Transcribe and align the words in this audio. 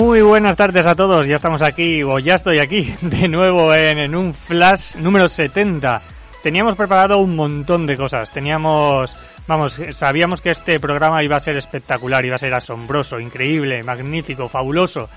Muy 0.00 0.22
buenas 0.22 0.56
tardes 0.56 0.86
a 0.86 0.94
todos, 0.94 1.26
ya 1.26 1.36
estamos 1.36 1.60
aquí, 1.60 2.02
o 2.02 2.18
ya 2.18 2.36
estoy 2.36 2.58
aquí, 2.58 2.94
de 3.02 3.28
nuevo 3.28 3.74
en, 3.74 3.98
en 3.98 4.14
un 4.16 4.32
flash 4.32 4.96
número 4.96 5.28
70. 5.28 6.00
Teníamos 6.42 6.74
preparado 6.74 7.18
un 7.18 7.36
montón 7.36 7.86
de 7.86 7.98
cosas, 7.98 8.32
teníamos, 8.32 9.14
vamos, 9.46 9.76
sabíamos 9.90 10.40
que 10.40 10.52
este 10.52 10.80
programa 10.80 11.22
iba 11.22 11.36
a 11.36 11.40
ser 11.40 11.58
espectacular, 11.58 12.24
iba 12.24 12.36
a 12.36 12.38
ser 12.38 12.54
asombroso, 12.54 13.20
increíble, 13.20 13.82
magnífico, 13.82 14.48
fabuloso. 14.48 15.10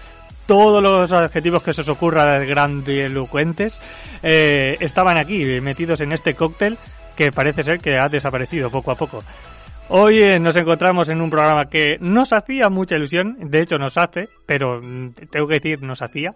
Todos 0.45 0.83
los 0.83 1.09
adjetivos 1.13 1.63
que 1.63 1.73
se 1.73 1.79
os 1.79 1.87
ocurra 1.87 2.39
grandilocuentes 2.39 3.79
eh, 4.21 4.75
estaban 4.81 5.17
aquí, 5.17 5.61
metidos 5.61 6.01
en 6.01 6.11
este 6.11 6.35
cóctel 6.35 6.77
que 7.15 7.31
parece 7.31 7.63
ser 7.63 7.79
que 7.79 7.97
ha 7.97 8.09
desaparecido 8.09 8.69
poco 8.69 8.91
a 8.91 8.95
poco. 8.95 9.23
Hoy 9.95 10.23
eh, 10.23 10.39
nos 10.39 10.57
encontramos 10.57 11.07
en 11.09 11.21
un 11.21 11.29
programa 11.29 11.65
que 11.65 11.97
nos 11.99 12.33
hacía 12.33 12.67
mucha 12.69 12.95
ilusión, 12.95 13.37
de 13.39 13.61
hecho 13.61 13.77
nos 13.77 13.95
hace, 13.95 14.27
pero 14.47 14.81
mm, 14.81 15.11
tengo 15.29 15.45
que 15.45 15.59
decir 15.59 15.83
nos 15.83 16.01
hacía, 16.01 16.31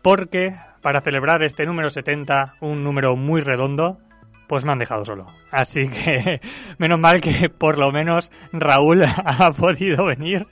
porque 0.00 0.54
para 0.80 1.02
celebrar 1.02 1.42
este 1.42 1.66
número 1.66 1.90
70, 1.90 2.54
un 2.62 2.82
número 2.82 3.14
muy 3.14 3.42
redondo, 3.42 3.98
pues 4.46 4.64
me 4.64 4.72
han 4.72 4.78
dejado 4.78 5.04
solo. 5.04 5.26
Así 5.50 5.82
que 5.90 6.40
menos 6.78 6.98
mal 6.98 7.20
que 7.20 7.50
por 7.50 7.76
lo 7.76 7.92
menos 7.92 8.32
Raúl 8.52 9.02
ha 9.22 9.52
podido 9.52 10.06
venir, 10.06 10.46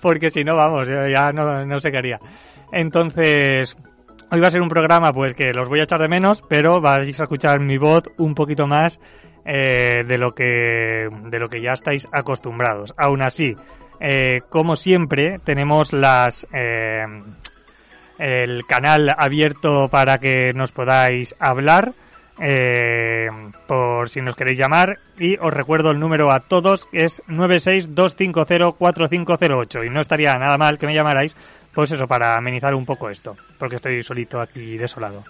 porque 0.00 0.30
si 0.30 0.42
no, 0.42 0.56
vamos, 0.56 0.88
ya 0.88 1.32
no, 1.32 1.66
no 1.66 1.80
sé 1.80 1.90
qué 1.90 1.98
haría. 1.98 2.18
Entonces, 2.72 3.76
hoy 4.30 4.40
va 4.40 4.48
a 4.48 4.50
ser 4.50 4.62
un 4.62 4.70
programa 4.70 5.12
pues 5.12 5.34
que 5.34 5.52
los 5.52 5.68
voy 5.68 5.80
a 5.80 5.84
echar 5.84 6.00
de 6.00 6.08
menos, 6.08 6.42
pero 6.48 6.80
vais 6.80 7.20
a 7.20 7.24
escuchar 7.24 7.60
mi 7.60 7.76
voz 7.76 8.04
un 8.16 8.34
poquito 8.34 8.66
más 8.66 8.98
eh, 9.44 10.04
de 10.06 10.18
lo 10.18 10.32
que 10.32 11.08
de 11.10 11.38
lo 11.38 11.48
que 11.48 11.60
ya 11.60 11.72
estáis 11.72 12.06
acostumbrados. 12.12 12.94
Aún 12.96 13.22
así, 13.22 13.56
eh, 14.00 14.40
como 14.48 14.76
siempre, 14.76 15.40
tenemos 15.44 15.92
las 15.92 16.46
eh, 16.52 17.04
el 18.18 18.64
canal 18.66 19.14
abierto 19.16 19.88
para 19.88 20.18
que 20.18 20.52
nos 20.54 20.72
podáis 20.72 21.34
hablar. 21.38 21.94
Eh, 22.40 23.28
por 23.68 24.08
si 24.08 24.20
nos 24.20 24.34
queréis 24.34 24.58
llamar 24.58 24.98
y 25.16 25.36
os 25.38 25.54
recuerdo 25.54 25.92
el 25.92 26.00
número 26.00 26.32
a 26.32 26.40
todos 26.40 26.86
que 26.86 27.04
es 27.04 27.22
962504508 27.28 29.86
y 29.86 29.90
no 29.90 30.00
estaría 30.00 30.34
nada 30.34 30.58
mal 30.58 30.76
que 30.76 30.88
me 30.88 30.96
llamarais 30.96 31.36
pues 31.72 31.92
eso 31.92 32.08
para 32.08 32.36
amenizar 32.36 32.74
un 32.74 32.84
poco 32.84 33.08
esto 33.08 33.36
porque 33.56 33.76
estoy 33.76 34.02
solito 34.02 34.40
aquí 34.40 34.76
desolado 34.76 35.22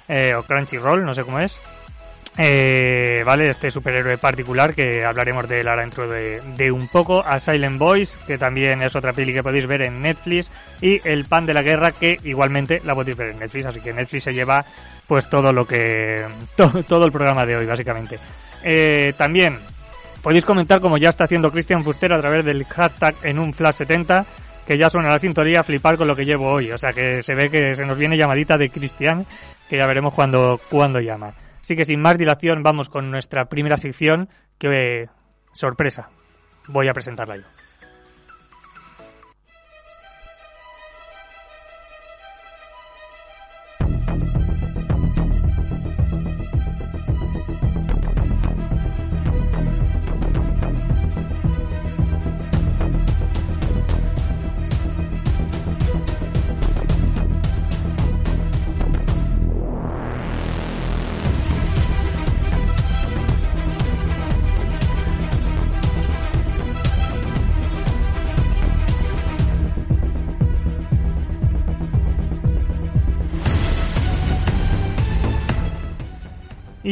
eh, 0.07 0.33
o 0.35 0.43
Crunchyroll, 0.43 1.03
no 1.03 1.13
sé 1.13 1.23
cómo 1.23 1.39
es. 1.39 1.59
Eh, 2.37 3.23
vale, 3.25 3.49
este 3.49 3.71
superhéroe 3.71 4.17
particular 4.17 4.75
que 4.75 5.05
hablaremos 5.05 5.47
de 5.47 5.61
él 5.61 5.67
ahora 5.69 5.83
dentro 5.83 6.07
de, 6.07 6.41
de, 6.57 6.69
un 6.69 6.89
poco, 6.89 7.23
a 7.25 7.39
Silent 7.39 7.77
Boys, 7.77 8.17
que 8.27 8.37
también 8.37 8.81
es 8.81 8.93
otra 8.95 9.13
peli 9.13 9.33
que 9.33 9.41
podéis 9.41 9.67
ver 9.67 9.83
en 9.83 10.01
Netflix, 10.01 10.51
y 10.81 10.99
El 11.07 11.25
Pan 11.25 11.45
de 11.45 11.53
la 11.53 11.61
Guerra, 11.61 11.91
que 11.91 12.19
igualmente 12.25 12.81
la 12.83 12.93
podéis 12.93 13.15
ver 13.15 13.29
en 13.29 13.39
Netflix, 13.39 13.67
así 13.67 13.79
que 13.79 13.93
Netflix 13.93 14.23
se 14.25 14.33
lleva 14.33 14.65
pues 15.07 15.29
todo 15.29 15.53
lo 15.53 15.65
que, 15.65 16.25
todo, 16.57 16.83
todo 16.83 17.05
el 17.05 17.11
programa 17.11 17.45
de 17.45 17.55
hoy, 17.55 17.65
básicamente. 17.65 18.19
Eh, 18.63 19.13
también 19.17 19.57
podéis 20.21 20.43
comentar 20.43 20.81
como 20.81 20.97
ya 20.97 21.09
está 21.09 21.23
haciendo 21.23 21.51
Cristian 21.51 21.83
Fuster 21.83 22.11
a 22.11 22.19
través 22.19 22.43
del 22.43 22.65
hashtag 22.65 23.15
en 23.23 23.39
un 23.39 23.53
flash 23.53 23.75
70, 23.75 24.25
que 24.67 24.77
ya 24.77 24.89
suena 24.89 25.09
la 25.09 25.19
sintonía, 25.19 25.63
flipar 25.63 25.95
con 25.95 26.07
lo 26.07 26.15
que 26.15 26.25
llevo 26.25 26.51
hoy, 26.51 26.71
o 26.71 26.77
sea 26.77 26.91
que 26.91 27.23
se 27.23 27.33
ve 27.33 27.49
que 27.49 27.75
se 27.75 27.85
nos 27.85 27.97
viene 27.97 28.17
llamadita 28.17 28.57
de 28.57 28.69
Cristian, 28.69 29.25
que 29.69 29.77
ya 29.77 29.87
veremos 29.87 30.13
cuando, 30.13 30.59
cuando 30.69 30.99
llama. 30.99 31.33
Así 31.65 31.75
que 31.75 31.83
sin 31.83 31.99
más 31.99 32.19
dilación 32.19 32.61
vamos 32.61 32.89
con 32.89 33.09
nuestra 33.09 33.45
primera 33.45 33.77
sección 33.77 34.29
que, 34.59 35.09
sorpresa, 35.51 36.11
voy 36.67 36.87
a 36.89 36.93
presentarla 36.93 37.37
yo. 37.37 37.64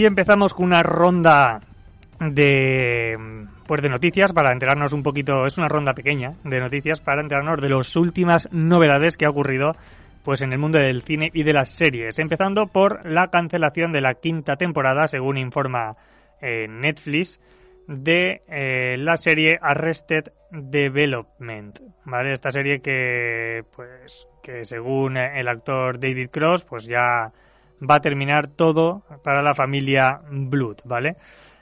Y 0.03 0.06
empezamos 0.06 0.53
con 0.53 0.66
una 0.66 0.84
ronda 0.84 1.62
de 2.19 3.16
pues 3.66 3.81
de 3.81 3.88
noticias 3.88 4.34
para 4.34 4.52
enterarnos 4.52 4.91
un 4.91 5.02
poquito, 5.02 5.46
es 5.46 5.58
una 5.58 5.69
ronda 5.69 5.94
pequeña 5.94 6.34
de 6.44 6.59
noticias 6.59 7.00
para 7.00 7.22
enterarnos 7.22 7.62
de 7.62 7.69
las 7.69 7.96
últimas 7.96 8.50
novedades 8.52 9.16
que 9.16 9.24
ha 9.25 9.30
ocurrido 9.30 9.72
pues 10.25 10.41
en 10.41 10.52
el 10.52 10.59
mundo 10.59 10.78
del 10.78 11.03
cine 11.03 11.31
y 11.34 11.44
de 11.44 11.53
las 11.53 11.69
series, 11.69 12.19
empezando 12.19 12.68
por 12.68 13.09
la 13.09 13.30
cancelación 13.30 13.94
de 13.94 14.02
la 14.02 14.16
quinta 14.16 14.58
temporada, 14.58 15.08
según 15.08 15.38
informa 15.38 15.96
eh, 16.41 16.68
Netflix, 16.68 17.40
de 17.88 18.41
eh, 18.50 18.97
la 18.97 19.16
serie 19.16 19.58
Arrested 19.62 20.34
Development, 20.52 21.80
¿vale? 22.03 22.34
Esta 22.34 22.52
serie 22.52 22.81
que 22.81 23.62
pues 23.74 24.28
que 24.44 24.66
según 24.66 25.16
el 25.16 25.47
actor 25.47 25.97
David 25.97 26.28
Cross, 26.30 26.66
pues 26.66 26.88
ya 26.88 27.31
va 27.90 27.96
a 27.96 28.02
terminar 28.02 28.48
todo 28.48 29.04
para 29.24 29.42
la 29.42 29.54
familia 29.54 30.22
Blood, 30.30 30.78
¿vale? 30.86 31.18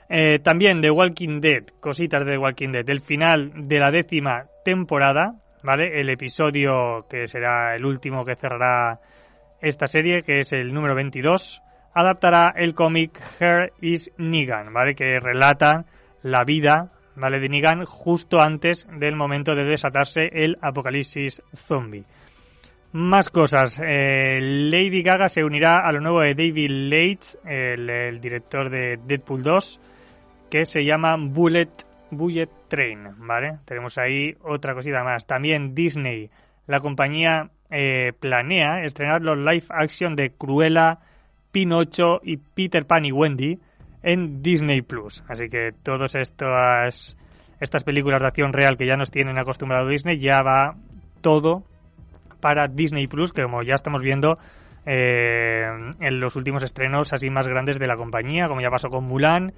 Eh, 0.08 0.40
también 0.40 0.80
The 0.80 0.90
Walking 0.90 1.40
Dead, 1.40 1.64
cositas 1.80 2.24
de 2.24 2.32
The 2.32 2.38
Walking 2.38 2.72
Dead, 2.72 2.88
el 2.88 3.00
final 3.00 3.68
de 3.68 3.78
la 3.78 3.90
décima 3.90 4.44
temporada, 4.64 5.36
¿vale? 5.62 6.00
El 6.00 6.10
episodio 6.10 7.06
que 7.08 7.26
será 7.26 7.74
el 7.74 7.84
último 7.84 8.24
que 8.24 8.36
cerrará 8.36 9.00
esta 9.60 9.86
serie, 9.86 10.22
que 10.22 10.40
es 10.40 10.52
el 10.52 10.74
número 10.74 10.94
22, 10.94 11.62
adaptará 11.94 12.52
el 12.56 12.74
cómic 12.74 13.18
Her 13.40 13.72
is 13.80 14.12
Negan, 14.18 14.72
¿vale? 14.72 14.94
Que 14.94 15.18
relata 15.20 15.84
la 16.22 16.44
vida, 16.44 16.90
¿vale? 17.16 17.40
De 17.40 17.48
Negan 17.48 17.84
justo 17.84 18.40
antes 18.40 18.86
del 18.98 19.16
momento 19.16 19.54
de 19.54 19.64
desatarse 19.64 20.28
el 20.32 20.58
apocalipsis 20.60 21.42
zombie. 21.54 22.04
Más 22.92 23.30
cosas. 23.30 23.80
Eh, 23.82 24.38
Lady 24.40 25.02
Gaga 25.02 25.30
se 25.30 25.42
unirá 25.42 25.78
a 25.78 25.92
lo 25.92 26.00
nuevo 26.02 26.20
de 26.20 26.34
David 26.34 26.68
Leitch, 26.68 27.38
el, 27.42 28.20
director 28.20 28.68
de 28.68 28.98
Deadpool 29.06 29.42
2, 29.42 29.80
que 30.50 30.66
se 30.66 30.84
llama 30.84 31.16
Bullet, 31.18 31.70
Bullet 32.10 32.50
Train, 32.68 33.26
¿vale? 33.26 33.60
Tenemos 33.64 33.96
ahí 33.96 34.36
otra 34.42 34.74
cosita 34.74 35.02
más. 35.04 35.26
También 35.26 35.74
Disney, 35.74 36.28
la 36.66 36.80
compañía 36.80 37.48
eh, 37.70 38.12
planea 38.20 38.84
estrenar 38.84 39.22
los 39.22 39.38
live 39.38 39.64
action 39.70 40.14
de 40.14 40.32
Cruella, 40.32 40.98
Pinocho 41.50 42.20
y 42.22 42.36
Peter 42.36 42.84
Pan 42.84 43.06
y 43.06 43.12
Wendy 43.12 43.58
en 44.02 44.42
Disney 44.42 44.82
Plus. 44.82 45.24
Así 45.28 45.48
que 45.48 45.70
todas 45.82 46.14
estas, 46.14 47.16
estas 47.58 47.84
películas 47.84 48.20
de 48.20 48.26
acción 48.26 48.52
real 48.52 48.76
que 48.76 48.86
ya 48.86 48.98
nos 48.98 49.10
tienen 49.10 49.38
acostumbrado 49.38 49.88
Disney 49.88 50.18
ya 50.18 50.42
va 50.42 50.76
todo 51.22 51.64
para 52.42 52.66
Disney 52.66 53.06
Plus, 53.06 53.32
que 53.32 53.42
como 53.42 53.62
ya 53.62 53.74
estamos 53.74 54.02
viendo 54.02 54.36
eh, 54.84 55.64
en 56.00 56.20
los 56.20 56.34
últimos 56.34 56.62
estrenos 56.64 57.12
así 57.12 57.30
más 57.30 57.46
grandes 57.46 57.78
de 57.78 57.86
la 57.86 57.96
compañía, 57.96 58.48
como 58.48 58.60
ya 58.60 58.68
pasó 58.68 58.88
con 58.88 59.04
Mulan 59.04 59.52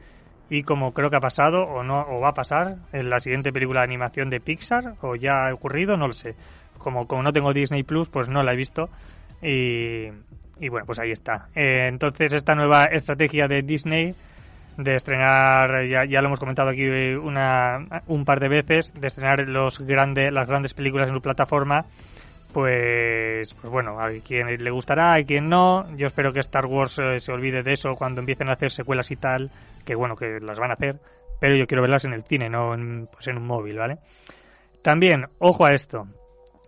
y 0.50 0.62
como 0.62 0.92
creo 0.92 1.08
que 1.08 1.16
ha 1.16 1.20
pasado 1.20 1.62
o 1.62 1.82
no 1.82 2.02
o 2.02 2.20
va 2.20 2.28
a 2.28 2.34
pasar 2.34 2.76
en 2.92 3.08
la 3.08 3.18
siguiente 3.18 3.50
película 3.50 3.80
de 3.80 3.84
animación 3.84 4.28
de 4.28 4.40
Pixar 4.40 4.96
o 5.00 5.16
ya 5.16 5.48
ha 5.48 5.54
ocurrido, 5.54 5.96
no 5.96 6.06
lo 6.06 6.12
sé. 6.12 6.34
Como, 6.76 7.06
como 7.06 7.22
no 7.22 7.32
tengo 7.32 7.54
Disney 7.54 7.82
Plus, 7.82 8.10
pues 8.10 8.28
no 8.28 8.42
la 8.42 8.52
he 8.52 8.56
visto 8.56 8.90
y, 9.40 10.08
y 10.60 10.68
bueno, 10.68 10.84
pues 10.84 10.98
ahí 10.98 11.10
está. 11.10 11.48
Eh, 11.54 11.88
entonces 11.88 12.34
esta 12.34 12.54
nueva 12.54 12.84
estrategia 12.84 13.48
de 13.48 13.62
Disney 13.62 14.14
de 14.76 14.94
estrenar, 14.94 15.86
ya, 15.86 16.04
ya 16.04 16.20
lo 16.20 16.26
hemos 16.26 16.40
comentado 16.40 16.68
aquí 16.68 16.84
una, 16.84 17.78
un 18.08 18.26
par 18.26 18.40
de 18.40 18.48
veces, 18.48 18.92
de 18.92 19.06
estrenar 19.06 19.48
los 19.48 19.78
grande, 19.80 20.30
las 20.30 20.46
grandes 20.46 20.74
películas 20.74 21.08
en 21.08 21.14
su 21.14 21.22
plataforma 21.22 21.86
pues, 22.54 23.52
pues 23.52 23.70
bueno, 23.70 23.98
hay 24.00 24.20
quien 24.20 24.46
le 24.46 24.70
gustará, 24.70 25.14
hay 25.14 25.24
quien 25.24 25.48
no. 25.48 25.94
Yo 25.96 26.06
espero 26.06 26.32
que 26.32 26.40
Star 26.40 26.64
Wars 26.64 26.98
eh, 26.98 27.18
se 27.18 27.32
olvide 27.32 27.62
de 27.62 27.72
eso 27.72 27.94
cuando 27.96 28.20
empiecen 28.20 28.48
a 28.48 28.52
hacer 28.52 28.70
secuelas 28.70 29.10
y 29.10 29.16
tal, 29.16 29.50
que 29.84 29.94
bueno, 29.94 30.14
que 30.14 30.38
las 30.40 30.58
van 30.58 30.70
a 30.70 30.74
hacer, 30.74 31.00
pero 31.40 31.56
yo 31.56 31.66
quiero 31.66 31.82
verlas 31.82 32.04
en 32.04 32.14
el 32.14 32.22
cine, 32.22 32.48
no 32.48 32.72
en, 32.72 33.08
pues 33.08 33.26
en 33.26 33.36
un 33.36 33.46
móvil, 33.46 33.76
¿vale? 33.76 33.98
También, 34.82 35.26
ojo 35.38 35.66
a 35.66 35.74
esto. 35.74 36.06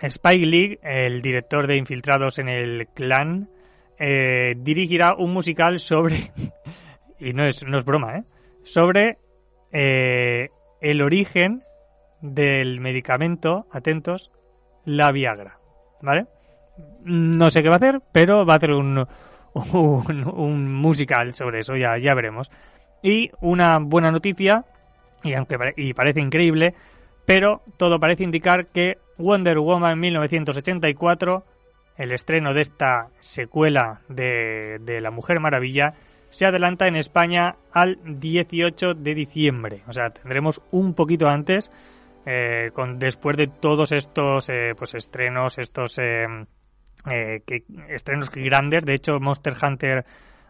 Spike 0.01 0.47
Lee, 0.47 0.79
el 0.83 1.23
director 1.23 1.67
de 1.67 1.77
Infiltrados 1.77 2.39
en 2.39 2.49
el 2.49 2.89
Clan, 2.93 3.49
eh, 3.99 4.55
dirigirá 4.57 5.15
un 5.17 5.33
musical 5.33 5.79
sobre, 5.79 6.33
y 7.21 7.33
no 7.33 7.47
es, 7.47 7.65
no 7.65 7.79
es 7.79 7.85
broma, 7.85 8.19
¿eh? 8.19 8.25
sobre 8.65 9.19
eh, 9.73 10.49
el 10.81 11.01
origen 11.01 11.63
del 12.21 12.81
medicamento, 12.81 13.67
atentos, 13.71 14.33
la 14.85 15.13
Viagra, 15.13 15.59
¿vale? 16.03 16.27
No 17.05 17.51
sé 17.51 17.63
qué 17.63 17.69
va 17.69 17.75
a 17.75 17.79
hacer, 17.79 18.01
pero 18.13 18.45
va 18.45 18.55
a 18.55 18.57
hacer 18.57 18.73
un, 18.73 19.07
un, 19.73 20.75
musical 20.75 21.35
sobre 21.35 21.61
eso, 21.61 21.77
ya, 21.77 21.99
ya 21.99 22.15
veremos. 22.15 22.51
Y 23.03 23.31
una 23.41 23.79
buena 23.79 24.11
noticia, 24.11 24.65
y 25.23 25.35
aunque 25.35 25.57
y 25.77 25.95
parece 25.95 26.21
increíble, 26.21 26.75
pero 27.25 27.63
todo 27.77 27.99
parece 27.99 28.25
indicar 28.25 28.67
que 28.67 28.99
Wonder 29.19 29.59
Woman 29.59 29.99
1984, 29.99 31.45
el 31.97 32.13
estreno 32.13 32.53
de 32.53 32.61
esta 32.61 33.09
secuela 33.19 34.01
de, 34.09 34.79
de 34.81 35.01
La 35.01 35.11
Mujer 35.11 35.41
Maravilla, 35.41 35.95
se 36.31 36.45
adelanta 36.45 36.87
en 36.87 36.97
España 36.97 37.57
al 37.73 37.99
18 38.05 38.95
de 38.95 39.15
diciembre. 39.15 39.83
O 39.89 39.93
sea, 39.93 40.11
tendremos 40.11 40.61
un 40.71 40.95
poquito 40.95 41.29
antes, 41.29 41.71
eh, 42.27 42.71
con, 42.75 42.99
después 42.99 43.37
de 43.37 43.47
todos 43.47 43.93
estos 43.93 44.49
eh, 44.49 44.73
pues 44.77 44.95
estrenos, 44.95 45.59
estos 45.59 45.99
eh, 45.99 46.27
que, 47.47 47.63
estrenos 47.89 48.31
grandes. 48.31 48.85
De 48.85 48.95
hecho, 48.95 49.19
Monster 49.21 49.55
Hunter 49.63 50.05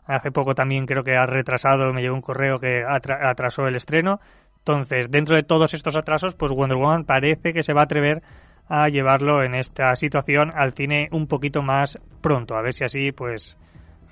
hace 0.07 0.33
poco 0.33 0.55
también 0.55 0.87
creo 0.87 1.03
que 1.03 1.17
ha 1.17 1.27
retrasado, 1.27 1.93
me 1.93 2.01
llegó 2.01 2.15
un 2.15 2.23
correo 2.23 2.59
que 2.59 2.83
atrasó 2.85 3.67
el 3.67 3.77
estreno. 3.77 4.21
Entonces, 4.59 5.11
dentro 5.11 5.37
de 5.37 5.45
todos 5.45 5.75
estos 5.75 5.97
atrasos, 5.97 6.35
pues 6.35 6.51
Wonder 6.51 6.77
Woman 6.77 7.05
parece 7.05 7.53
que 7.53 7.63
se 7.63 7.73
va 7.73 7.83
a 7.83 7.85
atrever 7.85 8.23
a 8.69 8.89
llevarlo 8.89 9.45
en 9.45 9.55
esta 9.55 9.95
situación 9.95 10.51
al 10.53 10.73
cine 10.73 11.09
un 11.13 11.29
poquito 11.29 11.63
más 11.63 12.01
pronto. 12.21 12.57
A 12.57 12.63
ver 12.63 12.73
si 12.73 12.85
así, 12.85 13.13
pues, 13.13 13.57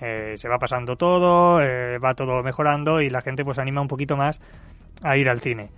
eh, 0.00 0.34
se 0.36 0.48
va 0.48 0.58
pasando 0.58 0.96
todo, 0.96 1.60
eh, 1.60 1.98
va 1.98 2.14
todo 2.14 2.42
mejorando 2.42 3.00
y 3.00 3.08
la 3.08 3.20
gente 3.20 3.44
pues 3.44 3.58
anima 3.58 3.80
un 3.80 3.88
poquito 3.88 4.16
más 4.16 4.40
a 5.02 5.16
ir 5.16 5.28
al 5.28 5.40
cine. 5.40 5.70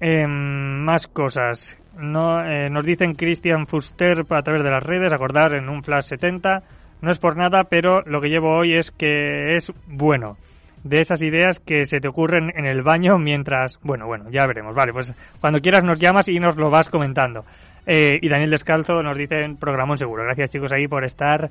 Em, 0.00 0.84
más 0.84 1.06
cosas. 1.06 1.78
No, 1.98 2.44
eh, 2.44 2.70
nos 2.70 2.84
dicen 2.84 3.14
Christian 3.14 3.66
Fuster 3.66 4.24
a 4.30 4.42
través 4.42 4.62
de 4.62 4.70
las 4.70 4.82
redes, 4.82 5.12
acordar 5.12 5.54
en 5.54 5.68
un 5.68 5.82
Flash 5.82 6.04
70. 6.04 6.62
No 7.00 7.10
es 7.10 7.18
por 7.18 7.36
nada, 7.36 7.64
pero 7.64 8.02
lo 8.02 8.20
que 8.20 8.28
llevo 8.28 8.56
hoy 8.56 8.74
es 8.74 8.90
que 8.90 9.54
es 9.54 9.72
bueno. 9.86 10.36
De 10.84 11.00
esas 11.00 11.22
ideas 11.22 11.58
que 11.58 11.84
se 11.84 12.00
te 12.00 12.08
ocurren 12.08 12.52
en 12.56 12.64
el 12.64 12.82
baño 12.82 13.18
mientras... 13.18 13.80
Bueno, 13.82 14.06
bueno, 14.06 14.30
ya 14.30 14.46
veremos. 14.46 14.74
Vale, 14.74 14.92
pues 14.92 15.12
cuando 15.40 15.60
quieras 15.60 15.82
nos 15.82 15.98
llamas 15.98 16.28
y 16.28 16.38
nos 16.38 16.56
lo 16.56 16.70
vas 16.70 16.88
comentando. 16.88 17.44
y 17.86 18.28
Daniel 18.28 18.50
Descalzo 18.50 19.02
nos 19.02 19.18
dice 19.18 19.42
en 19.42 19.56
Programón 19.56 19.98
Seguro. 19.98 20.22
Gracias 20.22 20.50
chicos 20.50 20.72
ahí 20.72 20.86
por 20.86 21.04
estar 21.04 21.50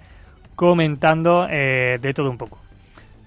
comentando 0.58 1.48
eh, 1.48 2.00
de 2.02 2.14
todo 2.14 2.30
un 2.30 2.38
poco. 2.38 2.60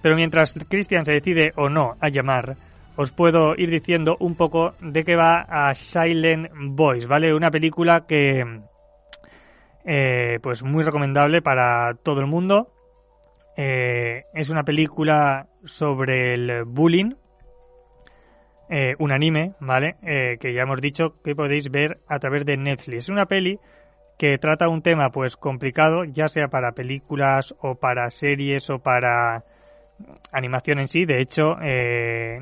Pero 0.01 0.15
mientras 0.15 0.53
Christian 0.69 1.05
se 1.05 1.13
decide 1.13 1.53
o 1.55 1.69
no 1.69 1.95
a 1.99 2.09
llamar, 2.09 2.57
os 2.95 3.11
puedo 3.11 3.55
ir 3.55 3.69
diciendo 3.69 4.17
un 4.19 4.35
poco 4.35 4.73
de 4.81 5.03
qué 5.03 5.15
va 5.15 5.41
a 5.41 5.73
Silent 5.73 6.49
Voice, 6.53 7.07
¿vale? 7.07 7.33
Una 7.33 7.49
película 7.49 8.05
que, 8.07 8.61
eh, 9.85 10.39
pues 10.41 10.63
muy 10.63 10.83
recomendable 10.83 11.41
para 11.41 11.93
todo 11.95 12.19
el 12.19 12.27
mundo. 12.27 12.71
Eh, 13.57 14.23
es 14.33 14.49
una 14.49 14.63
película 14.63 15.47
sobre 15.63 16.33
el 16.33 16.63
bullying, 16.65 17.13
un 18.99 19.11
anime, 19.11 19.53
¿vale? 19.59 19.97
que 20.39 20.53
ya 20.53 20.61
hemos 20.61 20.79
dicho 20.79 21.21
que 21.21 21.35
podéis 21.35 21.69
ver 21.69 21.99
a 22.07 22.19
través 22.19 22.45
de 22.45 22.55
Netflix. 22.55 23.03
Es 23.03 23.09
una 23.09 23.25
peli 23.25 23.59
que 24.21 24.37
trata 24.37 24.69
un 24.69 24.83
tema 24.83 25.09
pues 25.09 25.35
complicado, 25.35 26.03
ya 26.03 26.27
sea 26.27 26.47
para 26.47 26.73
películas 26.73 27.55
o 27.59 27.73
para 27.73 28.07
series 28.11 28.69
o 28.69 28.77
para 28.77 29.43
animación 30.31 30.79
en 30.79 30.87
sí. 30.87 31.05
De 31.05 31.21
hecho, 31.21 31.55
eh, 31.61 32.39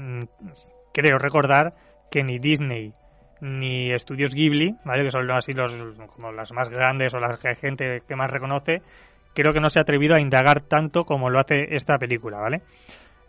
creo 0.93 1.17
recordar 1.17 1.73
que 2.11 2.23
ni 2.23 2.39
Disney 2.39 2.93
ni 3.41 3.91
Estudios 3.91 4.33
Ghibli, 4.33 4.75
¿vale? 4.83 5.03
que 5.03 5.11
son 5.11 5.29
así 5.31 5.53
los 5.53 5.73
como 6.13 6.31
las 6.31 6.51
más 6.51 6.69
grandes 6.69 7.13
o 7.13 7.19
las 7.19 7.39
que 7.39 7.49
hay 7.49 7.55
gente 7.55 8.01
que 8.05 8.15
más 8.15 8.29
reconoce, 8.29 8.81
creo 9.33 9.53
que 9.53 9.61
no 9.61 9.69
se 9.69 9.79
ha 9.79 9.83
atrevido 9.83 10.15
a 10.15 10.19
indagar 10.19 10.61
tanto 10.61 11.03
como 11.03 11.29
lo 11.29 11.39
hace 11.39 11.73
esta 11.75 11.97
película, 11.97 12.37
¿vale? 12.39 12.61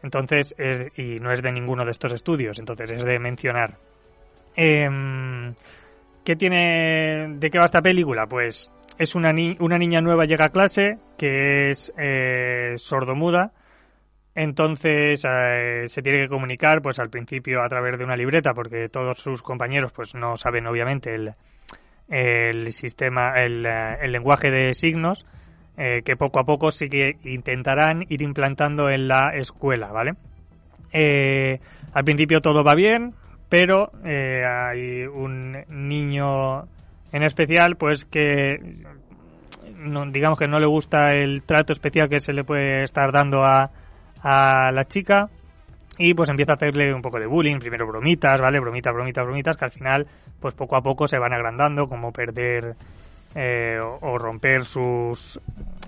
Entonces, 0.02 0.56
y 0.96 1.20
no 1.20 1.30
es 1.30 1.42
de 1.42 1.52
ninguno 1.52 1.84
de 1.84 1.90
estos 1.92 2.12
estudios, 2.12 2.58
entonces 2.58 2.90
es 2.90 3.04
de 3.04 3.18
mencionar. 3.18 3.76
Eh, 4.56 4.88
¿Qué 6.24 6.36
tiene, 6.36 7.36
de 7.38 7.50
qué 7.50 7.58
va 7.58 7.66
esta 7.66 7.82
película? 7.82 8.26
Pues 8.26 8.72
es 8.98 9.14
una, 9.14 9.32
una 9.60 9.78
niña 9.78 10.00
nueva 10.00 10.26
llega 10.26 10.46
a 10.46 10.50
clase 10.50 10.98
que 11.16 11.70
es 11.70 11.92
eh, 11.96 12.74
sordomuda. 12.76 13.52
Entonces 14.34 15.24
eh, 15.28 15.84
se 15.86 16.02
tiene 16.02 16.22
que 16.22 16.28
comunicar, 16.28 16.80
pues 16.82 16.98
al 16.98 17.10
principio 17.10 17.62
a 17.62 17.68
través 17.68 17.98
de 17.98 18.04
una 18.04 18.16
libreta, 18.16 18.52
porque 18.54 18.88
todos 18.88 19.18
sus 19.18 19.42
compañeros, 19.42 19.92
pues 19.92 20.14
no 20.14 20.36
saben 20.36 20.66
obviamente 20.66 21.14
el, 21.14 21.34
el 22.08 22.72
sistema, 22.72 23.32
el, 23.42 23.66
eh, 23.66 24.08
lenguaje 24.08 24.50
de 24.50 24.74
signos, 24.74 25.26
que 25.76 26.14
poco 26.14 26.40
a 26.40 26.44
poco 26.44 26.70
sí 26.70 26.90
que 26.90 27.16
intentarán 27.24 28.04
ir 28.10 28.20
implantando 28.20 28.90
en 28.90 29.08
la 29.08 29.30
escuela, 29.34 29.90
¿vale? 29.90 30.12
al 30.92 32.04
principio 32.04 32.42
todo 32.42 32.62
va 32.62 32.74
bien, 32.74 33.14
pero 33.50 33.90
eh, 34.04 34.44
hay 34.46 35.04
un 35.04 35.56
niño 35.68 36.62
en 37.12 37.22
especial 37.24 37.76
pues 37.76 38.04
que 38.04 38.58
digamos 40.12 40.38
que 40.38 40.46
no 40.46 40.60
le 40.60 40.66
gusta 40.66 41.14
el 41.14 41.42
trato 41.42 41.72
especial 41.72 42.08
que 42.08 42.20
se 42.20 42.32
le 42.32 42.44
puede 42.44 42.84
estar 42.84 43.10
dando 43.12 43.44
a, 43.44 43.70
a 44.22 44.70
la 44.72 44.84
chica 44.84 45.28
y 45.98 46.14
pues 46.14 46.30
empieza 46.30 46.52
a 46.52 46.56
hacerle 46.56 46.94
un 46.94 47.02
poco 47.02 47.18
de 47.18 47.26
bullying, 47.26 47.58
primero 47.58 47.86
bromitas, 47.86 48.40
¿vale? 48.40 48.58
Bromitas, 48.60 48.94
bromitas, 48.94 49.24
bromitas, 49.24 49.56
que 49.56 49.64
al 49.66 49.70
final 49.70 50.06
pues 50.38 50.54
poco 50.54 50.76
a 50.76 50.82
poco 50.82 51.06
se 51.06 51.18
van 51.18 51.32
agrandando, 51.32 51.86
como 51.86 52.12
perder 52.12 52.74
eh, 53.34 53.78
o, 53.80 54.18
romper 54.18 54.64
sus... 54.64 55.38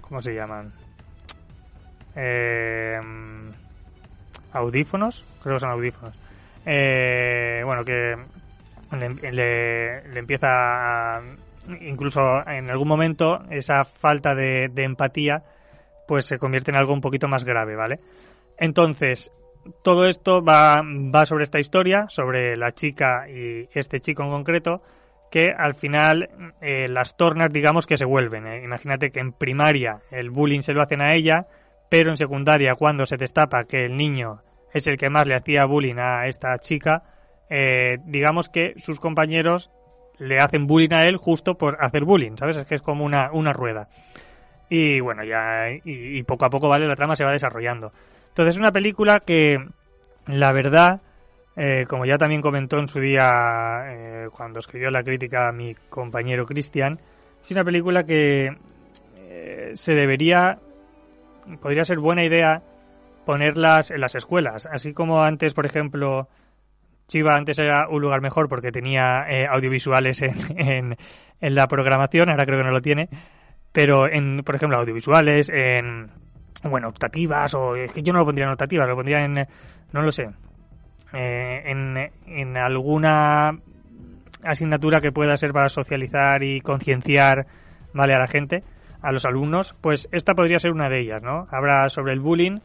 ¿cómo 0.01 0.21
se 0.21 0.35
llaman? 0.35 0.73
Eh, 2.15 3.01
audífonos, 4.53 5.25
creo 5.43 5.57
que 5.57 5.61
son 5.61 5.71
audífonos 5.71 6.15
eh, 6.65 7.63
bueno, 7.65 7.85
que 7.85 8.17
le, 8.93 10.19
empieza 10.19 11.17
a, 11.17 11.23
incluso 11.81 12.21
en 12.47 12.71
algún 12.71 12.89
momento 12.89 13.43
esa 13.51 13.85
falta 13.85 14.35
de, 14.35 14.71
empatía 14.77 15.43
pues 16.07 16.27
se 16.27 16.39
convierte 16.39 16.71
en 16.71 16.77
algo 16.77 16.93
un 16.93 17.01
poquito 17.01 17.29
más 17.29 17.45
grave, 17.45 17.77
¿vale? 17.77 18.01
Entonces, 18.59 19.33
todo 19.83 20.07
esto 20.07 20.43
va, 20.43 20.83
va 20.83 21.27
sobre 21.27 21.45
esta 21.45 21.61
historia, 21.61 22.07
sobre 22.09 22.57
la 22.57 22.73
chica 22.73 23.29
y 23.29 23.69
este 23.73 24.01
chico 24.01 24.23
en 24.23 24.31
concreto, 24.31 24.83
que 25.31 25.51
al 25.51 25.75
final 25.75 26.29
eh, 26.61 26.89
las 26.89 27.17
tornas, 27.17 27.53
digamos, 27.53 27.87
que 27.87 27.97
se 27.97 28.05
vuelven. 28.05 28.47
¿eh? 28.47 28.63
Imagínate 28.65 29.11
que 29.11 29.21
en 29.21 29.33
primaria 29.33 30.01
el 30.11 30.31
bullying 30.31 30.61
se 30.61 30.75
lo 30.75 30.83
hacen 30.83 31.01
a 31.01 31.15
ella, 31.15 31.47
pero 31.89 32.11
en 32.11 32.19
secundaria, 32.19 32.75
cuando 32.75 33.07
se 33.07 33.17
destapa 33.17 33.65
que 33.65 33.87
el 33.87 33.97
niño 33.97 34.43
es 34.75 34.87
el 34.87 34.99
que 34.99 35.09
más 35.09 35.27
le 35.27 35.35
hacía 35.35 35.65
bullying 35.65 35.97
a 35.99 36.27
esta 36.27 36.59
chica, 36.59 37.03
eh, 37.49 37.97
digamos 38.05 38.49
que 38.49 38.75
sus 38.77 39.01
compañeros 39.01 39.71
le 40.19 40.39
hacen 40.39 40.67
bullying 40.67 40.93
a 40.93 41.07
él 41.07 41.17
justo 41.17 41.55
por 41.55 41.83
hacer 41.83 42.05
bullying, 42.05 42.37
¿sabes? 42.37 42.59
Es 42.59 42.67
que 42.67 42.75
es 42.75 42.83
como 42.83 43.05
una, 43.05 43.33
una 43.33 43.55
rueda. 43.55 43.89
Y 44.75 45.01
bueno, 45.01 45.23
ya 45.23 45.69
y, 45.85 46.23
poco 46.23 46.47
a 46.47 46.49
poco, 46.49 46.67
¿vale? 46.67 46.87
La 46.87 46.97
trama 46.97 47.15
se 47.15 47.27
va 47.27 47.33
desarrollando. 47.33 47.93
Entonces 48.29 48.55
es 48.55 48.59
una 48.59 48.73
película 48.73 49.21
que, 49.21 49.59
la 50.29 50.51
verdad, 50.53 51.03
eh, 51.57 51.85
como 51.87 52.07
ya 52.07 52.17
también 52.17 52.41
comentó 52.41 52.79
en 52.79 52.89
su 52.89 52.99
día 52.99 53.83
eh, 53.89 54.29
cuando 54.35 54.61
escribió 54.61 54.91
la 54.91 55.03
crítica 55.03 55.49
a 55.49 55.53
mi 55.53 55.75
compañero 55.91 56.47
Cristian, 56.47 56.99
es 57.45 57.51
una 57.51 57.65
película 57.65 58.05
que 58.05 58.57
se 59.75 59.95
debería, 59.95 60.59
podría 61.61 61.85
ser 61.85 61.99
buena 61.99 62.25
idea 62.25 62.63
ponerlas 63.27 63.91
en 63.91 64.01
las 64.01 64.15
escuelas. 64.15 64.65
Así 64.65 64.95
como 64.95 65.23
antes, 65.23 65.53
por 65.53 65.67
ejemplo, 65.67 66.29
Chiva 67.09 67.35
antes 67.35 67.59
era 67.59 67.89
un 67.89 68.01
lugar 68.01 68.23
mejor 68.23 68.49
porque 68.49 68.73
tenía 68.73 69.27
eh, 69.29 69.47
audiovisuales 69.47 70.23
en, 70.23 70.97
en, 71.41 71.55
la 71.55 71.69
programación, 71.69 72.31
ahora 72.31 72.47
creo 72.47 72.59
que 72.59 72.65
no 72.65 72.71
lo 72.71 72.81
tiene, 72.81 73.11
pero 73.73 74.09
en, 74.11 74.43
por 74.45 74.55
ejemplo, 74.55 74.79
audiovisuales, 74.79 75.49
en, 75.49 76.11
bueno, 76.65 76.89
optativas, 76.89 77.55
o 77.55 77.75
es 77.75 77.93
que 77.93 78.03
yo 78.03 78.13
no 78.13 78.21
lo 78.21 78.27
pondría 78.27 78.47
en 78.47 78.53
optativas, 78.53 78.89
lo 78.89 78.97
pondría 78.97 79.25
en, 79.25 79.35
no 79.93 80.03
lo 80.03 80.11
sé, 80.11 80.29
eh, 81.13 81.63
en, 81.65 81.97
en 82.27 82.57
alguna 82.57 83.53
asignatura 84.45 85.01
que 85.01 85.13
pueda 85.13 85.37
ser 85.37 85.53
para 85.53 85.69
socializar 85.69 86.43
y 86.43 86.61
concienciar 86.61 87.47
¿vale? 87.93 88.15
A 88.15 88.19
la 88.19 88.27
gente, 88.27 88.63
a 89.01 89.13
los 89.13 89.25
alumnos, 89.25 89.75
pues 89.81 90.09
esta 90.13 90.35
podría 90.35 90.59
ser 90.59 90.73
una 90.73 90.89
de 90.89 91.01
ellas, 91.01 91.23
¿no? 91.23 91.47
Habla 91.51 91.89
sobre 91.89 92.13
el 92.13 92.21
bullying, 92.21 92.59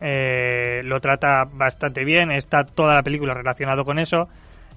eh, 0.00 0.82
lo 0.84 1.00
trata 1.00 1.44
bastante 1.44 2.04
bien, 2.04 2.30
está 2.30 2.64
toda 2.64 2.94
la 2.94 3.02
película 3.02 3.34
relacionado 3.34 3.84
con 3.84 3.98
eso. 3.98 4.28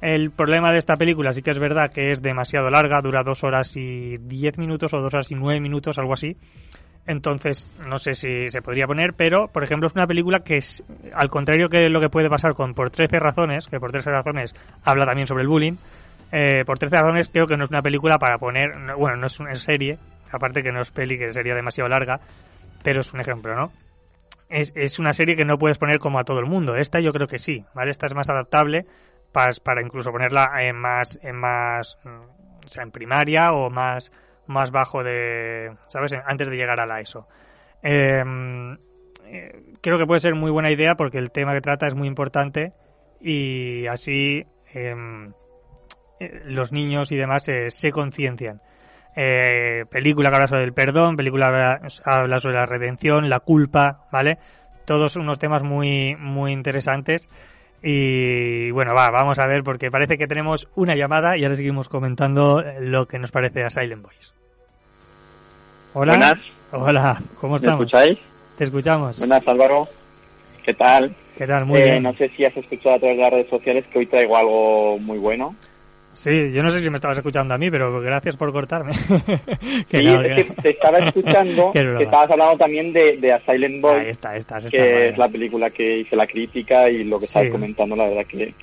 El 0.04 0.32
problema 0.32 0.70
de 0.74 0.80
esta 0.80 0.98
película 0.98 1.32
sí 1.32 1.42
que 1.42 1.52
es 1.52 1.60
verdad 1.60 1.90
que 1.90 2.12
es 2.12 2.22
demasiado 2.22 2.70
larga, 2.70 3.00
dura 3.02 3.24
dos 3.24 3.42
horas 3.46 3.78
y 3.78 4.18
diez 4.18 4.58
minutos 4.58 4.94
o 4.94 5.00
dos 5.00 5.14
horas 5.14 5.32
y 5.32 5.36
nueve 5.36 5.62
minutos, 5.62 5.98
algo 5.98 6.12
así. 6.12 6.36
Entonces, 7.08 7.80
no 7.88 7.98
sé 7.98 8.14
si 8.14 8.50
se 8.50 8.62
podría 8.62 8.86
poner, 8.86 9.14
pero, 9.16 9.48
por 9.48 9.64
ejemplo, 9.64 9.88
es 9.88 9.94
una 9.94 10.06
película 10.06 10.40
que 10.40 10.58
es, 10.58 10.84
al 11.14 11.30
contrario 11.30 11.70
que 11.70 11.88
lo 11.88 12.02
que 12.02 12.10
puede 12.10 12.30
pasar 12.30 12.52
con 12.52 12.74
Por 12.74 12.90
13 12.90 13.18
razones, 13.18 13.68
que 13.68 13.80
por 13.80 13.94
13 13.94 14.12
razones 14.12 14.54
habla 14.84 15.06
también 15.06 15.26
sobre 15.26 15.44
el 15.44 15.48
bullying, 15.48 15.76
eh, 16.34 16.66
por 16.66 16.78
13 16.78 16.98
razones 16.98 17.30
creo 17.32 17.48
que 17.48 17.56
no 17.56 17.64
es 17.64 17.70
una 17.70 17.82
película 17.82 18.18
para 18.18 18.38
poner, 18.38 18.72
bueno, 18.98 19.16
no 19.16 19.28
es 19.28 19.40
una 19.40 19.56
serie, 19.56 20.00
aparte 20.34 20.62
que 20.62 20.74
no 20.74 20.82
es 20.82 20.92
peli, 20.92 21.18
que 21.18 21.32
sería 21.32 21.56
demasiado 21.56 21.88
larga, 21.88 22.20
pero 22.84 23.00
es 23.00 23.14
un 23.14 23.22
ejemplo, 23.22 23.56
¿no? 23.56 23.72
Es, 24.50 24.74
es 24.76 25.00
una 25.00 25.14
serie 25.14 25.38
que 25.38 25.46
no 25.46 25.58
puedes 25.58 25.78
poner 25.78 25.98
como 26.00 26.20
a 26.20 26.26
todo 26.26 26.40
el 26.40 26.46
mundo. 26.46 26.76
Esta 26.76 27.00
yo 27.00 27.14
creo 27.14 27.26
que 27.26 27.40
sí, 27.40 27.64
¿vale? 27.74 27.92
Esta 27.92 28.08
es 28.08 28.14
más 28.14 28.30
adaptable 28.30 28.86
para, 29.34 29.52
para 29.64 29.82
incluso 29.82 30.12
ponerla 30.12 30.52
en 30.60 30.78
más, 30.78 31.20
en 31.22 31.36
más, 31.36 31.98
o 32.06 32.68
sea, 32.68 32.84
en 32.84 32.92
primaria 32.92 33.52
o 33.52 33.70
más 33.70 34.12
más 34.48 34.72
bajo 34.72 35.04
de, 35.04 35.74
¿sabes? 35.88 36.14
Antes 36.26 36.50
de 36.50 36.56
llegar 36.56 36.80
a 36.80 36.86
la 36.86 37.00
ESO. 37.00 37.28
Em, 37.82 38.74
eh, 39.26 39.74
creo 39.82 39.98
que 39.98 40.06
puede 40.06 40.20
ser 40.20 40.36
muy 40.36 40.52
buena 40.52 40.72
idea 40.72 40.96
porque 40.96 41.18
el 41.18 41.32
tema 41.32 41.54
que 41.54 41.62
trata 41.62 41.88
es 41.88 41.96
muy 41.96 42.08
importante 42.08 42.74
y 43.20 43.88
así 43.88 44.46
em, 44.74 45.34
eh, 46.20 46.42
los 46.46 46.72
niños 46.72 47.12
y 47.12 47.18
demás 47.18 47.46
se 47.68 47.92
conciencian. 47.92 48.62
Eh, 49.16 49.86
película 49.92 50.30
que 50.30 50.36
habla 50.36 50.48
sobre 50.48 50.64
el 50.64 50.74
perdón, 50.74 51.16
película 51.16 51.80
que 51.82 51.88
habla 52.04 52.40
sobre 52.40 52.56
la 52.56 52.66
redención, 52.66 53.30
la 53.30 53.40
culpa, 53.40 54.08
¿vale? 54.12 54.40
Todos 54.86 55.16
unos 55.16 55.40
temas 55.40 55.64
muy, 55.64 56.16
muy 56.16 56.52
interesantes 56.52 57.30
y 57.84 58.72
bueno, 58.72 58.94
va, 58.94 59.12
vamos 59.12 59.38
a 59.40 59.46
ver 59.46 59.64
porque 59.64 59.92
parece 59.92 60.18
que 60.18 60.26
tenemos 60.26 60.70
una 60.76 60.96
llamada 60.96 61.38
y 61.38 61.44
ahora 61.44 61.58
seguimos 61.58 61.90
comentando 61.90 62.64
lo 62.80 63.08
que 63.08 63.20
nos 63.20 63.32
parece 63.32 63.64
a 63.64 63.70
Silent 63.70 64.02
Voice. 64.02 64.32
Hola. 65.94 66.14
Buenas. 66.14 66.40
Hola, 66.72 67.22
¿cómo 67.40 67.58
estamos? 67.58 67.80
¿Me 67.80 67.86
escucháis? 67.86 68.20
Te 68.58 68.64
escuchamos. 68.64 69.20
Buenas, 69.20 69.48
Álvaro. 69.48 69.88
¿Qué 70.64 70.74
tal? 70.74 71.14
¿Qué 71.38 71.46
tal? 71.46 71.66
Muy 71.66 71.80
eh, 71.80 71.84
bien. 71.84 72.04
No 72.04 72.14
sé 72.14 72.30
si 72.30 72.46
has 72.46 72.56
escuchado 72.56 72.96
a 72.96 73.00
través 73.00 73.18
de 73.18 73.24
las 73.24 73.34
redes 73.34 73.50
sociales 73.50 73.86
que 73.92 74.00
hoy 74.00 74.06
traigo 74.06 74.38
algo 74.38 74.98
muy 75.00 75.18
bueno. 75.18 75.54
Sí, 76.14 76.52
yo 76.52 76.62
no 76.62 76.70
sé 76.70 76.80
si 76.80 76.90
me 76.92 76.98
estabas 76.98 77.18
escuchando 77.18 77.56
a 77.56 77.58
mí, 77.58 77.72
pero 77.72 78.00
gracias 78.00 78.38
por 78.38 78.52
cortarme. 78.52 78.92
que 79.90 79.98
sí, 79.98 80.06
es 80.06 80.46
que 80.46 80.62
te 80.62 80.70
estaba 80.70 81.00
escuchando, 81.00 81.72
que 81.74 82.04
estabas 82.04 82.30
hablando 82.30 82.58
también 82.58 82.94
de, 82.94 83.18
de 83.18 83.34
A 83.34 83.40
Silent 83.40 83.82
Boy, 83.82 84.00
Ahí 84.00 84.10
está, 84.10 84.36
está, 84.38 84.60
está, 84.60 84.70
que 84.70 85.10
es 85.10 85.18
la 85.18 85.28
película 85.28 85.72
que 85.72 86.00
hice 86.00 86.16
la 86.16 86.28
crítica 86.28 86.88
y 86.90 87.04
lo 87.04 87.18
que 87.18 87.26
estabas 87.26 87.50
comentando, 87.50 87.96
la 87.96 88.08
verdad 88.08 88.26
que 88.28 88.54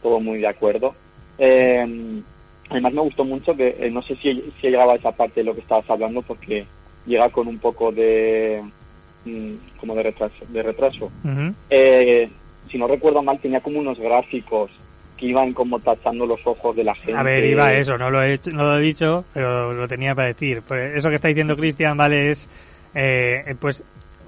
todo 0.00 0.20
muy 0.20 0.38
de 0.38 0.46
acuerdo. 0.46 0.94
Eh, 1.38 2.22
además 2.70 2.92
me 2.92 3.00
gustó 3.00 3.24
mucho 3.24 3.56
que, 3.56 3.76
eh, 3.80 3.90
no 3.90 4.00
sé 4.02 4.14
si, 4.16 4.52
si 4.60 4.68
llegaba 4.68 4.92
a 4.92 4.96
esa 4.96 5.10
parte 5.10 5.40
de 5.40 5.44
lo 5.44 5.54
que 5.54 5.60
estabas 5.60 5.90
hablando, 5.90 6.22
porque 6.22 6.64
llega 7.04 7.28
con 7.30 7.48
un 7.48 7.58
poco 7.58 7.90
de 7.90 8.62
mm, 9.24 9.54
como 9.80 9.96
de 9.96 10.04
retraso. 10.04 10.44
De 10.48 10.62
retraso. 10.62 11.10
eh, 11.68 12.30
si 12.70 12.78
no 12.78 12.86
recuerdo 12.86 13.22
mal, 13.22 13.40
tenía 13.40 13.60
como 13.60 13.80
unos 13.80 13.98
gráficos 13.98 14.70
iban 15.26 15.52
como 15.52 15.78
tachando 15.78 16.26
los 16.26 16.44
ojos 16.46 16.74
de 16.76 16.84
la 16.84 16.94
gente. 16.94 17.14
A 17.14 17.22
ver, 17.22 17.44
iba 17.44 17.72
eso, 17.72 17.96
no 17.96 18.10
lo 18.10 18.22
he, 18.22 18.38
no 18.52 18.64
lo 18.64 18.78
he 18.78 18.82
dicho, 18.82 19.24
pero 19.32 19.72
lo 19.72 19.88
tenía 19.88 20.14
para 20.14 20.28
decir. 20.28 20.62
Pues 20.66 20.96
eso 20.96 21.08
que 21.08 21.14
está 21.16 21.28
diciendo 21.28 21.56
Cristian, 21.56 21.96
¿vale? 21.96 22.30
Es, 22.30 22.48
eh, 22.94 23.54
pues, 23.60 23.84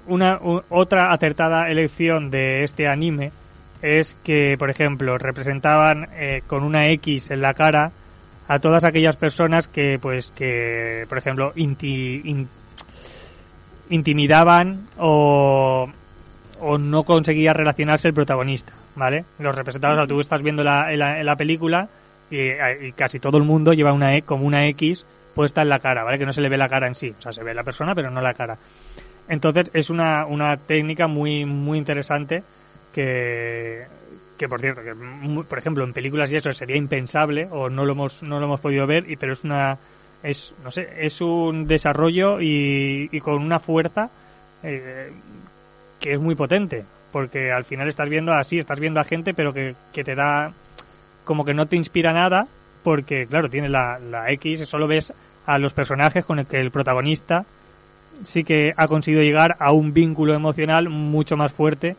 una 0.07 0.39
otra 0.69 1.11
acertada 1.11 1.69
elección 1.69 2.29
de 2.29 2.63
este 2.63 2.87
anime 2.87 3.31
es 3.81 4.15
que, 4.23 4.55
por 4.57 4.69
ejemplo, 4.69 5.17
representaban 5.17 6.07
eh, 6.13 6.41
con 6.47 6.63
una 6.63 6.87
X 6.89 7.31
en 7.31 7.41
la 7.41 7.53
cara 7.53 7.91
a 8.47 8.59
todas 8.59 8.83
aquellas 8.83 9.15
personas 9.15 9.67
que, 9.67 9.99
pues, 10.01 10.31
que, 10.35 11.05
por 11.09 11.17
ejemplo, 11.17 11.53
intimidaban 13.89 14.87
o, 14.97 15.89
o 16.59 16.77
no 16.77 17.03
conseguía 17.03 17.53
relacionarse 17.53 18.07
el 18.09 18.13
protagonista. 18.13 18.71
¿Vale? 18.95 19.25
Los 19.39 19.55
representados, 19.55 20.07
tú 20.07 20.19
estás 20.19 20.41
viendo 20.41 20.63
la, 20.63 20.91
la, 20.95 21.35
película 21.35 21.87
y, 22.29 22.91
casi 22.93 23.19
todo 23.19 23.37
el 23.37 23.43
mundo 23.43 23.73
lleva 23.73 23.93
una 23.93 24.15
E 24.15 24.21
como 24.21 24.45
una 24.45 24.67
X 24.69 25.05
puesta 25.33 25.61
en 25.61 25.69
la 25.69 25.79
cara, 25.79 26.03
¿vale? 26.03 26.17
Que 26.17 26.25
no 26.25 26.33
se 26.33 26.41
le 26.41 26.49
ve 26.49 26.57
la 26.57 26.69
cara 26.69 26.87
en 26.87 26.95
sí, 26.95 27.13
o 27.17 27.21
sea, 27.21 27.33
se 27.33 27.43
ve 27.43 27.53
la 27.53 27.63
persona 27.63 27.93
pero 27.93 28.09
no 28.09 28.21
la 28.21 28.33
cara. 28.33 28.57
Entonces 29.27 29.69
es 29.73 29.89
una, 29.89 30.25
una 30.25 30.57
técnica 30.57 31.07
muy, 31.07 31.45
muy 31.45 31.77
interesante 31.77 32.43
que, 32.93 33.85
que 34.37 34.47
por 34.47 34.61
cierto, 34.61 34.81
que 34.81 34.93
por 35.47 35.57
ejemplo 35.57 35.83
en 35.83 35.93
películas 35.93 36.31
y 36.31 36.37
eso 36.37 36.51
sería 36.53 36.77
impensable 36.77 37.47
o 37.51 37.69
no 37.69 37.85
lo 37.85 37.91
hemos, 37.91 38.23
no 38.23 38.39
lo 38.39 38.45
hemos 38.45 38.59
podido 38.59 38.87
ver, 38.87 39.09
y, 39.09 39.17
pero 39.17 39.33
es 39.33 39.43
una, 39.43 39.77
es, 40.23 40.53
no 40.63 40.71
sé, 40.71 40.87
es 40.99 41.19
un 41.21 41.67
desarrollo 41.67 42.39
y, 42.39 43.09
y 43.11 43.19
con 43.19 43.41
una 43.41 43.59
fuerza 43.59 44.09
eh, 44.63 45.11
que 45.99 46.13
es 46.13 46.19
muy 46.19 46.35
potente 46.35 46.85
porque 47.15 47.53
al 47.53 47.63
final 47.63 47.87
estás 47.87 48.09
viendo 48.09 48.33
así, 48.33 48.59
estás 48.59 48.77
viendo 48.77 48.99
a 48.99 49.05
gente, 49.05 49.33
pero 49.33 49.53
que, 49.53 49.73
te 49.93 50.15
da 50.15 50.51
como 51.23 51.45
que 51.45 51.53
no 51.53 51.65
te 51.65 51.77
inspira 51.77 52.11
nada, 52.11 52.45
porque 52.83 53.25
claro, 53.25 53.49
tiene 53.49 53.69
la, 53.69 53.99
la 53.99 54.29
X, 54.31 54.67
solo 54.67 54.85
ves 54.85 55.13
a 55.45 55.57
los 55.57 55.71
personajes 55.71 56.25
con 56.25 56.39
el 56.39 56.45
que 56.45 56.59
el 56.59 56.71
protagonista 56.71 57.45
sí 58.25 58.43
que 58.43 58.73
ha 58.75 58.87
conseguido 58.87 59.23
llegar 59.23 59.55
a 59.59 59.71
un 59.71 59.93
vínculo 59.93 60.33
emocional 60.33 60.89
mucho 60.89 61.37
más 61.37 61.53
fuerte 61.53 61.95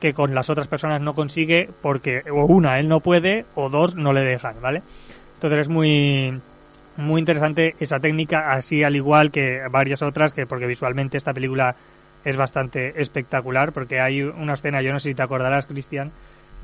que 0.00 0.14
con 0.14 0.32
las 0.32 0.48
otras 0.48 0.68
personas 0.68 1.00
no 1.00 1.16
consigue 1.16 1.68
porque 1.82 2.22
o 2.30 2.44
una 2.44 2.78
él 2.78 2.88
no 2.88 3.00
puede 3.00 3.46
o 3.56 3.68
dos 3.68 3.96
no 3.96 4.12
le 4.12 4.20
dejan, 4.20 4.54
¿vale? 4.62 4.84
Entonces 5.34 5.58
es 5.58 5.68
muy 5.68 6.40
muy 6.96 7.18
interesante 7.18 7.74
esa 7.80 7.98
técnica 7.98 8.52
así 8.52 8.84
al 8.84 8.94
igual 8.94 9.32
que 9.32 9.62
varias 9.72 10.02
otras 10.02 10.32
que 10.32 10.46
porque 10.46 10.68
visualmente 10.68 11.16
esta 11.16 11.34
película 11.34 11.74
es 12.24 12.36
bastante 12.36 13.00
espectacular 13.00 13.72
porque 13.72 14.00
hay 14.00 14.22
una 14.22 14.54
escena, 14.54 14.82
yo 14.82 14.92
no 14.92 15.00
sé 15.00 15.10
si 15.10 15.14
te 15.14 15.22
acordarás, 15.22 15.66
Cristian, 15.66 16.10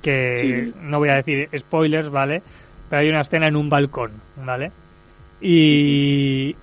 que 0.03 0.73
no 0.81 0.99
voy 0.99 1.09
a 1.09 1.15
decir 1.15 1.49
spoilers, 1.57 2.11
¿vale? 2.11 2.43
Pero 2.89 3.01
hay 3.01 3.09
una 3.09 3.21
escena 3.21 3.49
en 3.49 3.57
un 3.57 3.69
balcón, 3.69 4.13
¿vale? 4.45 4.71
Y, 5.41 6.57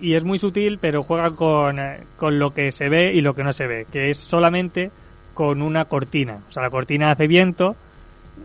y 0.00 0.14
es 0.14 0.24
muy 0.24 0.38
sutil, 0.38 0.78
pero 0.80 1.02
juega 1.02 1.30
con, 1.32 1.78
con 2.16 2.38
lo 2.38 2.52
que 2.52 2.70
se 2.70 2.88
ve 2.88 3.12
y 3.12 3.20
lo 3.20 3.34
que 3.34 3.44
no 3.44 3.52
se 3.52 3.66
ve, 3.66 3.86
que 3.90 4.10
es 4.10 4.18
solamente 4.18 4.90
con 5.34 5.62
una 5.62 5.84
cortina. 5.84 6.38
O 6.48 6.52
sea, 6.52 6.62
la 6.62 6.70
cortina 6.70 7.10
hace 7.10 7.26
viento 7.26 7.76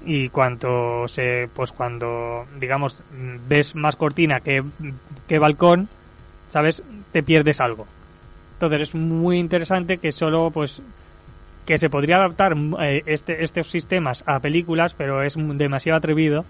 y 0.05 0.29
cuanto 0.29 1.07
se, 1.07 1.49
pues 1.55 1.71
cuando, 1.71 2.45
digamos, 2.59 3.01
ves 3.47 3.75
más 3.75 3.95
cortina 3.95 4.39
que, 4.39 4.63
que 5.27 5.39
balcón, 5.39 5.87
¿sabes? 6.49 6.83
Te 7.11 7.23
pierdes 7.23 7.61
algo. 7.61 7.87
Entonces 8.67 8.89
es 8.89 8.95
muy 8.95 9.39
interesante 9.39 9.97
que 9.97 10.11
solo 10.11 10.51
pues 10.51 10.81
que 11.65 11.77
se 11.77 11.89
podría 11.89 12.17
adaptar 12.17 12.55
eh, 12.81 13.03
este, 13.05 13.43
estos 13.43 13.69
sistemas 13.69 14.23
a 14.25 14.39
películas, 14.39 14.93
pero 14.93 15.23
es 15.23 15.35
demasiado 15.37 15.97
atrevido, 15.97 16.45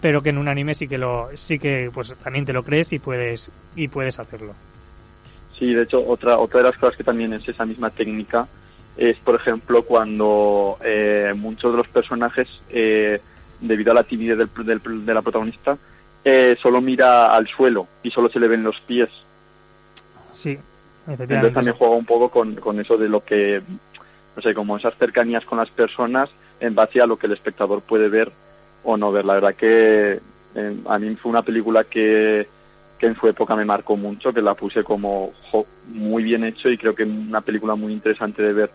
pero 0.00 0.22
que 0.22 0.30
en 0.30 0.38
un 0.38 0.48
anime 0.48 0.74
sí 0.74 0.88
que 0.88 0.98
lo 0.98 1.28
sí 1.34 1.58
que 1.58 1.90
pues 1.92 2.14
también 2.22 2.44
te 2.44 2.52
lo 2.52 2.62
crees 2.64 2.92
y 2.92 2.98
puedes 2.98 3.50
y 3.76 3.88
puedes 3.88 4.18
hacerlo. 4.18 4.54
Sí, 5.58 5.74
de 5.74 5.82
hecho 5.82 6.04
otra 6.04 6.38
otra 6.38 6.58
de 6.58 6.66
las 6.66 6.76
cosas 6.76 6.96
que 6.96 7.04
también 7.04 7.32
es 7.32 7.48
esa 7.48 7.64
misma 7.64 7.90
técnica 7.90 8.48
es 8.96 9.16
por 9.18 9.36
ejemplo 9.36 9.82
cuando 9.84 10.76
eh, 10.84 11.32
muchos 11.36 11.72
de 11.72 11.78
los 11.78 11.88
personajes 11.88 12.48
eh, 12.70 13.20
debido 13.60 13.92
a 13.92 13.94
la 13.94 14.02
timidez 14.02 14.38
del, 14.38 14.50
del, 14.66 15.06
de 15.06 15.14
la 15.14 15.22
protagonista 15.22 15.78
solo 16.60 16.80
mira 16.80 17.34
al 17.34 17.48
suelo 17.48 17.88
y 18.02 18.10
solo 18.10 18.28
se 18.28 18.38
le 18.38 18.46
ven 18.46 18.62
los 18.62 18.78
pies. 18.80 19.08
Sí, 20.32 20.56
entonces 21.06 21.54
también 21.54 21.76
juega 21.76 21.94
un 21.94 22.04
poco 22.04 22.28
con, 22.28 22.54
con 22.56 22.78
eso 22.80 22.96
de 22.96 23.08
lo 23.08 23.24
que, 23.24 23.60
no 24.36 24.42
sé, 24.42 24.54
como 24.54 24.76
esas 24.76 24.96
cercanías 24.96 25.44
con 25.44 25.58
las 25.58 25.70
personas 25.70 26.30
en 26.60 26.74
base 26.74 27.00
a 27.00 27.06
lo 27.06 27.16
que 27.16 27.26
el 27.26 27.32
espectador 27.32 27.82
puede 27.82 28.08
ver 28.08 28.30
o 28.84 28.96
no 28.96 29.10
ver. 29.10 29.24
La 29.24 29.34
verdad 29.34 29.54
que 29.54 30.20
eh, 30.54 30.76
a 30.86 30.98
mí 30.98 31.14
fue 31.16 31.30
una 31.30 31.42
película 31.42 31.84
que, 31.84 32.46
que 32.98 33.06
en 33.06 33.16
su 33.16 33.26
época 33.28 33.56
me 33.56 33.64
marcó 33.64 33.96
mucho, 33.96 34.32
que 34.32 34.42
la 34.42 34.54
puse 34.54 34.84
como 34.84 35.32
muy 35.88 36.22
bien 36.22 36.44
hecho 36.44 36.70
y 36.70 36.78
creo 36.78 36.94
que 36.94 37.04
una 37.04 37.40
película 37.40 37.74
muy 37.74 37.92
interesante 37.92 38.42
de 38.42 38.52
ver, 38.52 38.70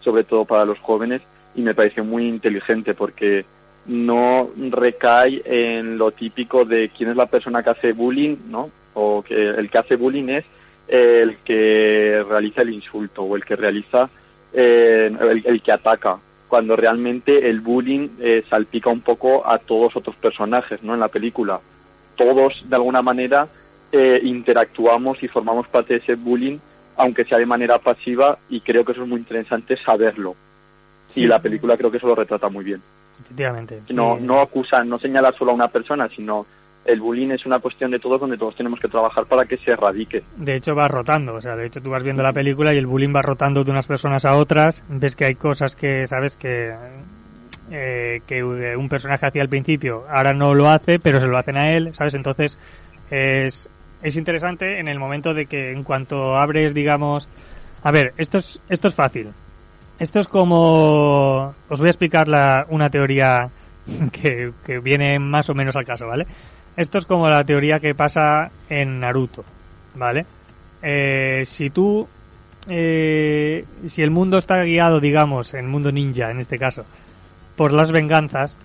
sobre 0.00 0.24
todo 0.24 0.44
para 0.44 0.64
los 0.64 0.78
jóvenes, 0.78 1.22
y 1.54 1.62
me 1.62 1.74
pareció 1.74 2.04
muy 2.04 2.28
inteligente 2.28 2.94
porque 2.94 3.44
no 3.86 4.50
recae 4.70 5.42
en 5.44 5.98
lo 5.98 6.10
típico 6.12 6.64
de 6.64 6.90
quién 6.96 7.10
es 7.10 7.16
la 7.16 7.26
persona 7.26 7.62
que 7.62 7.70
hace 7.70 7.92
bullying, 7.92 8.36
¿no? 8.48 8.70
O 8.94 9.22
que 9.22 9.48
el 9.48 9.70
que 9.70 9.78
hace 9.78 9.96
bullying 9.96 10.28
es 10.28 10.44
el 10.90 11.38
que 11.38 12.24
realiza 12.28 12.62
el 12.62 12.70
insulto 12.70 13.22
o 13.22 13.36
el 13.36 13.44
que 13.44 13.56
realiza 13.56 14.08
eh, 14.52 15.12
el, 15.44 15.62
que 15.62 15.72
ataca 15.72 16.18
cuando 16.48 16.74
realmente 16.74 17.48
el 17.48 17.60
bullying 17.60 18.08
eh, 18.20 18.44
salpica 18.48 18.90
un 18.90 19.00
poco 19.00 19.46
a 19.46 19.58
todos 19.58 19.94
otros 19.94 20.16
personajes 20.16 20.82
no 20.82 20.94
en 20.94 21.00
la 21.00 21.08
película 21.08 21.60
todos 22.16 22.68
de 22.68 22.76
alguna 22.76 23.02
manera 23.02 23.48
eh, 23.92 24.20
interactuamos 24.22 25.20
y 25.22 25.26
formamos 25.26 25.66
parte 25.66 25.94
de 25.94 25.98
ese 25.98 26.14
bullying, 26.14 26.58
aunque 26.96 27.24
sea 27.24 27.38
de 27.38 27.46
manera 27.46 27.78
pasiva, 27.78 28.38
y 28.48 28.60
creo 28.60 28.84
que 28.84 28.92
eso 28.92 29.02
es 29.02 29.08
muy 29.08 29.18
interesante 29.18 29.76
saberlo. 29.76 30.36
Y 31.16 31.26
la 31.26 31.40
película 31.40 31.76
creo 31.76 31.90
que 31.90 31.96
eso 31.96 32.06
lo 32.06 32.14
retrata 32.14 32.48
muy 32.48 32.64
bien. 32.64 32.80
Efectivamente. 33.20 33.82
No, 33.88 34.16
no 34.20 34.40
acusa, 34.40 34.84
no 34.84 34.98
señala 34.98 35.32
solo 35.32 35.50
a 35.50 35.54
una 35.54 35.66
persona, 35.66 36.08
sino 36.08 36.46
el 36.90 37.00
bullying 37.00 37.30
es 37.30 37.46
una 37.46 37.58
cuestión 37.58 37.90
de 37.90 37.98
todos 37.98 38.20
donde 38.20 38.36
todos 38.36 38.56
tenemos 38.56 38.80
que 38.80 38.88
trabajar 38.88 39.24
para 39.26 39.44
que 39.44 39.56
se 39.56 39.70
erradique. 39.70 40.22
De 40.36 40.56
hecho 40.56 40.74
va 40.74 40.88
rotando, 40.88 41.34
o 41.34 41.40
sea, 41.40 41.56
de 41.56 41.66
hecho 41.66 41.80
tú 41.80 41.90
vas 41.90 42.02
viendo 42.02 42.22
la 42.22 42.32
película 42.32 42.74
y 42.74 42.78
el 42.78 42.86
bullying 42.86 43.14
va 43.14 43.22
rotando 43.22 43.64
de 43.64 43.70
unas 43.70 43.86
personas 43.86 44.24
a 44.24 44.34
otras, 44.34 44.84
ves 44.88 45.16
que 45.16 45.26
hay 45.26 45.34
cosas 45.34 45.76
que 45.76 46.06
sabes 46.06 46.36
que 46.36 46.74
eh, 47.70 48.20
que 48.26 48.42
un 48.42 48.88
personaje 48.88 49.26
hacía 49.26 49.42
al 49.42 49.48
principio 49.48 50.04
ahora 50.08 50.32
no 50.32 50.54
lo 50.54 50.68
hace, 50.68 50.98
pero 50.98 51.20
se 51.20 51.28
lo 51.28 51.38
hacen 51.38 51.56
a 51.56 51.72
él, 51.76 51.94
¿sabes? 51.94 52.14
Entonces 52.14 52.58
es, 53.10 53.68
es 54.02 54.16
interesante 54.16 54.80
en 54.80 54.88
el 54.88 54.98
momento 54.98 55.34
de 55.34 55.46
que 55.46 55.72
en 55.72 55.84
cuanto 55.84 56.36
abres, 56.36 56.74
digamos, 56.74 57.28
a 57.82 57.90
ver, 57.92 58.12
esto 58.16 58.38
es, 58.38 58.60
esto 58.68 58.88
es 58.88 58.94
fácil. 58.94 59.28
Esto 59.98 60.18
es 60.18 60.28
como, 60.28 61.54
os 61.68 61.78
voy 61.78 61.88
a 61.88 61.90
explicar 61.90 62.26
la, 62.26 62.66
una 62.70 62.90
teoría 62.90 63.48
que, 64.12 64.52
que 64.64 64.80
viene 64.80 65.18
más 65.18 65.48
o 65.50 65.54
menos 65.54 65.76
al 65.76 65.84
caso, 65.84 66.06
¿vale? 66.06 66.26
Esto 66.76 66.98
es 66.98 67.06
como 67.06 67.28
la 67.28 67.44
teoría 67.44 67.80
que 67.80 67.94
pasa 67.94 68.50
en 68.68 69.00
Naruto, 69.00 69.44
¿vale? 69.94 70.26
Eh, 70.82 71.42
si 71.44 71.70
tú, 71.70 72.08
eh, 72.68 73.64
si 73.86 74.02
el 74.02 74.10
mundo 74.10 74.38
está 74.38 74.62
guiado, 74.62 75.00
digamos, 75.00 75.54
el 75.54 75.66
mundo 75.66 75.92
ninja 75.92 76.30
en 76.30 76.38
este 76.38 76.58
caso, 76.58 76.84
por 77.56 77.72
las 77.72 77.92
venganzas, 77.92 78.58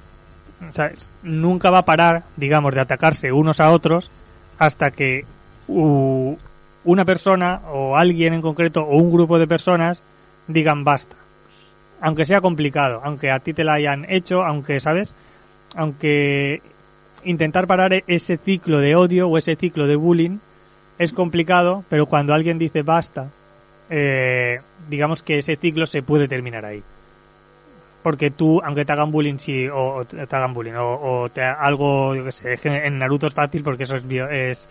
nunca 1.24 1.69
va 1.69 1.79
a 1.79 1.85
parar, 1.85 2.24
digamos, 2.38 2.74
de 2.74 2.81
atacarse 2.81 3.31
unos 3.31 3.59
a 3.59 3.71
otros 3.71 4.09
hasta 4.57 4.91
que 4.91 5.25
una 5.67 7.05
persona 7.05 7.62
o 7.71 7.97
alguien 7.97 8.33
en 8.33 8.41
concreto 8.41 8.83
o 8.83 8.97
un 8.97 9.12
grupo 9.12 9.39
de 9.39 9.47
personas 9.47 10.03
digan 10.47 10.83
basta. 10.83 11.15
Aunque 12.01 12.25
sea 12.25 12.41
complicado, 12.41 13.01
aunque 13.03 13.31
a 13.31 13.39
ti 13.39 13.53
te 13.53 13.63
la 13.63 13.74
hayan 13.74 14.05
hecho, 14.09 14.43
aunque, 14.43 14.79
¿sabes? 14.79 15.15
Aunque 15.75 16.62
intentar 17.25 17.67
parar 17.67 18.03
ese 18.08 18.38
ciclo 18.38 18.79
de 18.79 18.96
odio 18.96 19.27
o 19.27 19.38
ese 19.38 19.55
ciclo 19.55 19.88
de 19.88 19.96
bullying 19.96 20.38
es 20.98 21.12
complicado, 21.12 21.84
pero 21.89 22.05
cuando 22.05 22.34
alguien 22.34 22.58
dice 22.58 22.82
basta, 22.82 23.29
eh, 23.89 24.60
digamos 24.89 25.22
que 25.22 25.39
ese 25.39 25.55
ciclo 25.58 25.86
se 25.86 26.01
puede 26.01 26.27
terminar 26.27 26.65
ahí 26.65 26.82
porque 28.05 28.29
tú, 28.29 28.62
aunque 28.63 28.86
te 28.86 28.94
hagan 28.94 29.12
bullying, 29.12 29.39
sí, 29.39 29.67
o, 29.67 30.05
te 30.05 30.36
hagan 30.36 30.53
bullying, 30.53 30.74
o, 30.77 31.27
te, 31.34 31.41
algo, 31.41 32.13
yo 32.13 32.24
que 32.24 32.32
sé, 32.32 32.55
en 32.63 33.00
Naruto 33.00 33.25
es 33.25 33.34
fácil 33.34 33.63
porque 33.63 33.86
eso 33.86 33.96
es, 33.96 34.03
es 34.05 34.70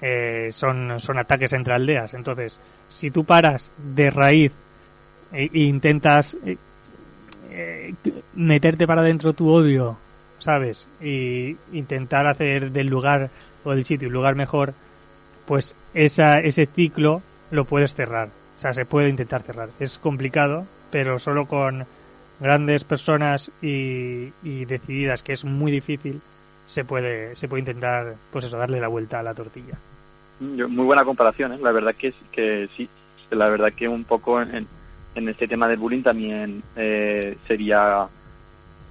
eh, 0.00 0.48
son, 0.50 0.98
son 0.98 1.18
ataques 1.18 1.52
entre 1.52 1.74
aldeas. 1.74 2.14
Entonces, 2.14 2.58
si 2.88 3.10
tú 3.10 3.24
paras 3.24 3.74
de 3.76 4.10
raíz 4.10 4.52
e, 5.30 5.50
e 5.52 5.58
intentas 5.64 6.38
eh, 6.46 6.56
eh, 7.50 7.92
meterte 8.34 8.86
para 8.86 9.02
dentro 9.02 9.34
tu 9.34 9.50
odio, 9.50 9.98
¿sabes? 10.40 10.88
Y 11.00 11.56
intentar 11.72 12.26
hacer 12.26 12.72
del 12.72 12.88
lugar 12.88 13.30
o 13.64 13.70
del 13.70 13.84
sitio 13.84 14.08
un 14.08 14.14
lugar 14.14 14.34
mejor, 14.34 14.74
pues 15.46 15.74
esa, 15.94 16.40
ese 16.40 16.66
ciclo 16.66 17.22
lo 17.50 17.64
puedes 17.64 17.94
cerrar. 17.94 18.28
O 18.56 18.58
sea, 18.58 18.74
se 18.74 18.84
puede 18.84 19.08
intentar 19.08 19.42
cerrar. 19.42 19.68
Es 19.78 19.98
complicado, 19.98 20.66
pero 20.90 21.18
solo 21.18 21.46
con 21.46 21.86
grandes 22.40 22.84
personas 22.84 23.50
y, 23.62 24.30
decididas, 24.64 25.22
que 25.22 25.32
es 25.32 25.44
muy 25.44 25.70
difícil, 25.70 26.20
se 26.66 26.84
puede, 26.84 27.36
se 27.36 27.48
puede 27.48 27.60
intentar, 27.60 28.14
pues 28.32 28.46
eso, 28.46 28.56
darle 28.58 28.80
la 28.80 28.88
vuelta 28.88 29.20
a 29.20 29.22
la 29.22 29.34
tortilla. 29.34 29.78
Muy 30.40 30.84
buena 30.84 31.04
comparación, 31.04 31.52
¿eh? 31.52 31.58
la 31.60 31.70
verdad 31.70 31.94
que, 31.94 32.14
que 32.32 32.68
sí, 32.76 32.88
la 33.30 33.48
verdad 33.48 33.72
que 33.72 33.88
un 33.88 34.04
poco 34.04 34.40
en, 34.40 34.66
en 35.14 35.28
este 35.28 35.46
tema 35.46 35.68
del 35.68 35.78
bullying 35.78 36.02
también 36.02 36.62
eh, 36.76 37.36
sería 37.46 38.06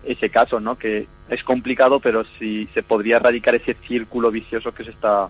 ese 0.03 0.29
caso, 0.29 0.59
¿no? 0.59 0.77
Que 0.77 1.07
es 1.29 1.43
complicado, 1.43 1.99
pero 1.99 2.23
sí 2.37 2.67
se 2.73 2.83
podría 2.83 3.17
erradicar 3.17 3.55
ese 3.55 3.73
círculo 3.73 4.31
vicioso 4.31 4.71
que 4.71 4.83
se 4.83 4.91
está 4.91 5.27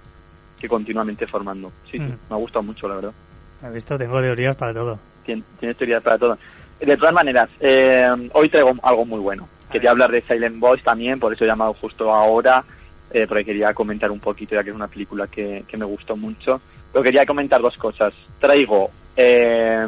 que 0.60 0.68
continuamente 0.68 1.26
formando. 1.26 1.72
Sí, 1.86 1.98
sí 1.98 2.00
mm. 2.00 2.18
me 2.30 2.36
ha 2.36 2.36
gustado 2.36 2.64
mucho, 2.64 2.88
la 2.88 2.96
verdad. 2.96 3.14
¿Has 3.62 3.74
visto? 3.74 3.98
Tengo 3.98 4.22
teorías 4.22 4.56
para 4.56 4.74
todo. 4.74 5.00
Tienes, 5.26 5.78
teorías 5.78 6.02
para 6.04 6.18
todo. 6.18 6.38
De 6.80 6.98
todas 6.98 7.14
maneras, 7.14 7.50
eh, 7.60 8.08
hoy 8.34 8.50
traigo 8.50 8.74
algo 8.84 9.06
muy 9.06 9.20
bueno. 9.20 9.48
Quería 9.72 9.92
hablar 9.92 10.12
de 10.12 10.22
Silent 10.22 10.60
Voice 10.60 10.84
también, 10.84 11.20
por 11.20 11.34
eso 11.34 11.44
he 11.44 11.48
llamado 11.48 11.74
justo 11.74 12.14
ahora, 12.14 12.64
eh, 13.12 13.26
porque 13.28 13.46
quería 13.46 13.74
comentar 13.74 14.10
un 14.12 14.20
poquito, 14.20 14.56
ya 14.56 14.64
que 14.64 14.70
es 14.70 14.76
una 14.76 14.88
película 14.88 15.28
que, 15.28 15.64
me 15.78 15.86
gustó 15.86 16.16
mucho. 16.16 16.62
Pero 16.92 17.04
quería 17.04 17.26
comentar 17.26 17.62
dos 17.62 17.78
cosas. 17.78 18.14
Traigo 18.40 18.90
eh, 19.16 19.86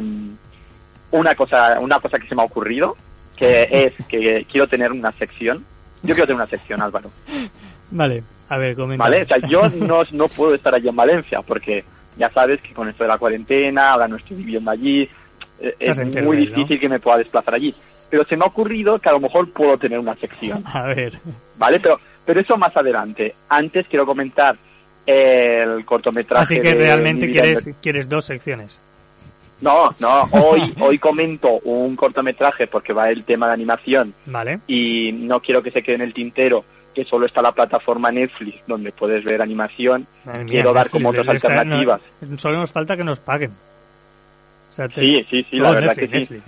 una 1.10 1.34
cosa 1.34 1.80
una 1.80 1.98
cosa 1.98 2.18
que 2.18 2.28
se 2.28 2.34
me 2.34 2.42
ha 2.42 2.46
ocurrido, 2.46 2.96
que 3.36 3.68
es 3.70 3.94
que 4.06 4.46
quiero 4.50 4.68
tener 4.68 4.92
una 4.92 5.12
sección. 5.12 5.64
Yo 6.02 6.14
quiero 6.14 6.26
tener 6.26 6.36
una 6.36 6.46
sección, 6.46 6.82
Álvaro. 6.82 7.10
Vale, 7.90 8.22
a 8.48 8.56
ver, 8.58 8.74
comenta. 8.74 9.04
Vale, 9.04 9.22
o 9.22 9.26
sea, 9.26 9.38
yo 9.38 9.68
no, 9.74 10.02
no 10.12 10.28
puedo 10.28 10.54
estar 10.54 10.74
allí 10.74 10.88
en 10.88 10.96
Valencia, 10.96 11.40
porque 11.42 11.84
ya 12.16 12.30
sabes 12.30 12.60
que 12.60 12.72
con 12.74 12.88
esto 12.88 13.04
de 13.04 13.08
la 13.08 13.18
cuarentena, 13.18 13.92
ahora 13.92 14.08
no 14.08 14.16
estoy 14.16 14.36
viviendo 14.36 14.70
allí, 14.70 15.08
eh, 15.60 15.76
es 15.78 16.24
muy 16.24 16.36
difícil 16.38 16.78
que 16.78 16.88
me 16.88 17.00
pueda 17.00 17.18
desplazar 17.18 17.54
allí. 17.54 17.74
Pero 18.10 18.24
se 18.26 18.36
me 18.36 18.44
ha 18.44 18.48
ocurrido 18.48 18.98
que 18.98 19.08
a 19.08 19.12
lo 19.12 19.20
mejor 19.20 19.50
puedo 19.52 19.78
tener 19.78 19.98
una 19.98 20.14
sección. 20.16 20.62
A 20.72 20.84
ver. 20.84 21.18
¿Vale? 21.56 21.80
Pero, 21.80 21.98
pero 22.24 22.40
eso 22.40 22.56
más 22.58 22.76
adelante. 22.76 23.34
Antes 23.48 23.86
quiero 23.88 24.04
comentar 24.04 24.56
el 25.06 25.84
cortometraje. 25.84 26.42
Así 26.42 26.60
que 26.60 26.74
realmente 26.74 27.30
quieres, 27.30 27.68
quieres 27.80 28.08
dos 28.08 28.24
secciones. 28.24 28.80
No, 29.62 29.94
no, 29.98 30.24
hoy, 30.32 30.74
hoy 30.80 30.98
comento 30.98 31.60
un 31.64 31.96
cortometraje 31.96 32.66
porque 32.66 32.92
va 32.92 33.10
el 33.10 33.24
tema 33.24 33.46
de 33.46 33.54
animación. 33.54 34.12
Vale. 34.26 34.58
Y 34.66 35.12
no 35.12 35.40
quiero 35.40 35.62
que 35.62 35.70
se 35.70 35.82
quede 35.82 35.96
en 35.96 36.02
el 36.02 36.12
tintero 36.12 36.64
que 36.94 37.04
solo 37.04 37.24
está 37.24 37.40
la 37.40 37.52
plataforma 37.52 38.10
Netflix 38.10 38.66
donde 38.66 38.92
puedes 38.92 39.24
ver 39.24 39.40
animación. 39.40 40.06
quiero 40.46 40.74
dar 40.74 40.90
como 40.90 41.08
otras 41.08 41.26
alternativas. 41.26 42.02
solo 42.36 42.58
nos 42.58 42.70
falta 42.70 42.96
que 42.96 43.04
nos 43.04 43.18
paguen 43.20 43.52
sí, 44.94 45.26
sí, 45.28 45.46
sí, 45.48 45.58
la 45.58 45.72
verdad 45.72 45.96
que 45.96 46.08
sí. 46.08 46.40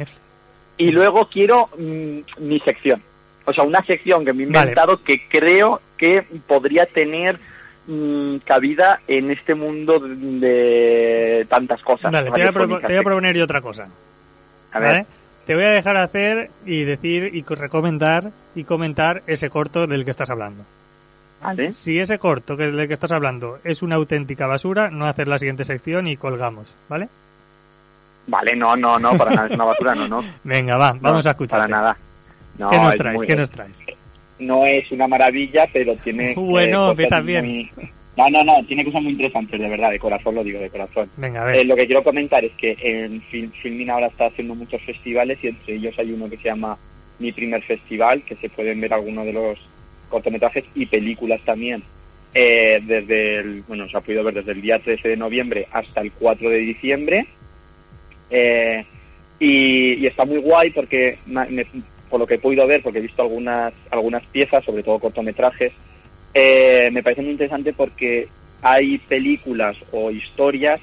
Y 0.76 0.90
luego 0.90 1.28
quiero 1.28 1.68
mm, 1.78 2.18
mi 2.38 2.58
sección. 2.60 3.02
O 3.46 3.52
sea, 3.52 3.64
una 3.64 3.84
sección 3.84 4.24
que 4.24 4.32
me 4.32 4.42
he 4.42 4.46
inventado 4.46 5.02
que 5.02 5.28
creo 5.28 5.80
que 5.96 6.24
podría 6.46 6.86
tener 6.86 7.38
mm, 7.86 8.36
cabida 8.44 9.00
en 9.06 9.30
este 9.30 9.54
mundo 9.54 10.00
de, 10.00 11.46
tantas 11.48 11.82
cosas. 11.82 12.12
Vale, 12.12 12.30
te 12.30 12.30
voy, 12.30 12.96
a 12.96 13.02
proponer 13.02 13.36
yo 13.36 13.44
otra 13.44 13.60
cosa. 13.60 13.88
A 14.72 14.78
ver. 14.78 15.06
Te 15.46 15.54
voy 15.54 15.64
a 15.64 15.70
dejar 15.70 15.96
hacer 15.98 16.50
y 16.64 16.84
decir 16.84 17.34
y 17.34 17.42
recomendar 17.42 18.30
y 18.54 18.64
comentar 18.64 19.22
ese 19.26 19.50
corto 19.50 19.86
del 19.86 20.04
que 20.04 20.10
estás 20.10 20.30
hablando. 20.30 20.64
¿Vale? 21.42 21.74
Si 21.74 21.98
ese 21.98 22.18
corto 22.18 22.56
que 22.56 22.70
del 22.70 22.88
que 22.88 22.94
estás 22.94 23.12
hablando 23.12 23.58
es 23.64 23.82
una 23.82 23.96
auténtica 23.96 24.46
basura, 24.46 24.88
no 24.90 25.06
hacer 25.06 25.28
la 25.28 25.38
siguiente 25.38 25.66
sección 25.66 26.08
y 26.08 26.16
colgamos, 26.16 26.74
¿vale? 26.88 27.08
Vale, 28.26 28.56
no, 28.56 28.74
no, 28.74 28.98
no, 28.98 29.14
para 29.18 29.32
nada 29.32 29.46
es 29.48 29.52
una 29.52 29.64
basura, 29.64 29.94
no, 29.94 30.08
no. 30.08 30.24
Venga, 30.44 30.78
va, 30.78 30.96
vamos 30.98 31.26
a 31.26 31.30
escuchar. 31.30 31.60
Para 31.60 31.68
nada. 31.68 31.96
¿Qué 32.56 32.78
nos 32.78 32.96
traes? 32.96 33.22
¿Qué 33.22 33.36
nos 33.36 33.50
traes? 33.50 33.84
No 34.38 34.66
es 34.66 34.90
una 34.90 35.06
maravilla, 35.06 35.68
pero 35.72 35.94
tiene. 35.96 36.32
Eh, 36.32 36.34
bueno, 36.36 36.94
bien. 36.94 37.68
No, 38.16 38.28
no, 38.30 38.44
no, 38.44 38.64
tiene 38.64 38.84
cosas 38.84 39.02
muy 39.02 39.10
interesantes, 39.10 39.58
de 39.58 39.68
verdad, 39.68 39.90
de 39.90 39.98
corazón 39.98 40.36
lo 40.36 40.44
digo, 40.44 40.60
de 40.60 40.70
corazón. 40.70 41.10
Venga, 41.16 41.42
a 41.42 41.46
ver. 41.46 41.56
Eh, 41.56 41.64
lo 41.64 41.74
que 41.74 41.86
quiero 41.86 42.04
comentar 42.04 42.44
es 42.44 42.52
que 42.52 42.76
en 42.80 43.20
Film, 43.22 43.50
Filmin 43.50 43.90
ahora 43.90 44.06
está 44.06 44.26
haciendo 44.26 44.54
muchos 44.54 44.80
festivales 44.82 45.36
y 45.42 45.48
entre 45.48 45.74
ellos 45.74 45.98
hay 45.98 46.12
uno 46.12 46.30
que 46.30 46.36
se 46.36 46.44
llama 46.44 46.78
Mi 47.18 47.32
Primer 47.32 47.60
Festival, 47.62 48.22
que 48.22 48.36
se 48.36 48.48
pueden 48.48 48.80
ver 48.80 48.94
algunos 48.94 49.26
de 49.26 49.32
los 49.32 49.58
cortometrajes 50.08 50.64
y 50.76 50.86
películas 50.86 51.40
también. 51.44 51.82
Eh, 52.32 52.80
desde 52.84 53.38
el, 53.38 53.62
bueno, 53.62 53.88
se 53.88 53.96
ha 53.96 54.00
podido 54.00 54.22
ver 54.22 54.34
desde 54.34 54.52
el 54.52 54.62
día 54.62 54.78
13 54.78 55.08
de 55.08 55.16
noviembre 55.16 55.66
hasta 55.72 56.00
el 56.00 56.12
4 56.12 56.50
de 56.50 56.58
diciembre 56.58 57.26
eh, 58.30 58.84
y, 59.38 60.06
está 60.06 60.24
muy 60.24 60.38
guay 60.38 60.70
porque, 60.70 61.18
por 62.14 62.20
lo 62.20 62.28
que 62.28 62.34
he 62.34 62.38
podido 62.38 62.64
ver, 62.64 62.80
porque 62.80 63.00
he 63.00 63.02
visto 63.02 63.22
algunas, 63.22 63.74
algunas 63.90 64.24
piezas, 64.26 64.64
sobre 64.64 64.84
todo 64.84 65.00
cortometrajes, 65.00 65.72
eh, 66.32 66.88
me 66.92 67.02
parece 67.02 67.22
muy 67.22 67.32
interesante 67.32 67.72
porque 67.72 68.28
hay 68.62 68.98
películas 68.98 69.76
o 69.90 70.12
historias 70.12 70.80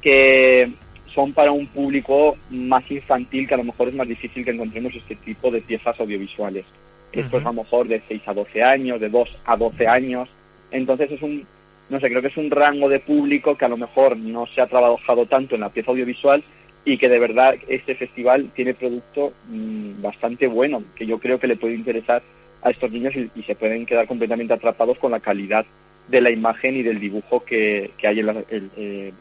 que 0.00 0.68
son 1.14 1.32
para 1.34 1.52
un 1.52 1.68
público 1.68 2.36
más 2.50 2.90
infantil, 2.90 3.46
que 3.46 3.54
a 3.54 3.58
lo 3.58 3.62
mejor 3.62 3.90
es 3.90 3.94
más 3.94 4.08
difícil 4.08 4.44
que 4.44 4.50
encontremos 4.50 4.92
este 4.92 5.14
tipo 5.14 5.52
de 5.52 5.60
piezas 5.60 6.00
audiovisuales. 6.00 6.64
Esto 7.12 7.38
es 7.38 7.46
a 7.46 7.52
lo 7.52 7.62
mejor 7.62 7.86
de 7.86 8.02
6 8.08 8.22
a 8.26 8.34
12 8.34 8.62
años, 8.64 9.00
de 9.00 9.08
2 9.08 9.38
a 9.44 9.56
12 9.56 9.86
años. 9.86 10.28
Entonces 10.72 11.12
es 11.12 11.22
un, 11.22 11.46
no 11.90 12.00
sé, 12.00 12.08
creo 12.08 12.22
que 12.22 12.26
es 12.26 12.36
un 12.36 12.50
rango 12.50 12.88
de 12.88 12.98
público 12.98 13.56
que 13.56 13.66
a 13.66 13.68
lo 13.68 13.76
mejor 13.76 14.16
no 14.16 14.46
se 14.46 14.60
ha 14.60 14.66
trabajado 14.66 15.26
tanto 15.26 15.54
en 15.54 15.60
la 15.60 15.68
pieza 15.68 15.92
audiovisual 15.92 16.42
y 16.84 16.98
que 16.98 17.08
de 17.08 17.18
verdad 17.18 17.54
este 17.68 17.94
festival 17.94 18.50
tiene 18.54 18.74
producto 18.74 19.32
mm, 19.48 20.02
bastante 20.02 20.46
bueno, 20.46 20.82
que 20.96 21.06
yo 21.06 21.18
creo 21.18 21.38
que 21.38 21.46
le 21.46 21.56
puede 21.56 21.74
interesar 21.74 22.22
a 22.62 22.70
estos 22.70 22.90
niños 22.90 23.14
y, 23.16 23.42
se 23.42 23.54
pueden 23.54 23.86
quedar 23.86 24.06
completamente 24.06 24.54
atrapados 24.54 24.98
con 24.98 25.10
la 25.10 25.20
calidad 25.20 25.64
de 26.08 26.20
la 26.20 26.30
imagen 26.30 26.76
y 26.76 26.82
del 26.82 27.00
dibujo 27.00 27.44
que, 27.44 27.90
hay 28.02 28.20
en, 28.20 28.44
eh, 28.76 29.12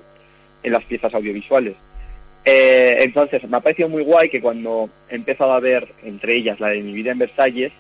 en 0.63 0.71
las 0.71 0.83
piezas 0.83 1.13
audiovisuales. 1.13 1.75
Eh, 2.43 2.97
entonces, 3.01 3.47
me 3.47 3.57
ha 3.57 3.59
parecido 3.59 3.89
muy 3.89 4.03
guay 4.03 4.29
que 4.29 4.41
cuando 4.41 4.89
he 5.09 5.15
empezado 5.15 5.53
a 5.53 5.59
ver, 5.59 5.87
entre 6.03 6.35
ellas 6.35 6.59
la 6.59 6.69
de 6.69 6.81
mi 6.81 6.93
vida 6.93 7.11
en 7.11 7.19
Versalles, 7.19 7.71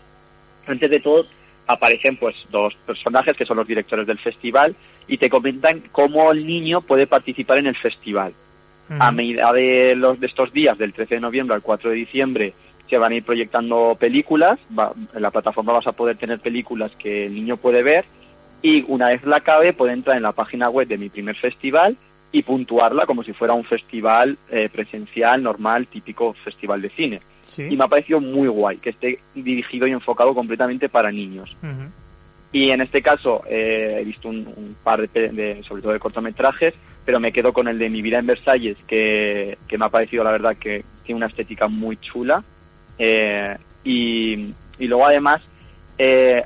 antes 0.67 0.89
de 0.89 0.99
todo 0.99 1.25
aparecen 1.67 2.17
pues 2.17 2.35
dos 2.49 2.75
personajes 2.85 3.35
que 3.37 3.45
son 3.45 3.57
los 3.57 3.67
directores 3.67 4.05
del 4.05 4.19
festival 4.19 4.75
y 5.07 5.17
te 5.17 5.29
comentan 5.29 5.81
cómo 5.91 6.31
el 6.31 6.45
niño 6.45 6.81
puede 6.81 7.07
participar 7.07 7.59
en 7.59 7.67
el 7.67 7.77
festival. 7.77 8.33
A 8.99 9.11
medida 9.11 9.51
de, 9.53 9.95
los, 9.95 10.19
de 10.19 10.27
estos 10.27 10.51
días, 10.51 10.77
del 10.77 10.93
13 10.93 11.15
de 11.15 11.21
noviembre 11.21 11.55
al 11.55 11.61
4 11.61 11.89
de 11.89 11.95
diciembre, 11.95 12.53
se 12.89 12.97
van 12.97 13.13
a 13.13 13.15
ir 13.15 13.23
proyectando 13.23 13.95
películas. 13.99 14.59
en 14.69 15.21
la 15.21 15.31
plataforma 15.31 15.73
vas 15.73 15.87
a 15.87 15.93
poder 15.93 16.17
tener 16.17 16.39
películas 16.39 16.91
que 16.97 17.25
el 17.27 17.35
niño 17.35 17.57
puede 17.57 17.83
ver 17.83 18.05
y 18.61 18.83
una 18.87 19.09
vez 19.09 19.23
la 19.23 19.37
acabe 19.37 19.73
puede 19.73 19.93
entrar 19.93 20.17
en 20.17 20.23
la 20.23 20.33
página 20.33 20.69
web 20.69 20.87
de 20.87 20.97
mi 20.97 21.09
primer 21.09 21.35
festival 21.35 21.95
y 22.31 22.43
puntuarla 22.43 23.05
como 23.05 23.23
si 23.23 23.33
fuera 23.33 23.53
un 23.53 23.63
festival 23.63 24.37
eh, 24.49 24.69
presencial, 24.71 25.41
normal, 25.41 25.87
típico 25.87 26.33
festival 26.33 26.81
de 26.81 26.89
cine. 26.89 27.21
Y 27.57 27.75
me 27.75 27.83
ha 27.83 27.87
parecido 27.87 28.21
muy 28.21 28.47
guay 28.47 28.77
que 28.77 28.91
esté 28.91 29.19
dirigido 29.35 29.85
y 29.85 29.91
enfocado 29.91 30.33
completamente 30.33 30.87
para 30.87 31.11
niños. 31.11 31.55
Y 32.53 32.69
en 32.69 32.81
este 32.81 33.01
caso 33.01 33.43
eh, 33.49 33.97
he 33.99 34.03
visto 34.05 34.29
un, 34.29 34.75
par 34.83 35.09
de, 35.09 35.61
sobre 35.67 35.81
todo 35.81 35.91
de 35.91 35.99
cortometrajes, 35.99 36.73
pero 37.05 37.19
me 37.19 37.31
quedo 37.31 37.53
con 37.53 37.67
el 37.67 37.79
de 37.79 37.89
Mi 37.89 38.01
vida 38.01 38.19
en 38.19 38.27
Versalles, 38.27 38.77
que, 38.87 39.57
me 39.77 39.85
ha 39.85 39.89
parecido 39.89 40.23
la 40.23 40.31
verdad 40.31 40.57
que 40.57 40.83
tiene 41.03 41.17
una 41.17 41.27
estética 41.27 41.67
muy 41.67 41.97
chula. 41.97 42.43
Eh, 42.97 43.57
y, 43.83 44.53
luego 44.79 45.05
además, 45.05 45.41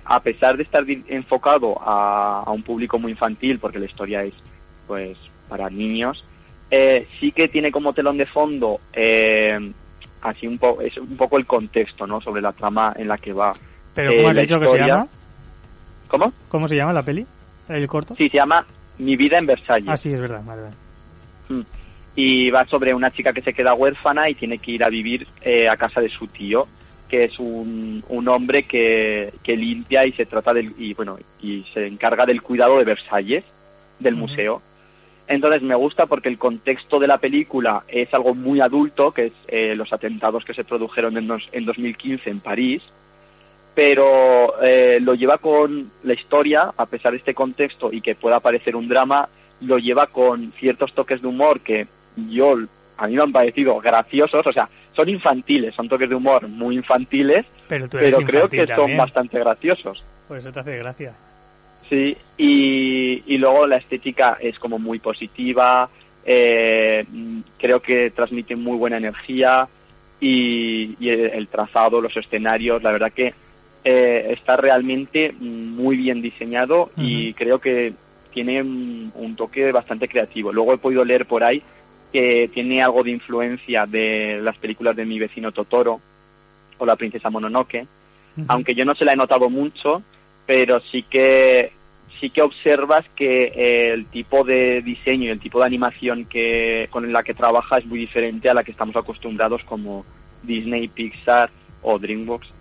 a 0.05 0.19
pesar 0.21 0.57
de 0.57 0.63
estar 0.63 0.83
enfocado 1.07 1.77
a, 1.81 2.43
a 2.45 2.51
un 2.51 2.63
público 2.63 2.99
muy 2.99 3.11
infantil, 3.11 3.59
porque 3.59 3.79
la 3.79 3.85
historia 3.85 4.23
es 4.23 4.33
pues 4.87 5.17
para 5.49 5.69
niños, 5.69 6.23
eh, 6.71 7.07
sí 7.19 7.31
que 7.31 7.47
tiene 7.47 7.71
como 7.71 7.93
telón 7.93 8.17
de 8.17 8.25
fondo 8.25 8.79
eh, 8.93 9.71
así 10.21 10.47
un 10.47 10.57
poco 10.57 10.81
es 10.81 10.97
un 10.97 11.15
poco 11.15 11.37
el 11.37 11.45
contexto, 11.45 12.07
¿no? 12.07 12.19
Sobre 12.19 12.41
la 12.41 12.51
trama 12.51 12.93
en 12.97 13.07
la 13.07 13.17
que 13.17 13.33
va. 13.33 13.53
Pero 13.93 14.15
¿cómo 14.15 14.29
has 14.29 14.37
eh, 14.37 14.41
dicho 14.41 14.59
que 14.59 14.67
se 14.67 14.77
llama? 14.79 15.07
¿Cómo? 16.07 16.33
¿Cómo 16.49 16.67
se 16.67 16.75
llama 16.75 16.93
la 16.93 17.03
peli? 17.03 17.25
¿El 17.69 17.87
corto? 17.87 18.15
Sí, 18.15 18.29
se 18.29 18.37
llama 18.37 18.65
Mi 18.97 19.15
vida 19.15 19.37
en 19.37 19.45
Versalles. 19.45 19.89
Ah, 19.89 19.97
sí, 19.97 20.11
es 20.13 20.19
verdad, 20.19 20.41
mm. 21.49 21.61
Y 22.15 22.49
va 22.49 22.65
sobre 22.65 22.93
una 22.93 23.11
chica 23.11 23.33
que 23.33 23.41
se 23.41 23.53
queda 23.53 23.73
huérfana 23.73 24.29
y 24.29 24.35
tiene 24.35 24.57
que 24.57 24.71
ir 24.71 24.83
a 24.83 24.89
vivir 24.89 25.27
a 25.69 25.75
casa 25.75 25.99
de 25.99 26.09
su 26.09 26.27
tío, 26.27 26.67
que 27.09 27.25
es 27.25 27.37
un, 27.39 28.03
un 28.07 28.27
hombre 28.29 28.63
que, 28.63 29.33
que 29.43 29.57
limpia 29.57 30.05
y 30.05 30.13
se 30.13 30.25
trata 30.25 30.53
del 30.53 30.73
y 30.77 30.93
bueno 30.93 31.17
y 31.41 31.65
se 31.73 31.87
encarga 31.87 32.25
del 32.25 32.41
cuidado 32.41 32.77
de 32.77 32.85
Versalles, 32.85 33.43
del 33.99 34.15
museo 34.15 34.61
entonces 35.27 35.61
me 35.63 35.75
gusta 35.75 36.05
porque 36.05 36.29
el 36.29 36.37
contexto 36.37 36.99
de 36.99 37.07
la 37.07 37.17
película 37.17 37.83
es 37.87 38.13
algo 38.13 38.35
muy 38.35 38.61
adulto, 38.61 39.11
que 39.11 39.27
es 39.27 39.33
eh, 39.47 39.75
los 39.75 39.91
atentados 39.91 40.45
que 40.45 40.53
se 40.53 40.63
produjeron 40.63 41.17
en, 41.17 41.29
en 41.51 41.65
2015 41.65 42.29
en 42.29 42.39
París, 42.39 42.83
pero 43.75 44.63
eh, 44.63 44.99
lo 45.01 45.13
lleva 45.13 45.37
con 45.37 45.91
la 46.03 46.13
historia, 46.13 46.71
a 46.75 46.85
pesar 46.85 47.11
de 47.11 47.17
este 47.17 47.33
contexto 47.33 47.91
y 47.91 47.99
que 47.99 48.15
pueda 48.15 48.39
parecer 48.39 48.75
un 48.75 48.87
drama, 48.87 49.27
lo 49.61 49.77
lleva 49.77 50.07
con 50.07 50.53
ciertos 50.53 50.93
toques 50.93 51.21
de 51.21 51.27
humor 51.27 51.59
que 51.59 51.85
yo 52.15 52.55
a 52.97 53.07
mí 53.07 53.15
me 53.15 53.23
han 53.23 53.33
parecido 53.33 53.77
graciosos, 53.81 54.47
o 54.47 54.53
sea, 54.53 54.69
son 54.95 55.09
infantiles, 55.09 55.75
son 55.75 55.89
toques 55.89 56.07
de 56.07 56.15
humor 56.15 56.47
muy 56.47 56.75
infantiles, 56.75 57.45
pero, 57.67 57.89
creo 57.89 58.47
que 58.47 58.65
son 58.65 58.95
bastante 58.95 59.37
graciosos. 59.39 60.01
Pues 60.29 60.39
eso 60.39 60.53
te 60.53 60.61
hace 60.61 60.77
gracia. 60.77 61.13
Sí, 61.89 62.17
y, 62.37 63.37
luego 63.37 63.67
la 63.67 63.77
estética 63.77 64.37
es 64.39 64.57
como 64.57 64.79
muy 64.79 64.99
positiva, 64.99 65.89
eh, 66.25 67.05
creo 67.59 67.81
que 67.81 68.09
transmite 68.11 68.55
muy 68.55 68.77
buena 68.77 68.97
energía 68.97 69.67
y, 70.19 70.95
el, 71.09 71.47
trazado, 71.49 72.01
los 72.01 72.15
escenarios, 72.15 72.81
la 72.81 72.91
verdad 72.91 73.11
que 73.11 73.33
eh, 73.87 74.33
está 74.33 74.57
realmente 74.57 75.31
muy 75.39 75.95
bien 75.95 76.19
diseñado 76.19 76.89
y 76.97 77.33
creo 77.35 77.59
que 77.59 77.93
tiene 78.31 78.63
un, 78.63 79.35
toque 79.37 79.71
bastante 79.71 80.07
creativo. 80.07 80.51
Luego 80.51 80.73
he 80.73 80.79
podido 80.79 81.05
leer 81.05 81.27
por 81.27 81.43
ahí 81.43 81.61
que 82.11 82.49
tiene 82.51 82.81
algo 82.81 83.03
de 83.03 83.11
influencia 83.11 83.85
de 83.85 84.39
las 84.41 84.57
películas 84.57 84.95
de 84.95 85.05
mi 85.05 85.19
vecino 85.19 85.51
Totoro 85.51 86.01
o 86.79 86.85
la 86.85 86.95
princesa 86.95 87.29
Mononoke, 87.29 87.85
aunque 88.47 88.73
yo 88.73 88.85
no 88.85 88.95
se 88.95 89.05
la 89.05 89.13
he 89.13 89.15
notado 89.15 89.51
mucho, 89.51 90.01
pero 90.47 90.79
sí 90.79 91.03
que 91.03 91.71
sí 92.19 92.31
que 92.31 92.41
observas 92.41 93.05
que 93.15 93.51
eh, 93.55 93.93
el 93.93 94.07
tipo 94.07 94.43
de 94.43 94.81
diseño 94.81 95.25
y 95.25 95.29
el 95.29 95.39
tipo 95.39 95.59
de 95.59 95.65
animación 95.65 96.25
que 96.25 96.87
con 96.89 97.13
la 97.13 97.21
que 97.21 97.35
trabaja 97.35 97.77
es 97.77 97.85
muy 97.85 97.99
diferente 97.99 98.49
a 98.49 98.55
la 98.55 98.63
que 98.63 98.71
estamos 98.71 98.95
acostumbrados 98.95 99.63
como 99.63 100.05
Disney, 100.41 100.87
Pixar 100.87 101.51
o 101.83 101.99
DreamWorks. 101.99 102.54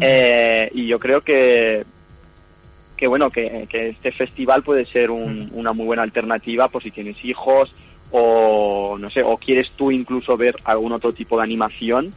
Eh, 0.00 0.70
y 0.74 0.86
yo 0.86 0.98
creo 0.98 1.20
que 1.20 1.84
que 2.96 3.06
bueno 3.06 3.30
que, 3.30 3.66
este 3.70 4.12
festival 4.12 4.62
puede 4.62 4.86
ser 4.86 5.10
una 5.10 5.72
muy 5.72 5.86
buena 5.86 6.02
alternativa 6.02 6.68
por 6.68 6.82
si 6.82 6.90
tienes 6.90 7.24
hijos 7.24 7.74
o 8.10 8.96
no 8.98 9.10
sé 9.10 9.22
o 9.22 9.36
quieres 9.36 9.70
tú 9.76 9.90
incluso 9.90 10.36
ver 10.36 10.56
algún 10.64 10.92
otro 10.92 11.12
tipo 11.12 11.36
de 11.36 11.42
animación 11.42 12.12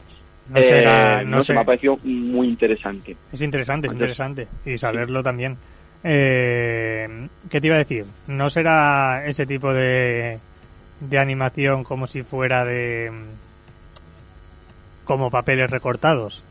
no, 0.49 0.59
eh, 0.59 1.23
no, 1.25 1.43
sé, 1.43 1.53
me 1.53 1.59
ha 1.59 1.65
parecido 1.65 1.97
muy 2.03 2.47
interesante. 2.47 3.17
Es 3.33 3.41
interesante, 3.41 3.87
es 3.87 3.93
interesante. 3.93 4.47
Y 4.65 4.77
saberlo 4.77 5.21
también. 5.21 5.57
Eh, 6.03 7.27
¿Qué 7.49 7.59
te 7.59 7.67
iba 7.67 7.75
a 7.75 7.79
decir? 7.79 8.05
¿No 8.27 8.49
será 8.49 9.25
ese 9.25 9.45
tipo 9.45 9.73
de, 9.73 10.39
de 11.01 11.19
animación 11.19 11.83
como 11.83 12.07
si 12.07 12.23
fuera 12.23 12.63
de... 12.63 13.11
como 15.03 15.29
papeles 15.29 15.69
recortados? 15.69 16.43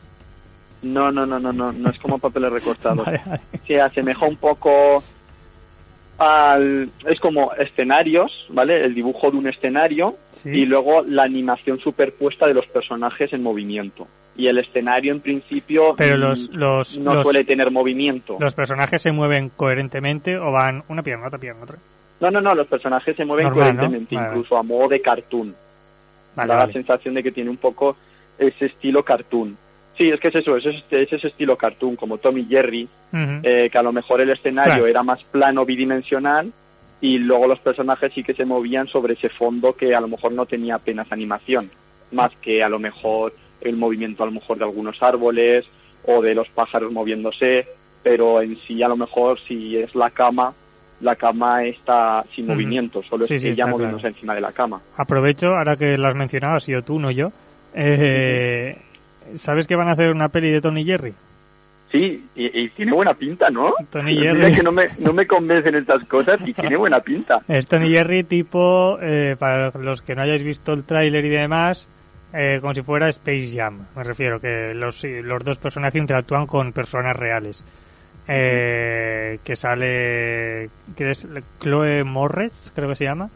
No, 0.93 1.11
no, 1.11 1.27
no, 1.27 1.39
no, 1.39 1.53
no, 1.53 1.73
no 1.73 1.91
es 1.91 1.99
como 1.99 2.19
papeles 2.19 2.53
recortados. 2.53 3.07
Se 3.67 3.81
asemeja 3.81 4.27
un 4.27 4.37
poco 4.37 5.03
al, 6.19 6.89
es 7.07 7.21
como 7.21 7.53
escenarios, 7.55 8.47
¿vale? 8.51 8.85
El 8.85 8.95
dibujo 8.95 9.31
de 9.31 9.37
un 9.37 9.49
escenario 9.49 10.17
y 10.45 10.65
luego 10.65 11.03
la 11.03 11.25
animación 11.25 11.79
superpuesta 11.79 12.47
de 12.47 12.55
los 12.55 12.67
personajes 12.67 13.33
en 13.33 13.43
movimiento. 13.43 14.07
Y 14.37 14.49
el 14.49 14.59
escenario 14.59 15.13
en 15.13 15.21
principio 15.21 15.95
Pero 15.97 16.17
los, 16.19 16.51
mm, 16.51 16.57
los, 16.57 16.99
no 16.99 17.23
suele 17.23 17.45
tener 17.45 17.71
movimiento. 17.71 18.37
¿Los 18.39 18.55
personajes 18.55 19.01
se 19.01 19.11
mueven 19.11 19.49
coherentemente 19.49 20.37
o 20.37 20.53
van 20.53 20.83
una 20.89 21.03
pierna, 21.03 21.29
otra 21.29 21.39
pierna, 21.39 21.65
otra? 21.65 21.79
No, 22.21 22.31
no, 22.31 22.41
no, 22.41 22.55
los 22.55 22.67
personajes 22.67 23.17
se 23.17 23.25
mueven 23.25 23.51
coherentemente, 23.51 24.15
incluso 24.15 24.57
a 24.57 24.63
modo 24.63 24.89
de 24.89 25.01
cartoon. 25.01 25.55
da 26.35 26.47
la 26.47 26.73
sensación 26.73 27.15
de 27.15 27.23
que 27.23 27.33
tiene 27.33 27.51
un 27.51 27.57
poco 27.57 27.97
ese 28.39 28.67
estilo 28.67 29.03
cartoon. 29.03 29.57
Sí, 29.97 30.11
es 30.11 30.21
que 30.21 30.29
es 30.29 30.35
eso, 30.35 30.57
es 30.57 30.67
ese, 30.67 31.03
es 31.03 31.13
ese 31.13 31.29
estilo 31.29 31.57
cartoon, 31.57 31.97
como 31.97 32.19
Tommy 32.19 32.45
Jerry, 32.45 32.87
eh, 33.13 33.69
que 33.71 33.79
a 33.79 33.83
lo 33.83 33.93
mejor 33.93 34.21
el 34.21 34.31
escenario 34.31 34.87
era 34.87 35.03
más 35.03 35.23
plano 35.25 35.65
bidimensional 35.65 36.53
y 37.01 37.19
luego 37.19 37.47
los 37.47 37.61
personajes 37.61 38.13
sí 38.13 38.23
que 38.23 38.35
se 38.35 38.45
movían 38.45 38.87
sobre 38.89 39.15
ese 39.15 39.31
fondo 39.31 39.75
que 39.75 39.95
a 39.95 40.01
lo 40.01 40.09
mejor 40.09 40.33
no 40.33 40.45
tenía 40.45 40.75
apenas 40.75 41.11
animación, 41.13 41.71
más 42.13 42.33
que 42.37 42.63
a 42.63 42.69
lo 42.69 42.79
mejor 42.79 43.33
el 43.63 43.77
movimiento 43.77 44.23
a 44.23 44.27
lo 44.27 44.33
mejor 44.33 44.59
de 44.59 44.65
algunos 44.65 45.03
árboles 45.03 45.65
o 46.05 46.21
de 46.21 46.35
los 46.35 46.49
pájaros 46.49 46.93
moviéndose, 46.93 47.67
pero 48.03 48.43
en 48.43 48.57
sí 48.59 48.83
a 48.83 48.89
lo 48.89 48.97
mejor 48.97 49.41
si 49.41 49.79
es 49.79 49.95
la 49.95 50.11
cama, 50.11 50.53
la 51.01 51.17
cama 51.17 51.65
está 51.65 52.23
sin 52.35 52.47
movimiento, 52.47 53.03
solo 53.03 53.25
es 53.25 53.31
ella 53.31 53.67
moviéndose 53.67 54.09
encima 54.09 54.35
de 54.35 54.41
la 54.43 54.53
cama. 54.53 54.81
Aprovecho, 54.97 55.57
ahora 55.57 55.77
que 55.77 55.97
lo 55.97 56.07
has 56.07 56.15
mencionado, 56.15 56.57
ha 56.57 56.61
sido 56.61 56.83
tú, 56.83 56.99
no 56.99 57.11
yo. 57.11 57.33
Eh, 57.75 58.79
¿Sabes 59.35 59.67
que 59.67 59.77
van 59.77 59.89
a 59.89 59.93
hacer 59.93 60.11
una 60.11 60.29
peli 60.29 60.51
de 60.51 60.61
Tony 60.61 60.85
Jerry? 60.85 61.15
Sí, 61.91 62.25
y, 62.35 62.69
tiene 62.71 62.93
buena 62.93 63.15
pinta, 63.15 63.49
¿no? 63.49 63.73
Tony 63.91 64.17
Jerry. 64.17 64.55
que 64.55 64.63
no 64.63 64.73
me, 64.73 64.89
no 64.99 65.13
me 65.13 65.27
convencen 65.27 65.77
estas 65.77 66.05
cosas 66.05 66.41
y 66.45 66.53
tiene 66.53 66.77
buena 66.77 67.01
pinta. 67.01 67.41
Es 67.49 67.67
Tony 67.69 67.91
Jerry 67.91 68.25
tipo, 68.25 68.99
eh, 69.01 69.37
para 69.39 69.71
los 69.71 70.03
que 70.03 70.15
no 70.15 70.23
hayáis 70.23 70.43
visto 70.43 70.73
el 70.73 70.85
tráiler 70.85 71.25
y 71.25 71.29
demás, 71.29 71.89
eh, 72.33 72.59
como 72.61 72.75
si 72.75 72.83
fuera 72.83 73.09
Space 73.09 73.53
Jam. 73.55 73.87
Me 73.95 74.03
refiero 74.03 74.41
que 74.41 74.75
los, 74.75 75.05
los 75.05 75.45
dos 75.45 75.59
personajes 75.59 76.01
interactúan 76.01 76.47
con 76.47 76.73
personas 76.73 77.17
reales. 77.17 77.65
Eh, 78.29 79.39
que 79.45 79.55
sale, 79.55 80.69
que 80.97 81.11
es 81.11 81.29
Chloe 81.61 82.03
Morretz, 82.03 82.73
creo 82.75 82.89
que 82.89 82.97
se 82.97 83.05
llama 83.05 83.31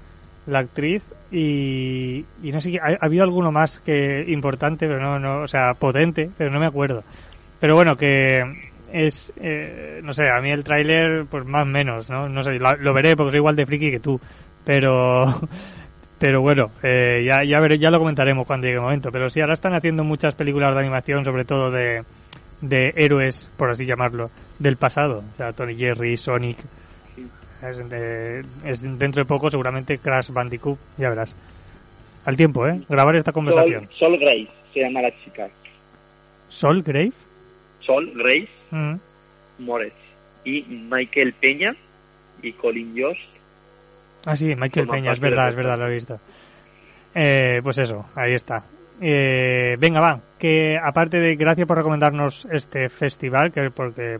la 0.46 0.58
actriz 0.58 1.04
y, 1.30 2.24
y 2.42 2.52
no 2.52 2.60
sé, 2.60 2.78
ha, 2.78 2.88
ha, 2.88 3.06
habido 3.06 3.24
alguno 3.24 3.52
más 3.52 3.80
que 3.80 4.24
importante, 4.28 4.86
pero 4.86 5.00
no, 5.00 5.18
no, 5.18 5.42
o 5.42 5.48
sea, 5.48 5.74
potente, 5.74 6.30
pero 6.36 6.50
no 6.50 6.58
me 6.58 6.66
acuerdo. 6.66 7.04
Pero 7.60 7.76
bueno, 7.76 7.96
que 7.96 8.42
es, 8.92 9.32
eh, 9.36 10.00
no 10.02 10.12
sé, 10.12 10.28
a 10.30 10.40
mí 10.40 10.50
el 10.50 10.64
tráiler, 10.64 11.26
pues 11.30 11.44
más 11.46 11.66
menos, 11.66 12.08
¿no? 12.08 12.28
No 12.28 12.42
sé, 12.42 12.58
lo, 12.58 12.94
veré 12.94 13.16
porque 13.16 13.32
soy 13.32 13.38
igual 13.38 13.56
de 13.56 13.66
friki 13.66 13.90
que 13.90 14.00
tú, 14.00 14.20
pero, 14.64 15.40
pero 16.18 16.40
bueno, 16.40 16.70
eh, 16.82 17.22
ya, 17.24 17.44
ya, 17.44 17.60
veré, 17.60 17.78
ya 17.78 17.90
lo 17.90 17.98
comentaremos 17.98 18.46
cuando 18.46 18.66
llegue 18.66 18.78
el 18.78 18.82
momento. 18.82 19.10
Pero 19.12 19.30
sí, 19.30 19.40
ahora 19.40 19.54
están 19.54 19.74
haciendo 19.74 20.04
muchas 20.04 20.34
películas 20.34 20.74
de 20.74 20.80
animación, 20.80 21.24
sobre 21.24 21.44
todo 21.44 21.70
de, 21.70 22.02
de 22.60 22.92
héroes, 22.96 23.48
por 23.56 23.70
así 23.70 23.86
llamarlo, 23.86 24.30
del 24.58 24.76
pasado. 24.76 25.22
O 25.32 25.36
sea, 25.36 25.52
Tony 25.52 25.76
Jerry, 25.76 26.16
Sonic, 26.16 26.58
Es, 27.62 27.88
de- 27.90 28.44
es 28.64 28.80
dentro 28.98 29.22
de 29.22 29.28
poco 29.28 29.50
seguramente 29.50 29.98
Crash 29.98 30.30
Bandicoot, 30.30 30.78
ya 30.96 31.10
verás. 31.10 31.34
Al 32.24 32.36
tiempo, 32.36 32.66
¿eh? 32.66 32.80
Grabar 32.88 33.16
esta 33.16 33.32
conversación. 33.32 33.86
Sol, 33.90 34.10
Sol 34.12 34.18
Grace 34.18 34.48
se 34.72 34.80
llama 34.80 35.02
la 35.02 35.10
chica. 35.24 35.48
Sol 36.48 36.82
Grave. 36.82 37.12
Sol 37.80 38.10
Grace 38.14 38.48
Mm. 38.70 38.94
Moretz. 39.60 39.94
Y 40.44 40.62
Michael 40.90 41.32
Peña 41.34 41.74
y 42.42 42.52
Colin 42.52 42.94
Jost. 42.96 43.20
Ah, 44.24 44.36
sí, 44.36 44.54
Michael 44.54 44.86
Peña, 44.88 45.12
es 45.12 45.20
verdad, 45.20 45.48
es 45.50 45.56
verdad, 45.56 45.78
lo 45.78 45.88
he 45.88 45.94
visto. 45.94 46.18
Eh, 47.14 47.60
pues 47.62 47.78
eso, 47.78 48.06
ahí 48.14 48.34
está. 48.34 48.62
Eh, 49.00 49.76
venga, 49.78 50.00
va, 50.00 50.20
que 50.38 50.78
aparte 50.82 51.18
de 51.18 51.36
gracias 51.36 51.66
por 51.66 51.76
recomendarnos 51.78 52.44
este 52.52 52.88
festival, 52.88 53.50
que 53.52 53.70
porque 53.70 54.18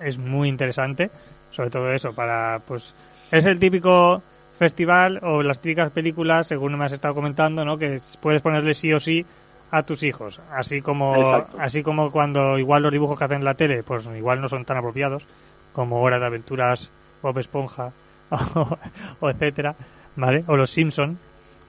es 0.00 0.18
muy 0.18 0.48
interesante, 0.48 1.10
sobre 1.56 1.70
todo 1.70 1.90
eso, 1.90 2.12
para, 2.12 2.60
pues, 2.68 2.94
es 3.30 3.46
el 3.46 3.58
típico 3.58 4.22
festival 4.58 5.18
o 5.22 5.42
las 5.42 5.60
típicas 5.60 5.90
películas, 5.90 6.48
según 6.48 6.76
me 6.78 6.84
has 6.84 6.92
estado 6.92 7.14
comentando, 7.14 7.64
¿no? 7.64 7.78
Que 7.78 7.98
puedes 8.20 8.42
ponerle 8.42 8.74
sí 8.74 8.92
o 8.92 9.00
sí 9.00 9.24
a 9.70 9.82
tus 9.82 10.02
hijos, 10.02 10.40
así 10.52 10.82
como, 10.82 11.16
Exacto. 11.16 11.56
así 11.60 11.82
como 11.82 12.10
cuando 12.10 12.58
igual 12.58 12.82
los 12.82 12.92
dibujos 12.92 13.18
que 13.18 13.24
hacen 13.24 13.38
en 13.38 13.44
la 13.44 13.54
tele, 13.54 13.82
pues 13.82 14.06
igual 14.16 14.40
no 14.40 14.48
son 14.48 14.64
tan 14.64 14.76
apropiados, 14.76 15.26
como 15.72 16.00
Hora 16.02 16.18
de 16.18 16.26
Aventuras, 16.26 16.90
Bob 17.22 17.38
Esponja, 17.38 17.90
o, 18.30 18.78
o 19.20 19.30
etcétera, 19.30 19.74
¿vale? 20.14 20.44
O 20.46 20.56
los 20.56 20.70
Simpson, 20.70 21.18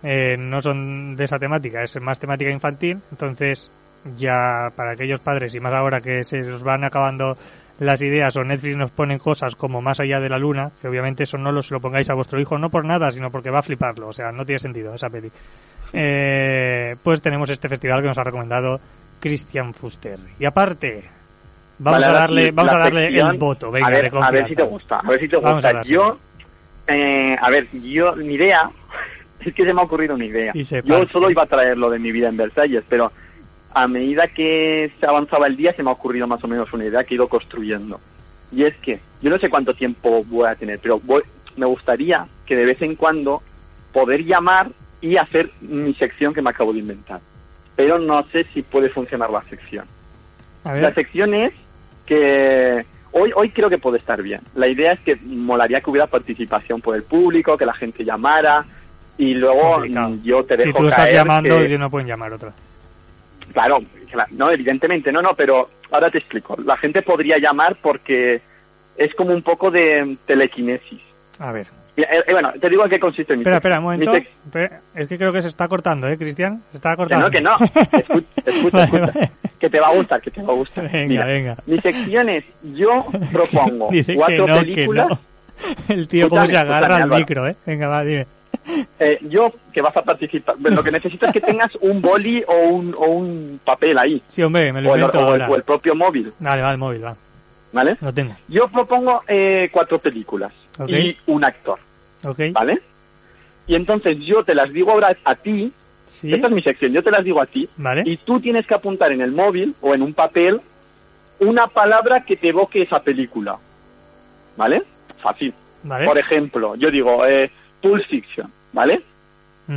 eh, 0.03 0.35
no 0.37 0.61
son 0.61 1.15
de 1.15 1.23
esa 1.23 1.39
temática, 1.39 1.81
es 1.81 1.99
más 2.01 2.19
temática 2.19 2.51
infantil, 2.51 2.99
entonces 3.11 3.71
ya 4.15 4.71
para 4.75 4.91
aquellos 4.91 5.19
padres 5.21 5.55
y 5.55 5.59
más 5.59 5.73
ahora 5.73 6.01
que 6.01 6.23
se 6.23 6.41
os 6.41 6.63
van 6.63 6.83
acabando 6.83 7.37
las 7.79 8.01
ideas 8.01 8.35
o 8.37 8.43
Netflix 8.43 8.75
nos 8.75 8.91
ponen 8.91 9.19
cosas 9.19 9.55
como 9.55 9.81
más 9.81 9.99
allá 9.99 10.19
de 10.19 10.29
la 10.29 10.37
luna, 10.39 10.71
que 10.81 10.87
obviamente 10.87 11.23
eso 11.23 11.37
no 11.37 11.51
lo 11.51 11.61
se 11.61 11.73
lo 11.73 11.79
pongáis 11.79 12.09
a 12.09 12.15
vuestro 12.15 12.39
hijo 12.39 12.57
no 12.57 12.69
por 12.69 12.83
nada, 12.85 13.11
sino 13.11 13.29
porque 13.29 13.49
va 13.51 13.59
a 13.59 13.63
fliparlo, 13.63 14.07
o 14.07 14.13
sea, 14.13 14.31
no 14.31 14.45
tiene 14.45 14.59
sentido 14.59 14.93
esa 14.95 15.09
peli. 15.09 15.29
Eh, 15.93 16.95
pues 17.03 17.21
tenemos 17.21 17.49
este 17.49 17.69
festival 17.69 18.01
que 18.01 18.07
nos 18.07 18.17
ha 18.17 18.23
recomendado 18.23 18.79
Christian 19.19 19.73
Fuster. 19.73 20.19
Y 20.39 20.45
aparte, 20.45 21.03
vamos 21.79 22.01
Vale, 22.01 22.05
a 22.05 22.19
darle, 22.19 22.51
vamos 22.51 22.71
la 22.73 22.77
a 22.77 22.83
darle 22.83 23.01
sección- 23.09 23.31
el 23.31 23.37
voto, 23.37 23.71
venga, 23.71 23.87
a 23.87 23.91
de 23.91 24.01
ver, 24.01 24.11
a 24.21 24.31
ver 24.31 24.47
si 24.49 24.55
te 24.55 24.63
gusta. 24.63 24.99
A 24.99 25.09
ver 25.09 25.19
si 25.19 25.27
te 25.27 25.35
a 25.35 25.39
gusta. 25.39 25.73
darse. 25.73 25.91
Yo, 25.93 26.17
eh, 26.87 27.35
a 27.39 27.49
ver, 27.49 27.67
yo, 27.71 28.15
mi 28.15 28.33
idea, 28.33 28.69
es 29.39 29.53
que 29.53 29.63
se 29.65 29.73
me 29.73 29.81
ha 29.81 29.83
ocurrido 29.85 30.15
una 30.15 30.25
idea. 30.25 30.51
Y 30.53 30.63
Yo 30.63 31.05
solo 31.07 31.29
iba 31.29 31.43
a 31.43 31.47
traer 31.47 31.77
lo 31.77 31.89
de 31.89 31.99
mi 31.99 32.11
vida 32.11 32.27
en 32.29 32.37
Versalles, 32.37 32.83
pero 32.89 33.11
a 33.83 33.87
medida 33.87 34.27
que 34.27 34.91
se 34.99 35.05
avanzaba 35.05 35.45
el 35.47 35.55
día 35.55 35.71
se 35.73 35.83
me 35.83 35.89
ha 35.89 35.93
ocurrido 35.93 36.25
más 36.25 36.43
o 36.43 36.47
menos 36.47 36.71
una 36.73 36.85
idea 36.85 37.03
que 37.03 37.13
he 37.13 37.17
ido 37.17 37.27
construyendo. 37.27 37.99
Y 38.51 38.63
es 38.63 38.75
que 38.77 38.99
yo 39.21 39.29
no 39.29 39.37
sé 39.37 39.49
cuánto 39.49 39.73
tiempo 39.73 40.23
voy 40.25 40.47
a 40.47 40.55
tener, 40.55 40.79
pero 40.79 40.99
voy- 40.99 41.21
me 41.57 41.65
gustaría 41.67 42.25
que 42.47 42.55
de 42.55 42.65
vez 42.65 42.81
en 42.81 42.95
cuando 42.95 43.41
poder 43.93 44.23
llamar 44.25 44.69
y 44.99 45.17
hacer 45.17 45.51
mi 45.61 45.93
sección 45.93 46.33
que 46.33 46.41
me 46.41 46.49
acabo 46.49 46.73
de 46.73 46.79
inventar. 46.79 47.19
Pero 47.75 47.99
no 47.99 48.23
sé 48.31 48.45
si 48.45 48.63
puede 48.63 48.89
funcionar 48.89 49.29
la 49.29 49.43
sección. 49.43 49.85
A 50.63 50.73
La 50.73 50.91
sección 50.93 51.35
es 51.35 51.53
que 52.05 52.83
hoy 53.11 53.31
hoy 53.35 53.49
creo 53.51 53.69
que 53.69 53.77
puede 53.77 53.99
estar 53.99 54.21
bien. 54.23 54.41
La 54.55 54.67
idea 54.67 54.93
es 54.93 54.99
que 55.01 55.15
molaría 55.23 55.81
que 55.81 55.89
hubiera 55.91 56.07
participación 56.07 56.81
por 56.81 56.95
el 56.95 57.03
público, 57.03 57.57
que 57.57 57.65
la 57.65 57.73
gente 57.73 58.03
llamara 58.03 58.65
y 59.19 59.33
luego 59.35 59.73
Complicado. 59.73 60.15
yo 60.23 60.43
te 60.43 60.57
dejo 60.57 60.69
si 60.71 60.73
tú 60.77 60.83
estás 60.87 61.03
caer 61.05 61.15
llamando, 61.15 61.59
que- 61.59 61.77
no 61.77 61.89
pueden 61.91 62.07
llamar 62.07 62.33
otra. 62.33 62.51
Claro, 63.53 63.77
cla- 64.11 64.27
no, 64.31 64.51
evidentemente, 64.51 65.11
no, 65.11 65.21
no, 65.21 65.33
pero 65.35 65.69
ahora 65.91 66.09
te 66.11 66.17
explico. 66.19 66.55
La 66.65 66.77
gente 66.77 67.01
podría 67.01 67.37
llamar 67.37 67.75
porque 67.81 68.41
es 68.97 69.13
como 69.15 69.31
un 69.33 69.41
poco 69.41 69.71
de 69.71 70.17
telequinesis. 70.25 71.01
A 71.39 71.51
ver. 71.51 71.67
Eh, 71.95 72.05
bueno, 72.31 72.51
te 72.61 72.69
digo 72.69 72.83
en 72.83 72.91
qué 72.91 72.99
consiste 72.99 73.33
mi 73.35 73.41
Espera, 73.41 73.55
espera, 73.57 73.77
un 73.79 73.85
momento. 73.85 74.13
Es 74.13 75.09
que 75.09 75.17
creo 75.17 75.33
que 75.33 75.41
se 75.41 75.47
está 75.47 75.67
cortando, 75.67 76.07
¿eh, 76.07 76.15
Cristian? 76.15 76.61
Se 76.71 76.77
está 76.77 76.91
Que 76.91 76.97
cortando. 76.97 77.25
no, 77.25 77.31
que 77.31 77.41
no. 77.41 77.55
Escucha, 77.91 78.27
escucha, 78.45 78.77
Vale, 78.77 78.83
escucha. 78.85 79.11
vale. 79.15 79.31
Que 79.59 79.69
te 79.71 79.79
va 79.79 79.87
a 79.87 79.95
gustar, 79.95 80.21
que 80.21 80.29
te 80.29 80.41
va 80.43 80.53
a 80.53 80.55
gustar. 80.55 80.91
Venga, 80.91 81.07
Mira, 81.07 81.25
venga. 81.25 81.57
Mi 81.65 81.79
sección 81.79 82.29
es, 82.29 82.43
yo 82.75 83.03
propongo 83.31 83.89
Dice 83.89 84.11
que 84.13 84.17
cuatro 84.17 84.45
que 84.45 84.53
películas. 84.53 85.07
no. 85.09 85.19
El 85.89 86.07
tío 86.07 86.29
cómo 86.29 86.43
Escúchame, 86.43 86.67
se 86.69 86.75
agarra 86.75 86.95
al 86.97 87.09
micro, 87.09 87.47
¿eh? 87.47 87.55
Venga, 87.65 87.87
va, 87.87 88.03
dime. 88.03 88.27
Eh, 88.99 89.19
yo, 89.21 89.53
que 89.71 89.81
vas 89.81 89.95
a 89.95 90.01
participar, 90.01 90.55
lo 90.59 90.83
que 90.83 90.91
necesito 90.91 91.25
es 91.25 91.33
que 91.33 91.39
tengas 91.41 91.75
un 91.81 92.01
boli 92.01 92.43
o 92.47 92.55
un, 92.67 92.93
o 92.97 93.05
un 93.05 93.59
papel 93.63 93.97
ahí, 93.97 94.21
Sí, 94.27 94.43
hombre, 94.43 94.73
me 94.73 94.81
lo 94.81 94.91
o 94.91 94.95
el, 94.95 95.01
invento 95.01 95.35
el- 95.35 95.41
o 95.43 95.55
el 95.55 95.63
propio 95.63 95.95
móvil, 95.95 96.33
Vale, 96.39 96.61
va, 96.61 96.71
el 96.71 96.77
móvil, 96.77 97.05
va. 97.05 97.15
¿vale? 97.71 97.95
Lo 98.01 98.13
tengo. 98.13 98.35
Yo 98.49 98.67
propongo 98.67 99.23
eh, 99.27 99.69
cuatro 99.71 99.99
películas 99.99 100.51
y 100.87 101.15
un 101.27 101.43
actor, 101.45 101.79
¿Ok? 102.25 102.39
¿vale? 102.51 102.81
Y 103.67 103.75
entonces 103.75 104.17
yo 104.19 104.43
te 104.43 104.53
las 104.55 104.71
digo 104.73 104.91
ahora 104.91 105.15
a 105.23 105.35
ti, 105.35 105.71
Sí. 106.05 106.33
esta 106.33 106.47
es 106.47 106.53
mi 106.53 106.61
sección, 106.61 106.91
yo 106.93 107.03
te 107.03 107.11
las 107.11 107.23
digo 107.23 107.41
a 107.41 107.45
ti, 107.45 107.69
Vale. 107.77 108.03
y 108.05 108.17
tú 108.17 108.39
tienes 108.39 108.65
que 108.67 108.73
apuntar 108.73 109.11
en 109.11 109.21
el 109.21 109.31
móvil 109.31 109.75
o 109.81 109.93
en 109.93 110.01
un 110.01 110.13
papel 110.13 110.59
una 111.39 111.67
palabra 111.67 112.21
que 112.25 112.35
te 112.37 112.49
evoque 112.49 112.81
esa 112.81 113.01
película, 113.01 113.57
¿vale? 114.55 114.83
Fácil. 115.21 115.53
Vale. 115.83 116.05
Por 116.05 116.17
ejemplo, 116.17 116.75
yo 116.75 116.89
digo 116.91 117.25
eh, 117.25 117.51
Pulp 117.81 118.03
Fiction, 118.05 118.51
¿vale? 118.73 119.01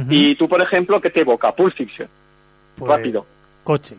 Y 0.09 0.37
tú, 0.37 0.49
por 0.49 0.63
ejemplo, 0.63 1.01
¿qué 1.01 1.11
te 1.11 1.21
evoca? 1.21 1.51
Pulp 1.53 1.75
Fiction. 1.75 2.09
Pues, 2.77 2.89
Rápido. 2.89 3.27
Coche. 3.65 3.97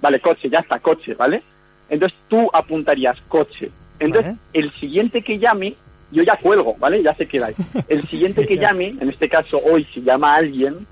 Vale, 0.00 0.20
coche, 0.20 0.48
ya 0.50 0.58
está, 0.58 0.78
coche, 0.78 1.14
¿vale? 1.14 1.42
Entonces 1.88 2.18
tú 2.28 2.48
apuntarías 2.52 3.18
coche. 3.28 3.70
Entonces, 3.98 4.32
Vale. 4.32 4.38
el 4.52 4.72
siguiente 4.72 5.22
que 5.22 5.38
llame, 5.38 5.74
yo 6.10 6.22
ya 6.22 6.36
cuelgo, 6.36 6.74
¿vale? 6.78 7.02
Ya 7.02 7.14
se 7.14 7.26
queda 7.26 7.46
ahí. 7.46 7.54
El 7.88 8.06
siguiente 8.08 8.46
que 8.48 8.56
llame, 8.56 8.94
en 9.00 9.08
este 9.08 9.28
caso 9.28 9.58
hoy, 9.58 9.84
si 9.84 10.02
llama 10.02 10.32
a 10.34 10.36
alguien, 10.36 10.86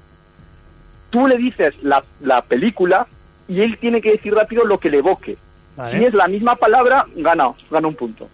tú 1.10 1.26
le 1.26 1.36
dices 1.36 1.74
la, 1.82 2.02
la 2.20 2.42
película 2.42 3.06
y 3.46 3.60
él 3.60 3.78
tiene 3.78 4.00
que 4.00 4.12
decir 4.12 4.34
rápido 4.34 4.64
lo 4.64 4.78
que 4.78 4.90
le 4.90 4.98
evoque. 4.98 5.36
Si 5.92 6.04
es 6.04 6.12
la 6.12 6.26
misma 6.26 6.56
palabra, 6.56 7.06
gana, 7.14 7.52
gana 7.70 7.88
un 7.88 7.94
punto. 7.94 8.28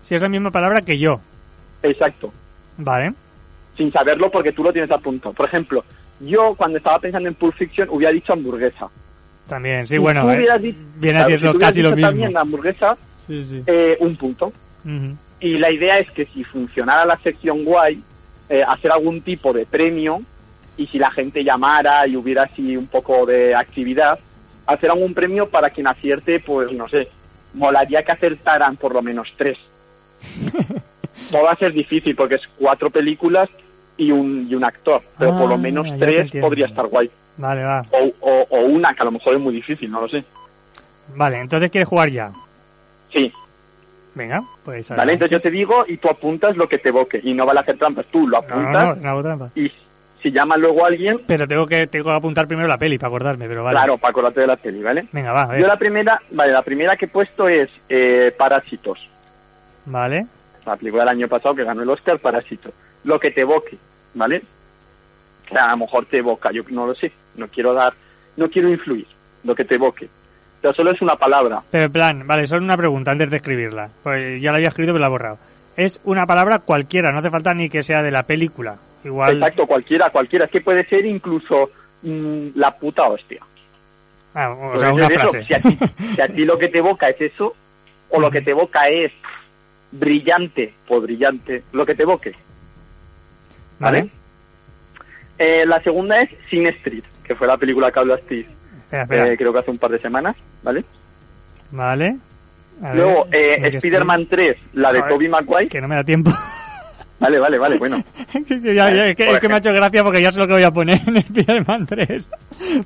Si 0.00 0.16
es 0.16 0.20
la 0.20 0.28
misma 0.28 0.50
palabra 0.50 0.82
que 0.82 0.98
yo. 0.98 1.20
Exacto. 1.82 2.32
Vale. 2.76 3.14
Sin 3.78 3.90
saberlo 3.92 4.30
porque 4.30 4.52
tú 4.52 4.62
lo 4.62 4.72
tienes 4.72 4.90
a 4.90 4.98
punto. 4.98 5.32
Por 5.32 5.46
ejemplo, 5.46 5.82
yo 6.20 6.54
cuando 6.56 6.76
estaba 6.76 6.98
pensando 6.98 7.28
en 7.28 7.34
Pulp 7.34 7.54
Fiction 7.54 7.88
hubiera 7.90 8.12
dicho 8.12 8.34
hamburguesa. 8.34 8.88
También, 9.48 9.86
sí, 9.86 9.94
Si 9.94 9.98
bueno. 9.98 10.20
tú 10.22 10.30
eh, 10.30 10.74
Viene 10.96 11.18
claro, 11.20 11.26
siendo 11.28 11.52
si 11.52 11.58
casi 11.58 11.80
lo 11.80 11.88
dicho 11.88 11.96
mismo. 11.96 12.08
también 12.10 12.32
la 12.34 12.40
hamburguesa, 12.40 12.96
Sí, 13.26 13.44
sí. 13.46 13.62
eh, 13.66 13.96
un 14.00 14.16
punto. 14.16 14.52
Y 15.40 15.56
la 15.58 15.70
idea 15.70 15.98
es 15.98 16.10
que 16.10 16.26
si 16.26 16.42
funcionara 16.44 17.06
la 17.06 17.16
sección 17.18 17.64
guay, 17.64 18.02
eh, 18.50 18.62
hacer 18.66 18.90
algún 18.90 19.20
tipo 19.22 19.52
de 19.52 19.64
premio 19.64 20.20
y 20.76 20.86
si 20.86 20.98
la 20.98 21.10
gente 21.10 21.44
llamara 21.44 22.06
y 22.06 22.16
hubiera 22.16 22.42
así 22.44 22.76
un 22.76 22.86
poco 22.88 23.24
de 23.26 23.54
actividad, 23.54 24.18
hacer 24.66 24.90
algún 24.90 25.14
premio 25.14 25.48
para 25.48 25.70
quien 25.70 25.86
acierte, 25.86 26.40
pues 26.40 26.72
no 26.72 26.88
sé, 26.88 27.08
molaría 27.54 28.02
que 28.02 28.12
acertaran 28.12 28.76
por 28.76 28.92
lo 28.92 29.02
menos 29.02 29.28
tres. 29.36 29.56
no 31.32 31.42
va 31.42 31.52
a 31.52 31.56
ser 31.56 31.72
difícil 31.72 32.14
porque 32.16 32.36
es 32.36 32.42
cuatro 32.58 32.90
películas 32.90 33.48
y 33.98 34.10
un, 34.12 34.46
y 34.48 34.54
un 34.54 34.64
actor, 34.64 35.02
pero 35.18 35.32
por 35.32 35.42
Ah, 35.42 35.48
lo 35.50 35.58
menos 35.58 35.86
ya 35.86 35.92
te 35.98 35.98
tres 35.98 36.30
podría 36.40 36.66
estar 36.66 36.86
guay. 36.86 37.10
Vale, 37.36 37.62
va. 37.64 37.84
O, 37.90 38.10
o, 38.20 38.46
o 38.48 38.60
una, 38.64 38.94
que 38.94 39.02
a 39.02 39.04
lo 39.04 39.10
mejor 39.12 39.34
es 39.34 39.40
muy 39.40 39.52
difícil, 39.54 39.90
no 39.90 40.00
lo 40.00 40.08
sé. 40.08 40.24
Vale, 41.14 41.38
entonces 41.40 41.70
quieres 41.70 41.88
jugar 41.88 42.08
ya. 42.10 42.30
Sí, 43.12 43.30
Venga, 44.14 44.42
pues. 44.64 44.88
¿vale? 44.90 45.12
Entonces 45.12 45.30
yo 45.30 45.40
te 45.40 45.50
digo 45.50 45.84
y 45.86 45.98
tú 45.98 46.08
apuntas 46.08 46.56
lo 46.56 46.68
que 46.68 46.78
te 46.78 46.88
evoque 46.88 47.20
y 47.22 47.34
no 47.34 47.46
vale 47.46 47.60
hacer 47.60 47.78
trampas, 47.78 48.06
tú 48.06 48.26
lo 48.26 48.38
No, 48.40 48.46
apuntas 48.46 48.72
no, 48.84 48.94
no, 48.94 49.00
no 49.00 49.08
hago 49.10 49.22
trampa. 49.22 49.50
y 49.54 49.70
si 50.20 50.32
llama 50.32 50.56
luego 50.56 50.84
a 50.84 50.88
alguien, 50.88 51.20
Pero 51.26 51.46
tengo 51.46 51.64
que, 51.66 51.86
tengo 51.86 52.06
que 52.06 52.10
apuntar 52.16 52.48
primero 52.48 52.66
la 52.66 52.78
peli 52.78 52.98
para 52.98 53.08
acordarme, 53.08 53.46
pero 53.46 53.62
vale. 53.62 53.76
claro, 53.76 53.96
para 53.98 54.10
acordarte 54.10 54.40
de 54.40 54.46
la 54.48 54.56
peli, 54.56 54.82
¿vale? 54.82 55.06
Venga, 55.12 55.32
va, 55.32 55.42
a 55.42 55.46
ver. 55.46 55.60
Yo 55.60 55.66
la 55.68 55.76
primera, 55.76 56.20
vale, 56.32 56.52
la 56.52 56.62
primera 56.62 56.96
que 56.96 57.04
he 57.04 57.08
puesto 57.08 57.48
es 57.48 57.70
eh, 57.88 58.34
Parásitos, 58.36 59.08
Vale. 59.86 60.26
la 60.66 60.74
película 60.76 61.04
del 61.04 61.10
año 61.10 61.28
pasado 61.28 61.54
que 61.54 61.62
ganó 61.64 61.82
el 61.82 61.90
Oscar, 61.90 62.18
Parásito. 62.18 62.70
Lo 63.08 63.18
que 63.18 63.30
te 63.30 63.40
evoque, 63.40 63.78
¿vale? 64.12 64.42
Que 65.48 65.56
a 65.56 65.70
lo 65.70 65.78
mejor 65.78 66.04
te 66.04 66.18
evoca, 66.18 66.52
yo 66.52 66.62
no 66.68 66.86
lo 66.86 66.94
sé, 66.94 67.10
no 67.36 67.48
quiero 67.48 67.72
dar, 67.72 67.94
no 68.36 68.50
quiero 68.50 68.68
influir, 68.68 69.06
lo 69.44 69.54
que 69.54 69.64
te 69.64 69.76
evoque. 69.76 70.10
Pero 70.60 70.74
solo 70.74 70.90
es 70.90 71.00
una 71.00 71.16
palabra, 71.16 71.62
Pero 71.70 71.84
en 71.84 71.92
plan, 71.92 72.26
vale, 72.26 72.46
solo 72.46 72.62
una 72.62 72.76
pregunta 72.76 73.12
antes 73.12 73.30
de 73.30 73.36
escribirla. 73.36 73.88
Pues 74.02 74.42
ya 74.42 74.50
la 74.50 74.56
había 74.56 74.68
escrito 74.68 74.92
pero 74.92 74.98
la 74.98 75.06
he 75.06 75.10
borrado. 75.10 75.38
Es 75.74 76.02
una 76.04 76.26
palabra 76.26 76.58
cualquiera, 76.58 77.10
no 77.10 77.20
hace 77.20 77.30
falta 77.30 77.54
ni 77.54 77.70
que 77.70 77.82
sea 77.82 78.02
de 78.02 78.10
la 78.10 78.24
película. 78.24 78.76
Igual. 79.02 79.36
exacto, 79.36 79.66
cualquiera, 79.66 80.10
cualquiera, 80.10 80.44
es 80.44 80.50
que 80.50 80.60
puede 80.60 80.84
ser 80.84 81.06
incluso 81.06 81.70
mm, 82.02 82.48
la 82.56 82.76
puta 82.76 83.04
hostia. 83.04 83.40
Ah, 84.34 84.50
o 84.50 84.76
sea, 84.76 84.92
una 84.92 85.06
eso. 85.06 85.28
Si 85.46 85.54
a, 85.54 85.60
ti, 85.60 85.78
si 86.14 86.20
a 86.20 86.28
ti 86.28 86.44
lo 86.44 86.58
que 86.58 86.68
te 86.68 86.78
evoca 86.78 87.08
es 87.08 87.18
eso, 87.22 87.54
o 88.10 88.20
lo 88.20 88.30
que 88.30 88.42
te 88.42 88.50
evoca 88.50 88.86
es 88.88 89.12
brillante, 89.92 90.74
pues 90.86 91.02
brillante, 91.04 91.62
lo 91.72 91.86
que 91.86 91.94
te 91.94 92.02
evoque. 92.02 92.34
¿Vale? 93.78 94.00
Vale. 94.00 94.10
Eh, 95.38 95.64
la 95.66 95.80
segunda 95.82 96.16
es 96.16 96.30
Sin 96.50 96.66
Street, 96.66 97.04
que 97.22 97.34
fue 97.34 97.46
la 97.46 97.56
película 97.56 97.92
que 97.92 97.98
hablasteis, 98.00 98.46
eh, 98.90 99.34
creo 99.36 99.52
que 99.52 99.58
hace 99.58 99.70
un 99.70 99.78
par 99.78 99.90
de 99.90 99.98
semanas, 99.98 100.36
¿vale? 100.62 100.84
Vale. 101.70 102.16
A 102.82 102.88
ver, 102.88 102.96
Luego, 102.96 103.26
eh, 103.32 103.54
¿en 103.56 103.70
qué 103.70 103.76
Spider-Man 103.76 104.26
3, 104.26 104.56
la 104.74 104.92
de 104.92 105.02
Tobey 105.02 105.28
Maguire? 105.28 105.68
Que 105.68 105.80
no 105.80 105.88
me 105.88 105.96
da 105.96 106.04
tiempo. 106.04 106.30
Vale, 107.20 107.40
vale, 107.40 107.58
vale, 107.58 107.78
bueno. 107.78 108.00
ya, 108.48 108.72
ya, 108.72 109.06
es, 109.08 109.16
que, 109.16 109.28
es, 109.28 109.40
que, 109.40 109.48
me 109.48 109.54
ha 109.54 109.58
hecho 109.58 109.72
gracia 109.72 110.04
porque 110.04 110.22
ya 110.22 110.30
sé 110.30 110.38
lo 110.38 110.46
que 110.46 110.52
voy 110.52 110.62
a 110.62 110.70
poner 110.70 111.00
en 111.04 111.16
Spider-Man 111.16 111.86
3. 111.86 112.30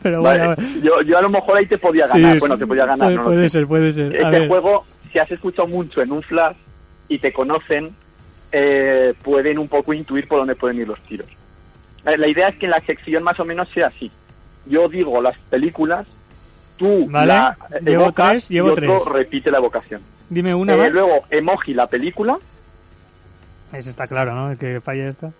Pero 0.02 0.22
bueno. 0.22 0.55
Yo, 0.83 1.02
yo 1.02 1.18
a 1.18 1.20
lo 1.20 1.28
mejor 1.28 1.59
ahí 1.59 1.66
te 1.66 1.76
podía 1.76 2.07
ganar. 2.07 2.38
bueno, 2.38 2.57
te 2.57 2.66
podía 2.66 2.87
ganar. 2.87 3.09
Puede, 3.09 3.16
no 3.16 3.24
puede 3.24 3.50
ser, 3.50 3.66
puede 3.66 3.92
ser. 3.92 4.16
este 4.16 4.48
juego, 4.48 4.87
si 5.12 5.18
has 5.18 5.31
escuchado 5.31 5.68
mucho 5.68 6.00
en 6.00 6.12
un 6.12 6.22
flash 6.22 6.57
y 7.09 7.18
te 7.18 7.31
conocen, 7.31 7.94
eh, 8.52 9.14
pueden 9.22 9.58
un 9.58 9.68
poco 9.68 9.92
intuir 9.92 10.28
por 10.28 10.38
dónde 10.38 10.54
pueden 10.54 10.78
ir 10.78 10.88
los 10.88 11.00
tiros. 11.00 11.26
Eh, 12.06 12.16
la 12.18 12.28
idea 12.28 12.48
es 12.48 12.56
que 12.56 12.66
en 12.66 12.70
la 12.72 12.80
sección 12.80 13.22
más 13.22 13.38
o 13.40 13.44
menos 13.44 13.68
sea 13.70 13.86
así. 13.88 14.10
Yo 14.66 14.88
digo 14.88 15.20
las 15.20 15.36
películas, 15.50 16.06
tú 16.76 17.06
vale. 17.08 17.26
la 17.26 17.56
llevo 17.80 18.04
evocas 18.04 18.30
tres, 18.30 18.48
llevo 18.48 18.68
y 18.68 18.70
otro 18.72 18.98
tres. 19.02 19.12
repite 19.12 19.50
la 19.50 19.58
evocación. 19.58 20.00
Dime 20.28 20.54
una 20.54 20.74
Eh, 20.74 20.76
más. 20.76 20.92
luego, 20.92 21.24
emoji 21.30 21.74
la 21.74 21.86
película. 21.86 22.38
Ese 23.72 23.90
está 23.90 24.06
claro, 24.06 24.34
¿no? 24.34 24.50
El 24.52 24.58
que 24.58 24.80
falla 24.80 25.08
esta. 25.08 25.32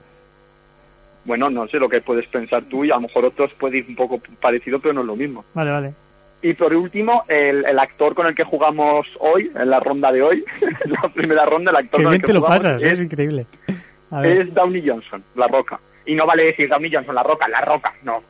Bueno, 1.25 1.51
no 1.51 1.69
sé 1.69 1.79
lo 1.79 1.89
que 1.89 2.01
puedes 2.01 2.27
pensar 2.27 2.65
tú 2.65 2.85
y 2.85 2.91
a 2.91 2.95
lo 2.95 3.03
mejor 3.03 3.25
otros 3.27 3.53
puede 3.55 3.79
ir 3.79 3.87
un 3.89 3.95
poco 3.95 4.21
parecido, 4.41 4.81
pero 4.81 4.93
no 4.95 5.03
es 5.03 5.07
lo 5.07 5.15
mismo. 5.17 5.45
Vale, 5.55 5.71
vale. 5.71 5.95
Y 6.43 6.55
por 6.55 6.75
último, 6.75 7.23
el, 7.29 7.65
el 7.65 7.79
actor 7.79 8.15
con 8.15 8.27
el 8.27 8.35
que 8.35 8.43
jugamos 8.43 9.07
hoy, 9.21 9.51
en 9.55 9.71
la 9.71 9.79
ronda 9.79 10.11
de 10.11 10.23
hoy, 10.23 10.45
la 10.87 11.09
primera 11.09 11.45
ronda, 11.47 11.71
el 11.71 11.77
actor 11.77 12.01
Qué 12.01 12.05
con 12.05 12.15
el 12.15 12.21
que 12.21 12.27
te 12.27 12.33
lo 12.33 12.41
jugamos 12.41 12.65
pasas, 12.65 12.83
es, 12.83 12.93
es 12.93 13.01
increíble. 13.01 13.47
A 14.11 14.21
ver. 14.21 14.39
es 14.43 14.55
Downey 14.55 14.87
Johnson, 14.87 15.23
La 15.37 15.47
Roca. 15.47 15.79
Y 16.05 16.17
no 16.17 16.27
vale 16.27 16.47
decir 16.47 16.69
Downey 16.69 16.93
Johnson, 16.93 17.15
La 17.15 17.23
Roca, 17.23 17.47
La 17.49 17.61
Roca, 17.61 17.95
no. 18.03 18.21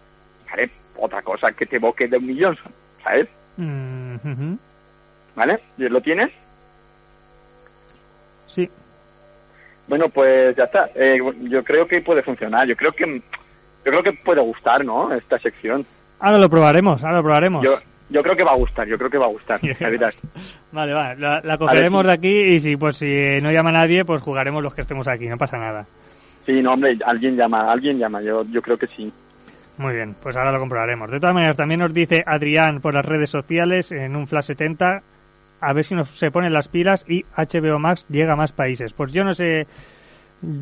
¿Vale? 0.51 0.71
Otra 0.99 1.23
cosa 1.23 1.53
que 1.53 1.65
te 1.65 1.77
evoque 1.77 2.07
Downey 2.07 2.39
Johnson, 2.39 2.71
¿sabes? 3.03 3.29
Mm, 3.57 4.15
ujú. 4.17 4.59
¿Vale? 5.35 5.59
¿Y 5.79 5.89
¿Lo 5.89 6.03
tienes? 6.03 6.31
Sí. 8.47 8.69
Bueno, 9.89 10.11
pues 10.11 10.55
ya 10.55 10.65
está. 10.65 10.91
Eh, 10.95 11.19
yo 11.45 11.65
creo 11.65 11.87
que 11.87 12.03
puede 12.03 12.23
funcionar. 12.23 12.67
Yo 12.67 12.77
creo 12.77 12.93
que 12.93 13.07
yo 13.07 13.91
creo 13.91 14.03
que 14.03 14.13
puede 14.13 14.43
gustar, 14.43 14.85
¿no? 14.85 15.13
Esta 15.15 15.39
sección. 15.39 15.87
Ahora 16.21 16.39
lo 16.39 16.49
probaremos, 16.51 17.03
ahora 17.03 17.17
lo 17.17 17.23
probaremos. 17.23 17.65
Yo 17.65 17.79
yo 18.13 18.23
creo 18.23 18.37
que 18.37 18.45
va 18.45 18.53
a 18.53 18.57
gustar. 18.57 18.87
Yo 18.87 18.99
creo 18.99 19.11
que 19.11 19.19
va 19.19 19.27
a 19.27 19.31
gustar. 19.31 19.61
Vale, 20.73 20.93
vale, 20.95 21.21
la, 21.21 21.41
la 21.43 21.59
cogeremos 21.59 22.07
de 22.07 22.13
aquí 22.13 22.41
y 22.41 22.59
si 22.61 22.77
pues 22.77 22.97
si 22.97 23.41
no 23.43 23.51
llama 23.51 23.73
nadie, 23.73 24.05
pues 24.05 24.23
jugaremos 24.23 24.63
los 24.63 24.75
que 24.75 24.81
estemos 24.81 25.07
aquí, 25.07 25.27
no 25.27 25.37
pasa 25.37 25.59
nada. 25.59 25.85
Sí, 26.47 26.63
no, 26.63 26.73
hombre, 26.73 26.97
alguien 27.05 27.37
llama, 27.37 27.71
alguien 27.71 27.99
llama. 27.99 28.23
Yo 28.23 28.45
yo 28.51 28.63
creo 28.63 28.79
que 28.79 28.87
sí. 28.87 29.13
Muy 29.79 29.95
bien, 29.95 30.15
pues 30.23 30.37
ahora 30.37 30.53
lo 30.53 30.61
comprobaremos. 30.61 31.11
De 31.11 31.21
todas 31.21 31.35
maneras, 31.35 31.57
también 31.57 31.81
nos 31.81 31.93
dice 31.93 32.23
Adrián 32.27 32.81
por 32.81 32.95
las 32.95 33.05
redes 33.05 33.31
sociales 33.31 33.93
en 33.93 34.17
un 34.17 34.27
Flash 34.27 34.47
70 34.47 35.03
a 35.63 35.73
ver 35.73 35.85
si 35.85 35.95
nos 35.95 36.09
se 36.09 36.31
ponen 36.31 36.53
las 36.53 36.69
pilas 36.69 37.05
y 37.09 37.25
HBO 37.37 37.79
Max 37.79 38.07
llega 38.09 38.33
a 38.35 38.37
más 38.37 38.53
países. 38.53 38.93
Pues 38.93 39.13
yo 39.13 39.25
no 39.25 39.33
sé, 39.33 39.67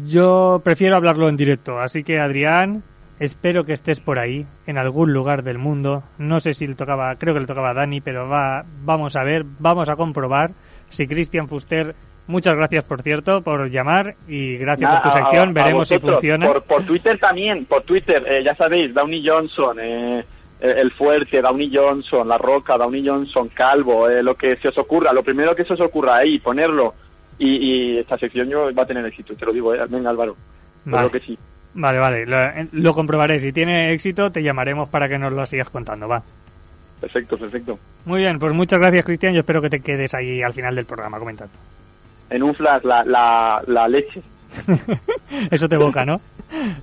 yo 0.06 0.60
prefiero 0.62 0.96
hablarlo 0.96 1.28
en 1.28 1.36
directo, 1.36 1.80
así 1.80 2.04
que 2.04 2.20
Adrián, 2.20 2.82
espero 3.20 3.64
que 3.64 3.72
estés 3.74 4.00
por 4.00 4.18
ahí, 4.18 4.44
en 4.66 4.78
algún 4.78 5.12
lugar 5.12 5.44
del 5.44 5.58
mundo. 5.58 6.02
No 6.18 6.40
sé 6.40 6.54
si 6.54 6.66
le 6.66 6.74
tocaba, 6.74 7.14
creo 7.16 7.34
que 7.34 7.40
le 7.40 7.46
tocaba 7.46 7.70
a 7.70 7.74
Dani, 7.74 8.00
pero 8.00 8.28
va, 8.28 8.64
vamos 8.82 9.14
a 9.14 9.22
ver, 9.22 9.44
vamos 9.60 9.88
a 9.88 9.94
comprobar 9.96 10.50
si 10.88 11.06
Christian 11.06 11.46
Fuster, 11.46 11.94
muchas 12.26 12.56
gracias 12.56 12.82
por 12.84 13.02
cierto 13.02 13.42
por 13.42 13.70
llamar 13.70 14.14
y 14.26 14.56
gracias 14.56 14.90
Nada, 14.90 15.02
por 15.02 15.12
tu 15.12 15.18
sección, 15.18 15.48
a 15.50 15.52
veremos 15.52 15.86
si 15.88 15.94
vosotros. 15.94 16.14
funciona. 16.20 16.46
Por, 16.46 16.62
por 16.62 16.82
Twitter 16.84 17.18
también, 17.18 17.64
por 17.66 17.82
Twitter, 17.82 18.24
eh, 18.26 18.42
ya 18.42 18.54
sabéis, 18.56 18.92
Downey 18.92 19.24
Johnson, 19.26 19.78
eh, 19.80 20.24
eh, 20.60 20.74
el 20.78 20.90
fuerte, 20.90 21.40
Downey 21.40 21.70
Johnson, 21.72 22.26
la 22.28 22.38
roca, 22.38 22.76
Downey 22.76 23.06
Johnson, 23.06 23.48
calvo, 23.54 24.08
eh, 24.08 24.22
lo 24.22 24.34
que 24.34 24.56
se 24.56 24.68
os 24.68 24.78
ocurra, 24.78 25.12
lo 25.12 25.22
primero 25.22 25.54
que 25.54 25.64
se 25.64 25.74
os 25.74 25.80
ocurra 25.80 26.16
ahí, 26.16 26.38
ponerlo. 26.38 26.94
Y, 27.38 27.48
y 27.94 27.98
esta 27.98 28.18
sección 28.18 28.48
yo 28.50 28.74
va 28.74 28.82
a 28.82 28.86
tener 28.86 29.04
éxito, 29.06 29.34
te 29.34 29.46
lo 29.46 29.52
digo, 29.52 29.74
eh. 29.74 29.80
venga 29.88 30.10
Álvaro, 30.10 30.34
yo 30.84 30.92
Vale. 30.92 31.08
creo 31.08 31.20
que 31.20 31.26
sí. 31.26 31.38
Vale, 31.74 31.98
vale, 31.98 32.26
lo, 32.26 32.36
lo 32.72 32.94
comprobaré. 32.94 33.38
Si 33.40 33.52
tiene 33.52 33.92
éxito, 33.92 34.30
te 34.32 34.42
llamaremos 34.42 34.88
para 34.88 35.08
que 35.08 35.18
nos 35.18 35.32
lo 35.32 35.46
sigas 35.46 35.70
contando, 35.70 36.08
va. 36.08 36.22
Perfecto, 37.00 37.38
perfecto. 37.38 37.78
Muy 38.04 38.20
bien, 38.20 38.38
pues 38.38 38.52
muchas 38.52 38.78
gracias, 38.78 39.04
Cristian. 39.04 39.32
Yo 39.34 39.40
espero 39.40 39.62
que 39.62 39.70
te 39.70 39.80
quedes 39.80 40.12
ahí 40.14 40.42
al 40.42 40.52
final 40.52 40.74
del 40.74 40.84
programa 40.84 41.18
comentando. 41.18 41.52
En 42.28 42.42
un 42.42 42.54
flash, 42.54 42.82
la, 42.84 43.04
la, 43.04 43.62
la 43.66 43.88
leche, 43.88 44.20
Eso 45.50 45.68
te 45.68 45.76
evoca, 45.76 46.04
¿no? 46.04 46.20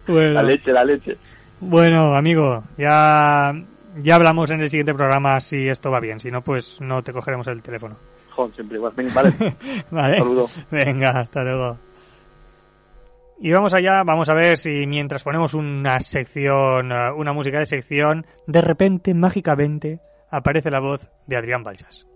Bueno, 0.08 0.32
la 0.34 0.43
leche, 0.43 0.71
la 0.71 0.84
leche. 0.86 1.17
bueno, 1.60 2.15
amigo, 2.15 2.63
ya, 2.78 3.54
ya 4.02 4.15
hablamos 4.15 4.50
en 4.52 4.62
el 4.62 4.69
siguiente 4.69 4.93
programa 4.93 5.39
si 5.41 5.67
esto 5.67 5.91
va 5.91 6.00
bien. 6.00 6.19
Si 6.19 6.32
no, 6.32 6.41
pues 6.41 6.80
no 6.82 7.02
te 7.04 7.12
cogeremos 7.12 7.47
el 7.47 7.62
teléfono. 7.62 7.95
Joder, 8.32 8.54
siempre 8.56 8.78
igual. 8.78 8.93
Vale, 9.13 9.34
Vale. 9.91 10.17
saludo. 10.17 10.47
Venga, 10.71 11.10
hasta 11.19 11.43
luego. 11.43 11.78
Y 13.39 13.52
vamos 13.52 13.73
allá, 13.76 14.02
vamos 14.04 14.30
a 14.30 14.34
ver 14.34 14.58
si 14.58 14.88
mientras 14.88 15.23
ponemos 15.23 15.54
una 15.54 16.00
sección, 16.00 16.91
eh, 16.91 17.12
una 17.15 17.34
música 17.34 17.60
de 17.60 17.65
sección, 17.65 18.26
de 18.47 18.62
repente, 18.62 19.13
mágicamente, 19.13 20.00
aparece 20.32 20.71
la 20.71 20.80
voz 20.80 21.12
de 21.28 21.38
Adrián 21.38 21.63
Balsas. 21.63 22.08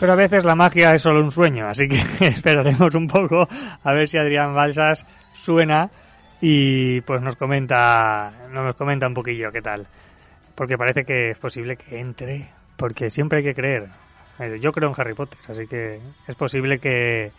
Pero 0.00 0.12
a 0.12 0.16
veces 0.16 0.44
la 0.44 0.54
magia 0.54 0.92
es 0.94 1.02
solo 1.02 1.20
un 1.22 1.30
sueño, 1.30 1.68
así 1.68 1.86
que 1.86 2.00
esperaremos 2.26 2.94
un 2.94 3.06
poco 3.06 3.46
a 3.84 3.92
ver 3.92 4.08
si 4.08 4.16
Adrián 4.18 4.54
Balsas 4.54 5.04
suena 5.34 5.90
y 6.40 7.02
pues 7.02 7.20
nos 7.20 7.36
comenta, 7.36 8.32
nos 8.50 8.74
comenta 8.76 9.06
un 9.06 9.12
poquillo 9.14 9.52
qué 9.52 9.60
tal. 9.60 9.86
Porque 10.54 10.78
parece 10.78 11.04
que 11.04 11.30
es 11.30 11.38
posible 11.38 11.76
que 11.76 12.00
entre, 12.00 12.48
porque 12.76 13.10
siempre 13.10 13.38
hay 13.38 13.44
que 13.44 13.54
creer. 13.54 13.88
Eh, 14.38 14.58
Yo 14.60 14.72
creo 14.72 14.88
en 14.88 14.94
Harry 14.98 15.12
Potter, 15.14 15.38
así 15.48 15.66
que 15.66 16.00
es 16.26 16.34
posible 16.34 16.78
que, 16.78 17.30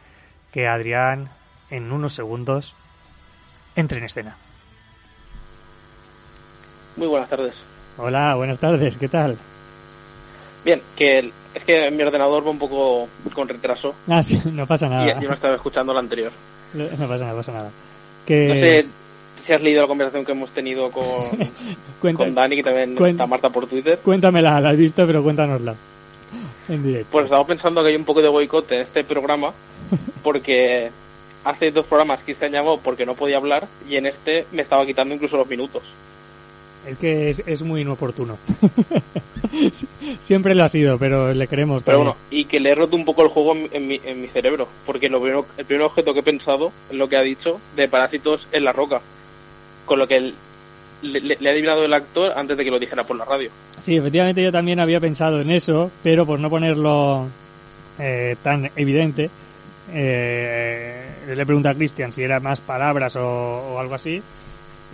que 0.52 0.68
Adrián 0.68 1.30
en 1.72 1.92
unos 1.92 2.14
segundos 2.14 2.76
entre 3.76 3.98
en 3.98 4.04
escena. 4.04 4.38
Muy 6.96 7.08
buenas 7.08 7.30
tardes. 7.30 7.56
Hola, 7.98 8.36
buenas 8.36 8.60
tardes, 8.60 8.98
¿qué 8.98 9.08
tal? 9.08 9.38
Bien, 10.64 10.80
que 10.96 11.18
el- 11.20 11.34
es 11.54 11.64
que 11.64 11.92
mi 11.92 12.02
ordenador 12.04 12.46
va 12.46 12.52
un 12.52 12.60
poco 12.60 13.08
con 13.34 13.48
retraso 13.48 13.94
Ah, 14.08 14.22
sí, 14.24 14.40
no 14.54 14.66
pasa 14.68 14.88
nada. 14.88 15.18
y 15.22 15.26
no 15.26 15.34
estaba 15.34 15.56
escuchando 15.56 15.92
el 15.92 15.98
anterior. 16.00 16.32
No 16.74 17.08
pasa 17.08 17.26
nada, 17.26 17.36
pasa 17.36 17.52
nada. 17.52 17.70
Que... 18.26 18.48
No 18.48 18.54
sé 18.56 18.86
si 19.46 19.54
has 19.54 19.62
leído 19.62 19.82
la 19.82 19.88
conversación 19.88 20.24
que 20.24 20.32
hemos 20.32 20.50
tenido 20.52 20.90
con, 20.92 21.04
Cuenta- 22.02 22.24
con 22.24 22.36
Dani, 22.36 22.56
que 22.58 22.64
también 22.64 22.96
cuen- 22.96 23.12
está 23.12 23.26
Marta 23.28 23.50
por 23.50 23.68
Twitter. 23.68 23.98
Cuéntamela, 24.04 24.62
la 24.62 24.70
has 24.70 24.78
visto, 24.78 25.06
pero 25.08 25.24
cuéntanosla. 25.24 25.76
En 26.70 26.84
directo. 26.84 27.10
Pues 27.12 27.26
estaba 27.26 27.46
pensando 27.46 27.82
que 27.84 27.90
hay 27.90 27.96
un 27.96 28.06
poco 28.06 28.22
de 28.22 28.30
boicot 28.30 28.72
en 28.72 28.82
este 28.82 29.04
programa 29.04 29.52
porque 30.24 30.90
hace 31.44 31.72
dos 31.72 31.86
programas 31.88 32.20
que 32.22 32.36
se 32.36 32.50
llamó 32.50 32.80
porque 32.80 33.06
no 33.06 33.16
podía 33.16 33.38
hablar 33.38 33.68
y 33.90 33.96
en 33.98 34.06
este 34.06 34.46
me 34.52 34.62
estaba 34.62 34.86
quitando 34.86 35.14
incluso 35.16 35.38
los 35.38 35.48
minutos. 35.50 35.82
Es 36.88 36.98
que 36.98 37.30
es, 37.30 37.44
es 37.46 37.62
muy 37.62 37.82
inoportuno. 37.82 38.38
Siempre 40.20 40.56
lo 40.56 40.64
ha 40.64 40.70
sido, 40.70 40.98
pero 40.98 41.34
le 41.34 41.48
queremos 41.48 41.84
Pero 41.84 41.98
también. 42.00 42.16
bueno, 42.16 42.28
y 42.32 42.46
que 42.46 42.60
le 42.60 42.72
he 42.72 42.76
roto 42.76 42.96
un 42.96 43.06
poco 43.06 43.22
el 43.24 43.30
juego 43.30 43.54
en, 43.56 43.70
en 43.72 43.88
mi, 43.88 44.00
en 44.04 44.22
mi 44.22 44.28
cerebro, 44.28 44.68
porque 44.86 45.10
lo 45.10 45.20
primero, 45.22 45.46
el 45.58 45.66
primer 45.66 45.86
objeto 45.86 46.14
que 46.14 46.22
he 46.22 46.24
pensado 46.24 46.72
es 46.90 46.96
lo 46.98 47.08
que 47.08 47.18
ha 47.18 47.22
dicho 47.22 47.60
de 47.76 47.88
parásitos 47.88 48.48
en 48.52 48.64
la 48.64 48.72
roca, 48.72 49.02
con 49.86 50.00
lo 50.00 50.08
que 50.08 50.18
el- 50.18 50.34
le, 51.04 51.20
le- 51.20 51.38
le 51.40 51.50
ha 51.50 51.52
adivinado 51.52 51.84
el 51.86 51.94
actor 51.94 52.32
antes 52.36 52.58
de 52.58 52.64
que 52.64 52.72
lo 52.72 52.80
dijera 52.80 53.04
por 53.04 53.18
la 53.18 53.26
radio. 53.26 53.50
Sí, 53.78 53.96
efectivamente 53.98 54.44
yo 54.44 54.52
también 54.52 54.80
había 54.80 55.00
pensado 55.00 55.42
en 55.42 55.50
eso, 55.52 55.92
pero 56.04 56.26
por 56.26 56.40
no 56.40 56.50
ponerlo 56.50 57.28
eh, 58.00 58.36
tan 58.44 58.70
evidente, 58.76 59.30
eh, 59.92 61.06
le 61.36 61.46
pregunté 61.46 61.70
a 61.70 61.74
Cristian 61.76 62.14
si 62.14 62.24
era 62.24 62.40
más 62.40 62.62
palabras 62.62 63.16
o, 63.16 63.26
o 63.74 63.80
algo 63.80 63.96
así, 63.96 64.22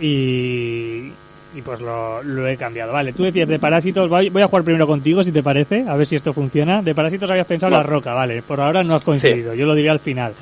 y, 0.00 1.10
y 1.54 1.62
pues 1.62 1.80
lo, 1.80 2.22
lo 2.22 2.46
he 2.46 2.56
cambiado. 2.56 2.92
Vale, 2.92 3.12
tú 3.12 3.24
decías 3.24 3.48
de 3.48 3.58
Parásitos, 3.58 4.08
voy, 4.08 4.28
voy 4.28 4.42
a 4.42 4.48
jugar 4.48 4.64
primero 4.64 4.86
contigo 4.86 5.24
si 5.24 5.32
te 5.32 5.42
parece, 5.42 5.84
a 5.88 5.96
ver 5.96 6.06
si 6.06 6.16
esto 6.16 6.32
funciona. 6.32 6.82
De 6.82 6.94
Parásitos 6.94 7.30
habías 7.30 7.46
pensado 7.46 7.70
No. 7.70 7.76
la 7.78 7.82
roca, 7.82 8.12
vale, 8.14 8.42
por 8.42 8.60
ahora 8.60 8.82
no 8.84 8.94
has 8.94 9.02
coincidido, 9.02 9.54
yo 9.54 9.66
lo 9.66 9.74
diría 9.74 9.92
al 9.92 10.00
final. 10.00 10.32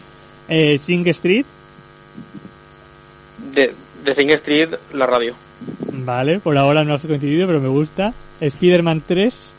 Eh, 0.49 0.79
Sing 0.79 1.07
Street, 1.09 1.45
De, 3.55 3.73
de 4.05 4.15
Sing 4.15 4.31
Street, 4.31 4.71
la 4.95 5.07
radio. 5.07 5.35
vale, 5.93 6.39
por 6.41 6.57
ahora 6.59 6.85
no 6.85 6.95
has 6.95 7.07
coincidido, 7.07 7.47
pero 7.47 7.61
me 7.61 7.69
gusta. 7.69 8.13
Spider-Man 8.41 9.03
3, 9.07 9.53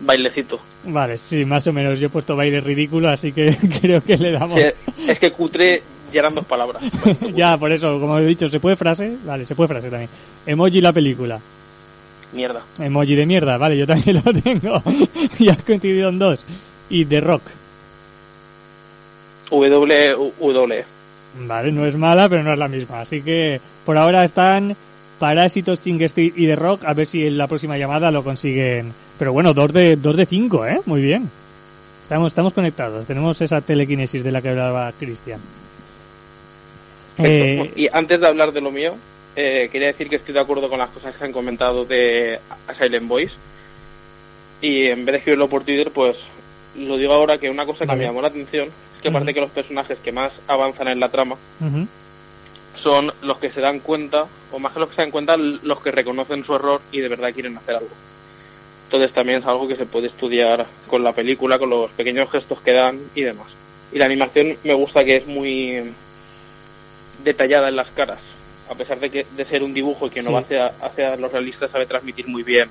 Bailecito. 0.00 0.60
vale, 0.84 1.16
sí, 1.18 1.44
más 1.44 1.66
o 1.66 1.72
menos, 1.72 1.98
yo 1.98 2.06
he 2.06 2.10
puesto 2.10 2.36
baile 2.36 2.60
ridículo, 2.60 3.08
así 3.08 3.32
que 3.32 3.56
creo 3.80 4.02
que 4.02 4.16
le 4.18 4.32
damos... 4.32 4.60
Es 5.06 5.18
que 5.18 5.30
cutre 5.32 5.82
ya 6.14 6.20
eran 6.20 6.34
dos 6.34 6.46
palabras. 6.46 6.82
ya, 7.34 7.58
por 7.58 7.72
eso, 7.72 8.00
como 8.00 8.18
he 8.18 8.24
dicho, 8.24 8.48
¿se 8.48 8.60
puede 8.60 8.76
frase? 8.76 9.16
Vale, 9.24 9.44
se 9.44 9.54
puede 9.54 9.68
frase 9.68 9.90
también. 9.90 10.10
Emoji 10.46 10.80
la 10.80 10.92
película. 10.92 11.40
Mierda. 12.32 12.62
Emoji 12.78 13.14
de 13.14 13.26
mierda, 13.26 13.58
vale, 13.58 13.76
yo 13.76 13.86
también 13.86 14.22
lo 14.24 14.32
tengo. 14.32 14.82
y 15.38 15.48
has 15.48 15.62
coincidido 15.62 16.08
en 16.08 16.18
dos. 16.18 16.40
Y 16.88 17.04
The 17.04 17.20
Rock. 17.20 17.42
W, 19.50 20.32
W. 20.40 20.84
Vale, 21.46 21.72
no 21.72 21.86
es 21.86 21.96
mala, 21.96 22.28
pero 22.28 22.42
no 22.42 22.52
es 22.52 22.58
la 22.58 22.68
misma. 22.68 23.00
Así 23.00 23.22
que 23.22 23.60
por 23.84 23.98
ahora 23.98 24.24
están 24.24 24.76
Parásitos, 25.18 25.80
Ching 25.80 26.00
Street 26.02 26.32
y 26.36 26.46
The 26.46 26.56
Rock. 26.56 26.84
A 26.84 26.94
ver 26.94 27.06
si 27.06 27.26
en 27.26 27.38
la 27.38 27.46
próxima 27.46 27.76
llamada 27.76 28.10
lo 28.10 28.24
consiguen. 28.24 28.92
Pero 29.18 29.32
bueno, 29.32 29.54
dos 29.54 29.72
de, 29.72 29.96
dos 29.96 30.16
de 30.16 30.26
cinco, 30.26 30.66
¿eh? 30.66 30.80
Muy 30.86 31.02
bien. 31.02 31.28
Estamos, 32.02 32.28
estamos 32.28 32.52
conectados. 32.52 33.06
Tenemos 33.06 33.40
esa 33.40 33.60
telequinesis 33.60 34.22
de 34.22 34.32
la 34.32 34.42
que 34.42 34.50
hablaba 34.50 34.92
Cristian. 34.92 35.40
Eh, 37.18 37.70
Y 37.76 37.88
antes 37.92 38.20
de 38.20 38.26
hablar 38.26 38.52
de 38.52 38.60
lo 38.60 38.70
mío, 38.70 38.94
eh, 39.36 39.68
quería 39.70 39.88
decir 39.88 40.08
que 40.08 40.16
estoy 40.16 40.34
de 40.34 40.40
acuerdo 40.40 40.68
con 40.68 40.78
las 40.78 40.90
cosas 40.90 41.14
que 41.14 41.24
han 41.24 41.32
comentado 41.32 41.84
de 41.84 42.38
Silent 42.78 43.08
Voice. 43.08 43.34
Y 44.60 44.86
en 44.86 45.04
vez 45.04 45.12
de 45.12 45.18
escribirlo 45.18 45.48
por 45.48 45.64
Twitter, 45.64 45.90
pues 45.92 46.16
lo 46.78 46.96
digo 46.96 47.12
ahora 47.12 47.38
que 47.38 47.50
una 47.50 47.66
cosa 47.66 47.80
que 47.80 47.86
Vale. 47.86 48.00
me 48.00 48.06
llamó 48.06 48.22
la 48.22 48.28
atención 48.28 48.66
es 48.68 49.02
que 49.02 49.08
aparte 49.08 49.34
que 49.34 49.40
los 49.40 49.50
personajes 49.50 49.98
que 49.98 50.12
más 50.12 50.32
avanzan 50.48 50.88
en 50.88 51.00
la 51.00 51.08
trama 51.10 51.36
son 52.82 53.12
los 53.22 53.38
que 53.38 53.50
se 53.50 53.60
dan 53.60 53.80
cuenta, 53.80 54.26
o 54.52 54.58
más 54.58 54.72
que 54.72 54.80
los 54.80 54.88
que 54.90 54.96
se 54.96 55.02
dan 55.02 55.10
cuenta, 55.10 55.36
los 55.36 55.80
que 55.80 55.90
reconocen 55.90 56.44
su 56.44 56.54
error 56.54 56.80
y 56.92 57.00
de 57.00 57.08
verdad 57.08 57.32
quieren 57.32 57.56
hacer 57.56 57.76
algo. 57.76 57.88
Entonces 58.86 59.12
también 59.12 59.38
es 59.38 59.46
algo 59.46 59.66
que 59.66 59.76
se 59.76 59.86
puede 59.86 60.08
estudiar 60.08 60.66
con 60.86 61.02
la 61.02 61.12
película, 61.12 61.58
con 61.58 61.70
los 61.70 61.90
pequeños 61.92 62.30
gestos 62.30 62.60
que 62.60 62.72
dan 62.72 62.98
y 63.14 63.22
demás. 63.22 63.46
Y 63.92 63.98
la 63.98 64.04
animación 64.06 64.56
me 64.62 64.74
gusta 64.74 65.04
que 65.04 65.16
es 65.16 65.26
muy 65.26 65.92
detallada 67.24 67.68
en 67.68 67.76
las 67.76 67.88
caras. 67.88 68.18
A 68.70 68.74
pesar 68.74 68.98
de 69.00 69.10
que 69.10 69.26
de 69.36 69.44
ser 69.44 69.62
un 69.62 69.74
dibujo 69.74 70.06
y 70.06 70.10
que 70.10 70.20
Sí. 70.20 70.26
no 70.26 70.32
va 70.32 70.40
hacia, 70.40 70.66
hacia 70.82 71.16
los 71.16 71.30
realistas, 71.32 71.70
sabe 71.70 71.86
transmitir 71.86 72.26
muy 72.28 72.42
bien 72.42 72.68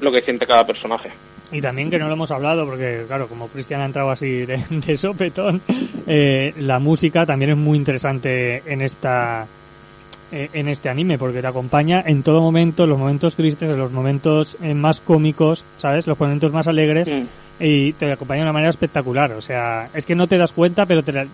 lo 0.00 0.12
que 0.12 0.20
siente 0.22 0.46
cada 0.46 0.66
personaje. 0.66 1.10
Y 1.50 1.60
también 1.62 1.90
que 1.90 1.98
no 1.98 2.06
lo 2.08 2.12
hemos 2.12 2.30
hablado, 2.30 2.66
porque 2.66 3.04
claro, 3.06 3.26
como 3.26 3.48
Cristian 3.48 3.80
ha 3.80 3.86
entrado 3.86 4.10
así 4.10 4.44
de, 4.46 4.58
de 4.70 4.96
sopetón, 4.98 5.60
eh, 6.06 6.52
la 6.58 6.78
música 6.78 7.24
también 7.26 7.52
es 7.52 7.56
muy 7.56 7.76
interesante 7.78 8.62
en 8.66 8.82
esta 8.82 9.46
eh, 10.30 10.50
en 10.52 10.68
este 10.68 10.90
anime, 10.90 11.16
porque 11.16 11.40
te 11.40 11.46
acompaña 11.46 12.02
en 12.06 12.22
todo 12.22 12.42
momento, 12.42 12.84
en 12.84 12.90
los 12.90 12.98
momentos 12.98 13.34
tristes, 13.34 13.70
en 13.70 13.78
los 13.78 13.90
momentos 13.92 14.58
eh, 14.62 14.74
más 14.74 15.00
cómicos, 15.00 15.64
¿sabes? 15.78 16.06
Los 16.06 16.20
momentos 16.20 16.52
más 16.52 16.66
alegres, 16.66 17.08
Mm. 17.08 17.24
y 17.64 17.92
te 17.94 18.12
acompaña 18.12 18.40
de 18.40 18.44
una 18.44 18.52
manera 18.52 18.68
espectacular. 18.70 19.32
O 19.32 19.40
sea, 19.40 19.88
es 19.94 20.04
que 20.04 20.14
no 20.14 20.26
te 20.26 20.36
das 20.36 20.52
cuenta, 20.52 20.84
pero 20.84 21.02
te 21.02 21.12
la- 21.12 21.26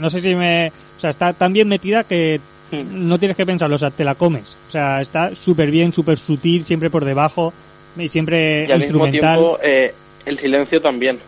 no 0.00 0.10
sé 0.10 0.20
si 0.20 0.34
me... 0.34 0.72
O 0.96 1.00
sea, 1.00 1.10
está 1.10 1.32
tan 1.32 1.52
bien 1.52 1.68
metida 1.68 2.04
que 2.04 2.40
no 2.72 3.18
tienes 3.18 3.36
que 3.36 3.46
pensarlo, 3.46 3.76
o 3.76 3.78
sea, 3.78 3.90
te 3.90 4.04
la 4.04 4.14
comes. 4.14 4.56
O 4.68 4.72
sea, 4.72 5.00
está 5.00 5.34
súper 5.36 5.70
bien, 5.70 5.92
súper 5.92 6.18
sutil, 6.18 6.64
siempre 6.64 6.90
por 6.90 7.04
debajo 7.04 7.52
y 7.96 8.08
siempre 8.08 8.66
Y 8.68 8.72
al 8.72 8.78
mismo 8.80 9.06
instrumental. 9.06 9.38
tiempo, 9.38 9.58
eh, 9.62 9.94
el 10.24 10.38
silencio 10.38 10.80
también. 10.80 11.18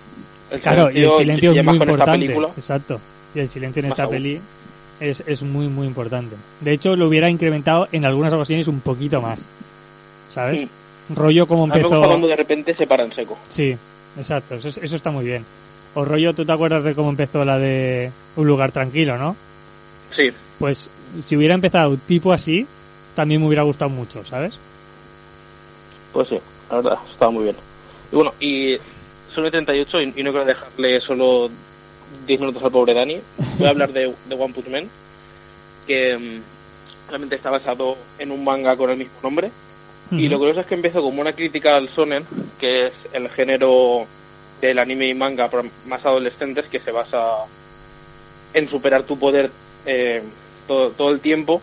El 0.51 0.61
Claro, 0.61 0.91
y 0.91 1.03
el 1.03 1.12
silencio 1.14 1.53
y 1.53 1.59
es 1.59 1.64
muy 1.64 1.75
importante. 1.75 2.12
película, 2.12 2.49
Exacto. 2.57 3.01
Y 3.35 3.41
el 3.41 3.49
silencio 3.49 3.81
en 3.81 3.91
esta 3.91 4.05
aún. 4.05 4.14
peli 4.14 4.41
es, 5.01 5.23
es 5.27 5.43
muy, 5.43 5.69
muy 5.69 5.87
importante. 5.87 6.35
De 6.61 6.73
hecho, 6.73 6.97
lo 6.97 7.07
hubiera 7.09 7.29
incrementado 7.31 7.87
en 7.93 8.05
algunas 8.07 8.33
ocasiones 8.33 8.66
un 8.69 8.81
poquito 8.81 9.21
más. 9.21 9.47
¿Sabes? 10.33 10.69
Rollo 11.14 11.47
como 11.47 11.64
A 11.64 11.66
mí 11.66 11.73
me 11.75 11.83
gusta 11.83 11.97
empezó. 11.97 12.09
cuando 12.09 12.27
de 12.27 12.37
repente 12.37 12.75
se 12.75 12.87
para 12.87 13.05
en 13.05 13.12
seco. 13.12 13.39
Sí, 13.49 13.77
exacto. 14.19 14.57
Eso, 14.57 14.69
eso 14.69 14.97
está 14.97 15.11
muy 15.11 15.25
bien. 15.25 15.45
O 15.95 16.05
rollo, 16.05 16.34
¿tú 16.34 16.45
te 16.45 16.53
acuerdas 16.53 16.84
de 16.84 16.95
cómo 16.95 17.11
empezó 17.11 17.45
la 17.45 17.59
de 17.59 18.11
Un 18.36 18.47
lugar 18.47 18.72
tranquilo, 18.72 19.16
no? 19.18 19.34
Sí, 20.14 20.30
Pues 20.59 20.91
si 21.24 21.36
hubiera 21.36 21.55
empezado 21.55 21.97
tipo 21.97 22.32
así, 22.32 22.66
también 23.14 23.41
me 23.41 23.47
hubiera 23.47 23.62
gustado 23.62 23.91
mucho, 23.91 24.24
¿sabes? 24.24 24.55
pues 26.12 26.28
sí, 26.28 26.39
la 26.70 26.76
verdad, 26.76 26.99
estaba 27.11 27.30
muy 27.30 27.45
bien. 27.45 27.57
Y 28.11 28.16
bueno, 28.16 28.32
y 28.41 28.76
son 29.34 29.45
el 29.45 29.51
38 29.51 30.01
y, 30.03 30.14
y 30.16 30.22
no 30.22 30.30
quiero 30.30 30.45
dejarle 30.47 31.01
solo 31.01 31.49
10 32.26 32.41
minutos 32.41 32.62
al 32.64 32.70
pobre 32.72 32.95
Dani. 32.95 33.18
Voy 33.59 33.66
a 33.66 33.70
hablar 33.70 33.93
de, 33.93 34.12
de 34.28 34.34
One 34.34 34.53
Punch 34.55 34.68
Man, 34.68 34.89
que 35.86 36.16
mm, 36.16 37.09
realmente 37.11 37.36
está 37.36 37.51
basado 37.51 37.97
en 38.18 38.32
un 38.32 38.43
manga 38.43 38.76
con 38.76 38.91
el 38.91 38.97
mismo 38.97 39.14
nombre. 39.22 39.51
Y 40.11 40.28
lo 40.30 40.39
curioso 40.39 40.61
es 40.61 40.66
que 40.66 40.74
empezó 40.74 41.03
como 41.03 41.20
una 41.20 41.34
crítica 41.34 41.76
al 41.76 41.89
shonen, 41.89 42.24
que 42.59 42.86
es 42.86 42.93
el 43.12 43.28
género 43.28 44.07
del 44.61 44.79
anime 44.79 45.09
y 45.09 45.15
manga 45.15 45.51
más 45.87 46.05
adolescentes 46.05 46.67
que 46.67 46.81
se 46.81 46.91
basa 46.91 47.45
en 48.55 48.69
superar 48.69 49.03
tu 49.05 49.19
poder 49.19 49.51
eh, 49.87 50.23
todo, 50.67 50.91
todo 50.91 51.11
el 51.11 51.21
tiempo 51.21 51.61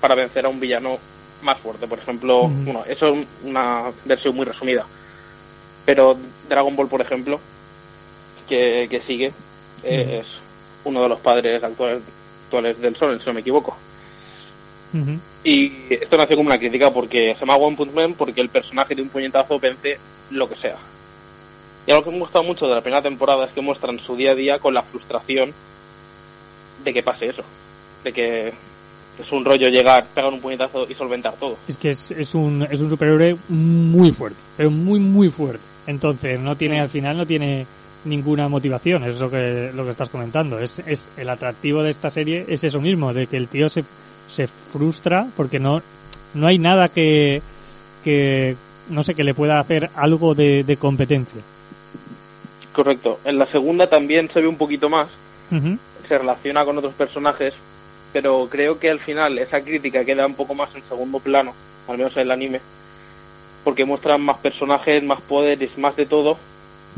para 0.00 0.14
vencer 0.14 0.46
a 0.46 0.48
un 0.48 0.60
villano 0.60 0.98
más 1.42 1.58
fuerte. 1.58 1.86
Por 1.86 1.98
ejemplo, 1.98 2.48
bueno, 2.48 2.84
eso 2.86 3.14
es 3.14 3.26
una 3.44 3.84
versión 4.04 4.34
muy 4.34 4.44
resumida. 4.44 4.84
Pero 5.84 6.16
Dragon 6.48 6.74
Ball, 6.76 6.88
por 6.88 7.00
ejemplo, 7.00 7.40
que, 8.48 8.86
que 8.90 9.00
sigue, 9.00 9.32
eh, 9.82 10.20
es 10.20 10.26
uno 10.84 11.02
de 11.02 11.08
los 11.08 11.20
padres 11.20 11.62
actuales, 11.62 12.02
actuales 12.44 12.80
del 12.80 12.94
shonen, 12.94 13.20
si 13.20 13.26
no 13.26 13.34
me 13.34 13.40
equivoco. 13.40 13.76
Y 15.44 15.72
esto 15.90 16.16
nació 16.16 16.36
como 16.36 16.48
una 16.48 16.58
crítica 16.58 16.90
porque 16.90 17.34
se 17.34 17.40
llama 17.40 17.56
One 17.56 17.76
Punch 17.76 17.92
Man 17.92 18.14
porque 18.14 18.40
el 18.40 18.48
personaje 18.48 18.94
de 18.94 19.02
un 19.02 19.10
puñetazo 19.10 19.58
vence 19.58 19.98
lo 20.30 20.48
que 20.48 20.56
sea. 20.56 20.76
Y 21.88 21.90
algo 21.90 22.04
que 22.04 22.10
me 22.10 22.16
ha 22.16 22.20
gustado 22.20 22.44
mucho 22.44 22.68
de 22.68 22.74
la 22.74 22.82
primera 22.82 23.00
temporada 23.00 23.46
es 23.46 23.52
que 23.52 23.62
muestran 23.62 23.98
su 23.98 24.14
día 24.14 24.32
a 24.32 24.34
día 24.34 24.58
con 24.58 24.74
la 24.74 24.82
frustración 24.82 25.54
de 26.84 26.92
que 26.92 27.02
pase 27.02 27.30
eso. 27.30 27.42
De 28.04 28.12
que 28.12 28.48
es 28.48 29.32
un 29.32 29.42
rollo 29.42 29.70
llegar, 29.70 30.04
pegar 30.14 30.30
un 30.30 30.38
puñetazo 30.38 30.86
y 30.86 30.92
solventar 30.92 31.32
todo. 31.40 31.56
Es 31.66 31.78
que 31.78 31.92
es, 31.92 32.10
es 32.10 32.34
un, 32.34 32.68
es 32.70 32.78
un 32.78 32.90
superhéroe 32.90 33.38
muy 33.48 34.12
fuerte, 34.12 34.36
pero 34.58 34.70
muy, 34.70 35.00
muy 35.00 35.30
fuerte. 35.30 35.64
Entonces, 35.86 36.38
no 36.38 36.56
tiene, 36.56 36.78
al 36.78 36.90
final 36.90 37.16
no 37.16 37.24
tiene 37.24 37.66
ninguna 38.04 38.48
motivación, 38.50 39.04
es 39.04 39.18
lo 39.18 39.30
que, 39.30 39.70
lo 39.74 39.86
que 39.86 39.92
estás 39.92 40.10
comentando. 40.10 40.58
Es, 40.58 40.80
es 40.80 41.08
el 41.16 41.30
atractivo 41.30 41.82
de 41.82 41.88
esta 41.88 42.10
serie 42.10 42.44
es 42.48 42.64
eso 42.64 42.82
mismo, 42.82 43.14
de 43.14 43.26
que 43.26 43.38
el 43.38 43.48
tío 43.48 43.70
se, 43.70 43.82
se 44.30 44.46
frustra 44.46 45.26
porque 45.38 45.58
no, 45.58 45.80
no 46.34 46.48
hay 46.48 46.58
nada 46.58 46.90
que, 46.90 47.40
que, 48.04 48.56
no 48.90 49.02
sé, 49.02 49.14
que 49.14 49.24
le 49.24 49.32
pueda 49.32 49.58
hacer 49.58 49.88
algo 49.96 50.34
de, 50.34 50.64
de 50.64 50.76
competencia. 50.76 51.40
Correcto. 52.78 53.18
En 53.24 53.40
la 53.40 53.46
segunda 53.46 53.88
también 53.90 54.30
se 54.32 54.40
ve 54.40 54.46
un 54.46 54.56
poquito 54.56 54.88
más, 54.88 55.08
se 56.06 56.16
relaciona 56.16 56.64
con 56.64 56.78
otros 56.78 56.94
personajes, 56.94 57.52
pero 58.12 58.46
creo 58.48 58.78
que 58.78 58.88
al 58.88 59.00
final 59.00 59.36
esa 59.40 59.62
crítica 59.62 60.04
queda 60.04 60.24
un 60.24 60.34
poco 60.34 60.54
más 60.54 60.72
en 60.76 60.82
segundo 60.84 61.18
plano, 61.18 61.52
al 61.88 61.98
menos 61.98 62.14
en 62.14 62.22
el 62.22 62.30
anime, 62.30 62.60
porque 63.64 63.84
muestran 63.84 64.20
más 64.20 64.36
personajes, 64.38 65.02
más 65.02 65.20
poderes, 65.22 65.76
más 65.76 65.96
de 65.96 66.06
todo, 66.06 66.38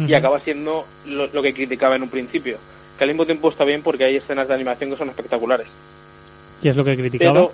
y 0.07 0.13
acaba 0.13 0.39
siendo 0.41 0.85
lo, 1.07 1.29
lo 1.29 1.41
que 1.43 1.55
criticaba 1.55 1.97
en 1.97 2.03
un 2.03 2.11
principio. 2.11 2.59
Que 2.99 3.05
al 3.05 3.09
mismo 3.11 3.25
tiempo 3.25 3.49
está 3.49 3.65
bien 3.65 3.81
porque 3.83 4.05
hay 4.05 4.17
escenas 4.17 4.49
de 4.49 4.55
animación 4.55 4.91
que 4.91 4.99
son 4.99 5.09
espectaculares. 5.09 5.67
¿Qué 6.61 6.69
es 6.69 6.77
lo 6.77 6.85
que 6.85 6.95
criticaba? 6.95 7.33
Pero 7.33 7.53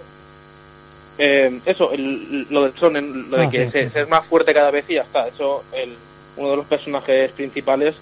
eh, 1.18 1.60
eso, 1.64 1.92
el- 1.92 2.48
lo 2.50 2.64
del 2.64 2.72
shonen, 2.74 3.30
lo 3.30 3.36
de 3.36 3.44
Ah, 3.46 3.50
que 3.50 3.66
sí, 3.66 3.70
se, 3.70 3.84
sí. 3.86 3.90
se 3.92 4.00
es 4.00 4.08
más 4.08 4.26
fuerte 4.26 4.52
cada 4.52 4.72
vez 4.72 4.84
y 4.90 4.94
ya 4.94 5.02
está. 5.02 5.28
Eso, 5.28 5.62
el, 5.72 5.94
uno 6.36 6.50
de 6.50 6.56
los 6.56 6.66
personajes 6.66 7.30
principales, 7.32 7.94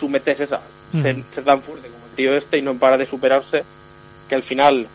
su 0.00 0.08
meta 0.08 0.30
es 0.32 0.40
esa, 0.40 0.60
ser, 1.02 1.16
Ujú. 1.16 1.24
ser 1.34 1.44
tan 1.44 1.60
fuerte 1.62 1.88
como 1.88 2.04
el 2.06 2.12
tío 2.16 2.36
este 2.36 2.58
y 2.58 2.62
no 2.62 2.74
para 2.74 2.96
de 2.96 3.06
superarse, 3.06 3.62
que 4.28 4.34
al 4.34 4.42
final 4.42 4.86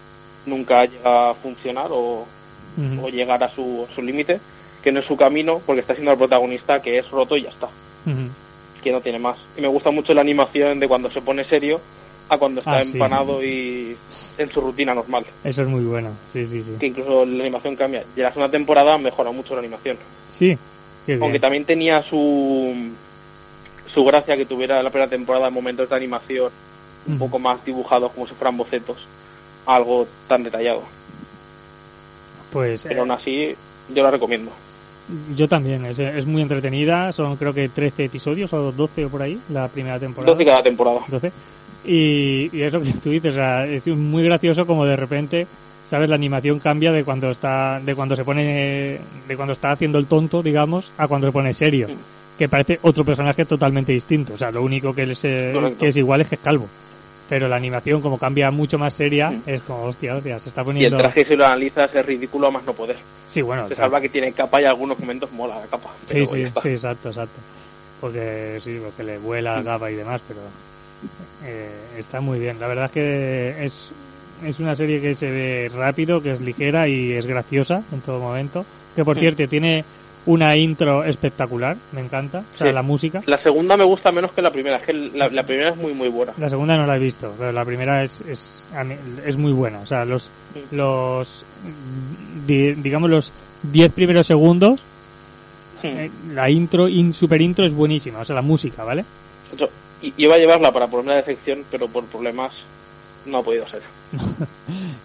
nunca 0.45 0.83
llega 0.85 1.29
a 1.29 1.33
funcionar 1.35 1.87
o, 1.91 2.25
Ujú. 2.77 3.05
o 3.05 3.09
llegar 3.09 3.41
a 3.43 3.47
su, 3.49 3.87
su 3.93 4.01
límite, 4.01 4.39
que 4.83 4.91
no 4.91 4.99
es 4.99 5.05
su 5.05 5.15
camino 5.15 5.61
porque 5.65 5.81
está 5.81 5.93
siendo 5.93 6.11
el 6.11 6.17
protagonista 6.17 6.81
que 6.81 6.97
es 6.97 7.09
roto 7.11 7.37
y 7.37 7.43
ya 7.43 7.49
está 7.49 7.67
Ujú. 7.67 8.29
que 8.83 8.91
no 8.91 9.01
tiene 9.01 9.19
más. 9.19 9.37
Y 9.57 9.61
me 9.61 9.67
gusta 9.67 9.91
mucho 9.91 10.13
la 10.13 10.21
animación 10.21 10.79
de 10.79 10.87
cuando 10.87 11.09
se 11.09 11.21
pone 11.21 11.43
serio 11.43 11.79
a 12.29 12.37
cuando 12.39 12.59
está 12.59 12.77
Ah, 12.79 12.83
sí. 12.83 12.93
empanado 12.93 13.43
y 13.43 13.95
en 14.39 14.51
su 14.51 14.59
rutina 14.61 14.93
normal. 14.95 15.25
Eso 15.43 15.61
es 15.61 15.67
muy 15.67 15.83
bueno, 15.83 16.11
sí, 16.31 16.43
sí, 16.45 16.63
sí. 16.63 16.73
Que 16.79 16.87
incluso 16.87 17.23
la 17.25 17.43
animación 17.43 17.75
cambia. 17.75 18.03
Y 18.15 18.19
la 18.21 18.29
segunda 18.29 18.49
temporada 18.51 18.97
mejora 18.97 19.31
mucho 19.31 19.53
la 19.53 19.59
animación. 19.59 19.95
Sí. 20.31 20.57
Aunque 21.21 21.39
también 21.39 21.65
tenía 21.65 22.01
su 22.01 22.73
su 23.95 24.03
gracia 24.03 24.37
que 24.37 24.45
tuviera 24.45 24.83
la 24.83 24.91
primera 24.91 25.09
temporada 25.09 25.49
momentos 25.49 25.89
de 25.89 25.95
animación 25.95 26.51
un 27.07 27.15
Ujú. 27.15 27.25
poco 27.25 27.39
más 27.39 27.63
dibujados 27.65 28.11
como 28.11 28.27
si 28.27 28.33
fueran 28.35 28.57
bocetos. 28.57 28.97
Algo 29.65 30.07
tan 30.27 30.43
detallado. 30.43 30.83
Pues 32.51 32.83
pero 32.87 33.01
aún 33.01 33.11
así 33.11 33.55
yo 33.93 34.03
la 34.03 34.11
recomiendo. 34.11 34.51
Yo 35.35 35.47
también, 35.47 35.85
es, 35.85 35.99
es 35.99 36.25
muy 36.25 36.41
entretenida, 36.41 37.13
son 37.13 37.35
creo 37.37 37.53
que 37.53 37.69
13 37.69 38.05
episodios 38.05 38.51
o 38.53 38.71
12 38.71 39.05
o 39.05 39.09
por 39.09 39.21
ahí, 39.21 39.39
la 39.49 39.67
primera 39.67 39.99
temporada. 39.99 40.33
12 40.33 40.45
cada 40.45 40.63
temporada. 40.63 40.99
12. 41.07 41.31
Y, 41.85 42.49
y 42.51 42.61
es 42.61 42.73
lo 42.73 42.81
que 42.81 42.91
tú 43.03 43.09
dices, 43.11 43.33
o 43.33 43.35
sea, 43.35 43.65
es 43.65 43.85
muy 43.87 44.23
gracioso 44.23 44.65
como 44.65 44.85
de 44.85 44.95
repente, 44.95 45.45
sabes, 45.87 46.09
la 46.09 46.15
animación 46.15 46.59
cambia 46.59 46.91
de 46.91 47.03
cuando 47.03 47.29
está, 47.29 47.79
de 47.79 47.93
cuando 47.93 48.15
se 48.15 48.23
pone, 48.23 48.99
de 49.27 49.35
cuando 49.35 49.53
está 49.53 49.71
haciendo 49.71 49.99
el 49.99 50.07
tonto, 50.07 50.41
digamos, 50.41 50.91
a 50.97 51.07
cuando 51.07 51.27
se 51.27 51.33
pone 51.33 51.53
serio. 51.53 51.87
Que 52.37 52.49
parece 52.49 52.79
otro 52.81 53.05
personaje 53.05 53.45
totalmente 53.45 53.91
distinto. 53.93 54.33
O 54.33 54.37
sea, 54.37 54.51
lo 54.51 54.61
único 54.61 54.93
que 54.93 55.03
es, 55.03 55.23
eh, 55.23 55.75
que 55.79 55.87
es 55.87 55.97
igual 55.97 56.21
es 56.21 56.27
que 56.29 56.35
es 56.35 56.41
calvo. 56.41 56.67
Pero 57.29 57.47
la 57.47 57.55
animación, 57.55 58.01
como 58.01 58.17
cambia 58.19 58.51
mucho 58.51 58.77
más 58.77 58.93
seria, 58.93 59.31
Sí. 59.31 59.41
es 59.47 59.61
como, 59.61 59.83
hostia, 59.83 60.15
hostia, 60.15 60.37
se 60.39 60.49
está 60.49 60.61
Y 60.61 60.63
el 60.63 60.65
poniendo... 60.65 60.97
traje, 60.97 61.25
si 61.25 61.35
lo 61.35 61.45
analizas, 61.45 61.95
es 61.95 62.05
ridículo 62.05 62.47
a 62.47 62.51
más 62.51 62.63
no 62.65 62.73
poder. 62.73 62.97
Sí, 63.27 63.41
bueno, 63.41 63.67
Se 63.67 63.75
salva 63.75 63.99
que 64.01 64.09
tiene 64.09 64.31
capa 64.33 64.61
y 64.61 64.65
algunos 64.65 64.99
momentos 64.99 65.31
mola 65.31 65.55
la 65.59 65.65
capa. 65.65 65.89
Sí, 66.05 66.25
sí, 66.27 66.45
sí, 66.61 66.69
exacto, 66.69 67.09
exacto. 67.09 67.39
Porque 68.01 68.59
sí, 68.63 68.79
porque 68.83 69.03
le 69.03 69.17
vuela 69.17 69.55
la 69.57 69.63
capa 69.63 69.89
y 69.89 69.95
demás, 69.95 70.21
pero 70.27 70.41
eh, 71.45 71.69
está 71.97 72.21
muy 72.21 72.37
bien. 72.39 72.59
La 72.59 72.67
verdad 72.67 72.85
es 72.85 72.91
que 72.91 73.65
es, 73.65 73.91
es 74.43 74.59
una 74.59 74.75
serie 74.75 75.01
que 75.01 75.15
se 75.15 75.31
ve 75.31 75.71
rápido, 75.73 76.21
que 76.21 76.31
es 76.31 76.41
ligera 76.41 76.87
y 76.87 77.13
es 77.13 77.25
graciosa 77.25 77.81
en 77.91 78.01
todo 78.01 78.19
momento. 78.19 78.65
Que 78.95 79.03
por 79.03 79.17
cierto 79.17 79.47
tiene 79.47 79.83
una 80.27 80.55
intro 80.55 81.03
espectacular, 81.03 81.77
me 81.91 82.01
encanta. 82.01 82.43
O 82.53 82.57
sea, 82.57 82.67
Sí. 82.67 82.73
la 82.73 82.81
música. 82.81 83.21
La 83.27 83.37
segunda 83.37 83.77
me 83.77 83.83
gusta 83.83 84.11
menos 84.11 84.31
que 84.31 84.41
la 84.41 84.51
primera. 84.51 84.77
Es 84.77 84.83
que 84.83 84.93
la, 84.93 85.29
la 85.29 85.43
primera 85.43 85.69
es 85.69 85.77
muy, 85.77 85.93
muy 85.93 86.07
buena. 86.09 86.33
La 86.37 86.49
segunda 86.49 86.75
no 86.77 86.87
la 86.87 86.95
he 86.95 86.99
visto, 86.99 87.33
pero 87.37 87.51
la 87.51 87.63
primera 87.65 88.03
es, 88.03 88.21
es, 88.21 88.63
es 89.25 89.37
muy 89.37 89.51
buena. 89.51 89.79
O 89.79 89.85
sea, 89.85 90.03
los, 90.05 90.29
Sí. 90.53 90.63
los 90.71 91.45
di- 92.47 92.73
digamos, 92.73 93.09
los 93.09 93.31
10 93.63 93.91
primeros 93.93 94.25
segundos, 94.27 94.81
eh, 95.83 96.09
la 96.33 96.49
intro, 96.49 96.87
in, 96.87 97.13
super 97.13 97.41
intro 97.41 97.65
es 97.65 97.73
buenísima. 97.73 98.19
O 98.19 98.25
sea, 98.25 98.35
la 98.35 98.41
música, 98.41 98.83
¿vale? 98.83 99.05
Yo- 99.57 99.69
iba 100.17 100.35
a 100.35 100.37
llevarla 100.37 100.71
para 100.71 100.87
ponerla 100.87 101.15
de 101.17 101.23
sección, 101.23 101.63
pero 101.69 101.87
por 101.87 102.05
problemas 102.05 102.51
no 103.25 103.37
ha 103.39 103.43
podido 103.43 103.67
ser. 103.67 103.81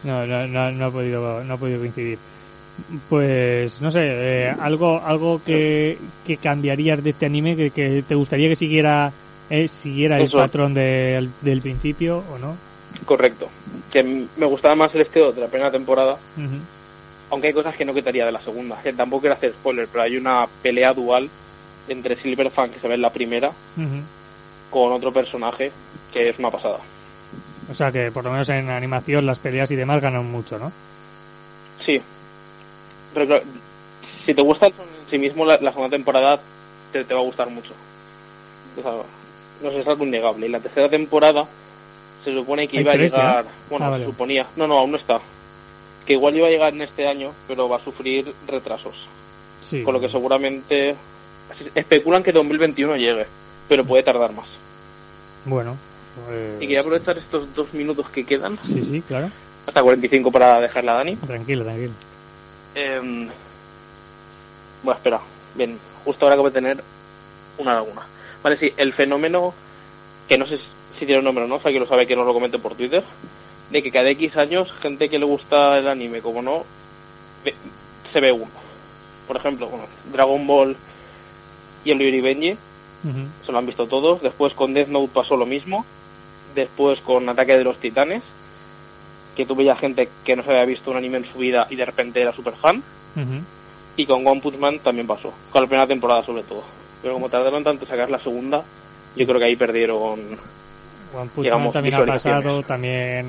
No, 0.03 0.27
no, 0.27 0.47
no, 0.47 0.71
no 0.73 0.87
ha 0.87 0.91
podido, 0.91 1.45
no 1.45 1.55
ha 1.55 1.57
podido 1.59 1.79
coincidir. 1.81 2.19
Pues 3.09 3.81
no 3.81 3.91
sé, 3.91 4.01
eh, 4.03 4.55
algo, 4.61 5.01
algo 5.05 5.41
que, 5.45 5.99
que 6.27 6.37
cambiarías 6.37 7.03
de 7.03 7.11
este 7.11 7.27
anime, 7.27 7.57
que, 7.57 7.71
que 7.71 8.03
te 8.07 8.15
gustaría 8.15 8.49
que 8.49 8.57
siguiera, 8.57 9.13
eh, 9.49 9.69
siguiera 9.69 10.19
el 10.19 10.31
patrón 10.31 10.75
del, 10.75 11.31
del 11.41 11.61
principio 11.61 12.25
o 12.33 12.39
no. 12.39 12.57
Correcto. 13.05 13.49
Que 13.91 14.03
me 14.03 14.47
gustaba 14.47 14.75
más 14.75 14.95
el 14.95 15.03
estilo 15.03 15.33
de 15.33 15.41
la 15.41 15.49
primera 15.49 15.71
temporada, 15.71 16.17
aunque 17.31 17.49
hay 17.49 17.53
cosas 17.53 17.75
que 17.77 17.85
no 17.85 17.95
quitaría 17.95 18.27
de 18.27 18.33
la 18.33 18.41
segunda. 18.41 18.81
Que 18.83 18.93
tampoco 18.93 19.23
quiero 19.23 19.35
hacer 19.35 19.53
spoiler, 19.53 19.89
pero 19.91 20.05
hay 20.05 20.17
una 20.17 20.47
pelea 20.63 20.93
dual 20.93 21.29
entre 21.89 22.17
Silverfang, 22.17 22.71
que 22.71 22.81
se 22.81 22.89
ve 22.89 22.95
en 22.95 23.03
la 23.03 23.13
primera, 23.13 23.51
con 24.71 24.93
otro 24.93 25.13
personaje, 25.13 25.73
que 26.13 26.29
es 26.29 26.39
una 26.39 26.51
pasada. 26.51 26.79
O 27.71 27.75
sea 27.75 27.93
que 27.93 28.11
por 28.11 28.25
lo 28.25 28.33
menos 28.33 28.49
en 28.49 28.69
animación 28.71 29.27
las 29.27 29.39
peleas 29.39 29.71
y 29.71 29.77
demás 29.77 30.03
ganan 30.03 30.31
mucho, 30.31 30.59
¿no? 30.59 30.73
Sí. 31.85 32.01
Pero 33.15 33.41
si 34.25 34.35
te 34.35 34.43
gusta 34.43 34.67
el 34.67 34.73
en 34.73 35.11
sí 35.11 35.19
mismo, 35.19 35.45
la, 35.45 35.59
la 35.61 35.71
segunda 35.73 35.91
temporada 35.97 36.39
te, 36.93 37.05
te 37.05 37.15
va 37.15 37.21
a 37.21 37.25
gustar 37.25 37.49
mucho. 37.51 37.73
O 38.79 38.83
sea, 38.83 38.93
no 39.63 39.71
sé, 39.71 39.81
es 39.81 39.87
algo 39.89 40.05
innegable. 40.05 40.47
Y 40.47 40.51
la 40.51 40.61
tercera 40.61 40.89
temporada 40.89 41.47
se 42.25 42.33
supone 42.35 42.69
que 42.69 42.81
iba 42.81 42.93
a 42.93 42.97
llegar... 42.97 43.45
Bueno, 43.69 43.87
Ah, 43.87 43.91
vale. 43.91 44.05
suponía. 44.07 44.47
No, 44.57 44.67
no, 44.67 44.79
aún 44.79 44.93
no 44.93 44.97
está. 44.99 45.21
Que 46.07 46.13
igual 46.15 46.37
iba 46.37 46.47
a 46.47 46.51
llegar 46.51 46.73
en 46.73 46.83
este 46.83 47.07
año, 47.09 47.33
pero 47.49 47.69
va 47.69 47.77
a 47.77 47.85
sufrir 47.85 48.33
retrasos. 48.47 48.95
Sí. 49.69 49.83
Con 49.83 49.95
lo 49.95 50.01
que 50.01 50.09
seguramente... 50.09 50.95
Especulan 51.75 52.23
que 52.23 52.31
2021 52.33 52.97
llegue, 52.97 53.27
pero 53.69 53.85
puede 53.85 54.03
tardar 54.05 54.33
más. 54.33 54.47
Bueno. 55.45 55.77
pues- 56.27 56.57
Y 56.59 56.61
quería 56.61 56.81
aprovechar 56.81 57.19
estos 57.19 57.53
dos 57.55 57.73
minutos 57.75 58.09
que 58.11 58.25
quedan, 58.25 58.57
Sí, 58.65 58.81
sí, 58.83 59.03
claro. 59.03 59.31
hasta 59.67 59.83
45 59.83 60.31
para 60.31 60.61
dejarla 60.61 60.93
a 60.93 60.97
Dani. 60.99 61.17
Tranquilo, 61.17 61.65
tranquilo. 61.65 61.93
Eh, 62.75 63.01
bueno, 64.83 64.97
espera. 64.97 65.21
Bien, 65.55 65.79
justo 66.05 66.25
ahora 66.25 66.35
acabo 66.35 66.49
de 66.51 66.55
tener 66.55 66.83
una 67.59 67.75
laguna. 67.75 68.03
Vale, 68.43 68.57
sí, 68.57 68.73
el 68.77 68.93
fenómeno, 68.93 69.53
que 70.29 70.39
no 70.39 70.47
sé 70.47 70.59
si 70.99 71.07
tiene 71.07 71.19
un 71.19 71.25
nombre 71.25 71.45
o 71.45 71.47
no, 71.49 71.57
o 71.57 71.61
sea, 71.61 71.73
que 71.73 71.81
lo 71.81 71.87
sabe 71.87 72.07
que 72.07 72.17
nos 72.17 72.27
lo 72.27 72.33
comente 72.33 72.59
por 72.59 72.75
Twitter, 72.75 73.03
de 73.71 73.83
que 73.83 73.91
cada 73.91 74.09
X 74.11 74.37
años, 74.37 74.73
gente 74.81 75.09
que 75.09 75.19
le 75.19 75.25
gusta 75.25 75.79
el 75.79 75.89
anime, 75.89 76.21
como 76.23 76.41
no, 76.43 76.65
ve- 77.45 77.55
se 78.13 78.21
ve 78.21 78.33
uno. 78.33 78.49
Por 79.27 79.37
ejemplo, 79.37 79.69
bueno, 79.69 79.85
Dragon 80.13 80.47
Ball 80.47 80.77
y 81.85 81.91
el 81.93 82.01
y 82.03 82.21
Benji, 82.21 82.53
Ujú. 82.53 83.29
se 83.47 83.53
lo 83.53 83.59
han 83.59 83.67
visto 83.67 83.87
todos. 83.87 84.23
Después 84.23 84.55
con 84.55 84.75
Death 84.75 84.89
Note 84.89 85.11
pasó 85.15 85.37
lo 85.37 85.47
mismo. 85.47 85.85
Después 86.55 87.01
con 87.01 87.29
Ataque 87.29 87.57
de 87.57 87.63
los 87.65 87.79
Titanes, 87.79 88.23
que 89.41 89.47
tuve 89.47 89.65
ya 89.65 89.75
gente 89.77 90.09
que 90.25 90.37
no 90.37 90.43
se 90.43 90.51
había 90.51 90.65
visto 90.65 90.91
un 90.91 90.97
anime 90.97 91.19
en 91.19 91.25
su 91.25 91.39
vida 91.39 91.67
y 91.71 91.77
de 91.77 91.85
repente 91.85 92.21
era 92.21 92.33
super 92.33 92.53
fan. 92.55 92.77
Ujú. 93.17 93.43
Y 93.97 94.07
con 94.07 94.27
One 94.27 94.41
Punch 94.41 94.59
Man 94.59 94.79
también 94.81 95.07
pasó, 95.07 95.33
con 95.51 95.63
la 95.63 95.67
primera 95.69 95.87
temporada 95.87 96.23
sobre 96.25 96.43
todo. 96.43 96.63
Pero 97.03 97.15
como 97.15 97.29
tardaron 97.29 97.65
tanto 97.65 97.85
en 97.85 97.91
sacar 97.91 98.11
la 98.11 98.19
segunda, 98.19 98.63
yo 99.17 99.27
creo 99.27 99.39
que 99.39 99.45
ahí 99.47 99.57
perdieron. 99.57 99.99
One 101.13 101.31
Punch 101.35 101.45
digamos, 101.45 101.65
Man 101.65 101.73
también 101.73 101.95
ha 101.95 102.07
pasado, 102.07 102.63
también 102.63 103.27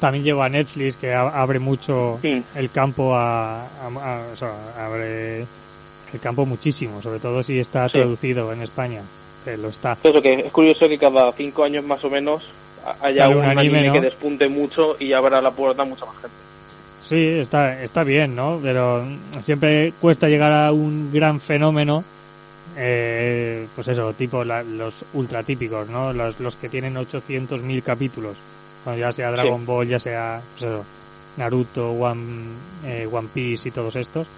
también 0.00 0.24
llegó 0.24 0.42
a 0.42 0.48
Netflix 0.48 0.96
que 0.96 1.12
abre 1.12 1.58
mucho 1.58 2.18
Sí. 2.22 2.42
el 2.54 2.70
campo 2.70 3.14
a, 3.14 3.60
a- 3.64 3.66
a- 4.02 4.32
o 4.32 4.36
sea, 4.36 4.50
abre 4.78 5.40
el 5.40 6.20
campo 6.22 6.46
muchísimo, 6.46 7.02
sobre 7.02 7.20
todo 7.20 7.42
si 7.42 7.58
está 7.60 7.86
Sí. 7.88 7.92
traducido 7.98 8.50
en 8.52 8.62
España, 8.62 9.02
que 9.44 9.56
lo 9.58 9.68
está. 9.68 9.96
Eso 10.02 10.22
que 10.22 10.32
es 10.40 10.50
curioso 10.52 10.88
que 10.88 10.98
cada 10.98 11.30
cinco 11.32 11.64
años 11.64 11.84
más 11.84 12.02
o 12.02 12.08
menos 12.10 12.42
haya 13.02 13.28
un, 13.28 13.42
anime, 13.44 13.60
anime, 13.60 13.86
¿no? 13.88 13.92
que 13.94 14.00
despunte 14.00 14.48
mucho 14.48 14.96
y 14.98 15.12
abra 15.12 15.40
la 15.40 15.50
puerta 15.50 15.82
a 15.82 15.84
mucha 15.84 16.04
más 16.06 16.14
gente. 16.16 16.36
Sí, 17.02 17.26
está 17.40 17.82
está 17.82 18.04
bien, 18.04 18.36
¿no? 18.36 18.60
Pero 18.62 19.04
siempre 19.42 19.92
cuesta 20.00 20.28
llegar 20.28 20.52
a 20.52 20.72
un 20.72 21.10
gran 21.12 21.40
fenómeno 21.40 22.04
eh, 22.76 23.66
pues 23.74 23.88
eso, 23.88 24.12
tipo 24.12 24.44
la- 24.44 24.62
los 24.62 25.04
ultra 25.14 25.42
típicos, 25.42 25.88
¿no? 25.88 26.12
Los, 26.12 26.38
los 26.40 26.54
que 26.56 26.68
tienen 26.68 26.96
800.000 26.96 27.82
capítulos, 27.82 28.36
Bueno, 28.84 29.00
ya 29.00 29.12
sea 29.12 29.30
Dragon 29.32 29.66
Ball, 29.66 29.88
ya 29.88 29.98
sea 29.98 30.40
pues 30.52 30.70
eso, 30.70 30.84
Naruto, 31.36 31.90
One, 31.90 32.22
eh, 32.84 33.08
One 33.10 33.28
Piece 33.34 33.68
y 33.68 33.72
todos 33.72 33.96
estos, 33.96 34.28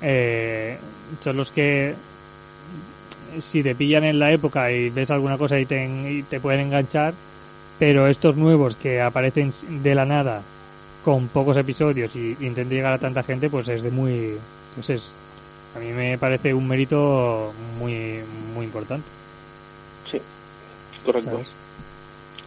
eh, 0.00 0.78
son 1.20 1.36
los 1.36 1.50
que 1.50 1.94
si 3.38 3.62
te 3.62 3.74
pillan 3.74 4.04
en 4.04 4.18
la 4.18 4.32
época 4.32 4.70
y 4.72 4.90
ves 4.90 5.10
alguna 5.10 5.36
cosa 5.36 5.58
y 5.58 5.66
te, 5.66 5.84
y 5.84 6.22
te 6.22 6.40
pueden 6.40 6.60
enganchar, 6.60 7.12
pero 7.78 8.06
estos 8.06 8.36
nuevos 8.36 8.76
que 8.76 9.00
aparecen 9.00 9.52
de 9.82 9.94
la 9.94 10.04
nada 10.04 10.42
con 11.04 11.28
pocos 11.28 11.56
episodios 11.56 12.16
y 12.16 12.36
intentan 12.40 12.70
llegar 12.70 12.92
a 12.92 12.98
tanta 12.98 13.22
gente, 13.22 13.50
pues 13.50 13.68
es 13.68 13.82
de 13.82 13.90
muy, 13.90 14.36
pues 14.74 14.90
es, 14.90 15.10
a 15.76 15.78
mí 15.78 15.88
me 15.88 16.16
parece 16.18 16.54
un 16.54 16.66
mérito 16.66 17.52
muy, 17.78 18.20
muy 18.54 18.64
importante. 18.64 19.06
Sí, 20.10 20.20
correcto. 21.04 21.30
¿sabes? 21.30 21.48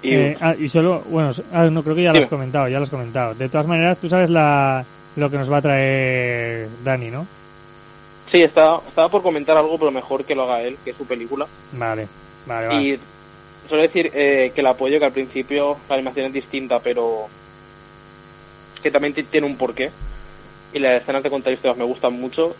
Y 0.02 0.14
Eh, 0.14 0.38
ah, 0.42 0.56
y 0.58 0.70
solo, 0.70 1.04
bueno, 1.10 1.32
ah, 1.54 1.66
no 1.66 1.84
creo 1.84 1.96
que 1.96 2.04
ya 2.04 2.14
lo 2.14 2.20
has 2.20 2.28
comentado, 2.28 2.68
ya 2.68 2.78
lo 2.78 2.84
has 2.84 2.90
comentado. 2.90 3.34
De 3.36 3.50
todas 3.50 3.68
maneras, 3.68 3.98
tú 4.00 4.10
sabes 4.10 4.30
la, 4.30 4.86
lo 5.16 5.30
que 5.30 5.38
nos 5.38 5.52
va 5.52 5.58
a 5.58 5.62
traer 5.62 6.70
Dani, 6.84 7.10
¿no? 7.10 7.28
sí, 8.32 8.44
estaba, 8.44 8.82
estaba 8.88 9.10
por 9.10 9.22
comentar 9.22 9.58
algo, 9.58 9.78
pero 9.78 9.92
mejor 9.92 10.26
que 10.26 10.36
lo 10.36 10.44
haga 10.44 10.62
él, 10.62 10.78
que 10.84 10.92
es 10.92 10.98
su 10.98 11.06
película. 11.06 11.48
Vale, 11.74 12.08
vale, 12.46 12.68
vale. 12.68 12.84
Y 12.84 13.00
suelo 13.68 13.84
decir 13.84 14.12
eh, 14.14 14.52
que 14.54 14.62
el 14.62 14.68
apoyo, 14.68 15.00
que 15.00 15.06
al 15.06 15.12
principio 15.12 15.78
la 15.90 15.96
animación 15.96 16.28
es 16.28 16.34
distinta, 16.34 16.80
pero 16.80 17.28
que 18.82 18.92
también 18.92 19.14
ti- 19.14 19.24
tiene 19.24 19.48
un 19.48 19.58
porqué. 19.58 19.92
Y 20.74 20.80
las 20.80 21.02
escenas 21.02 21.24
de 21.24 21.30
contar 21.30 21.54
historias 21.54 21.78
me 21.78 21.86
gustan 21.86 22.14
mucho. 22.14 22.56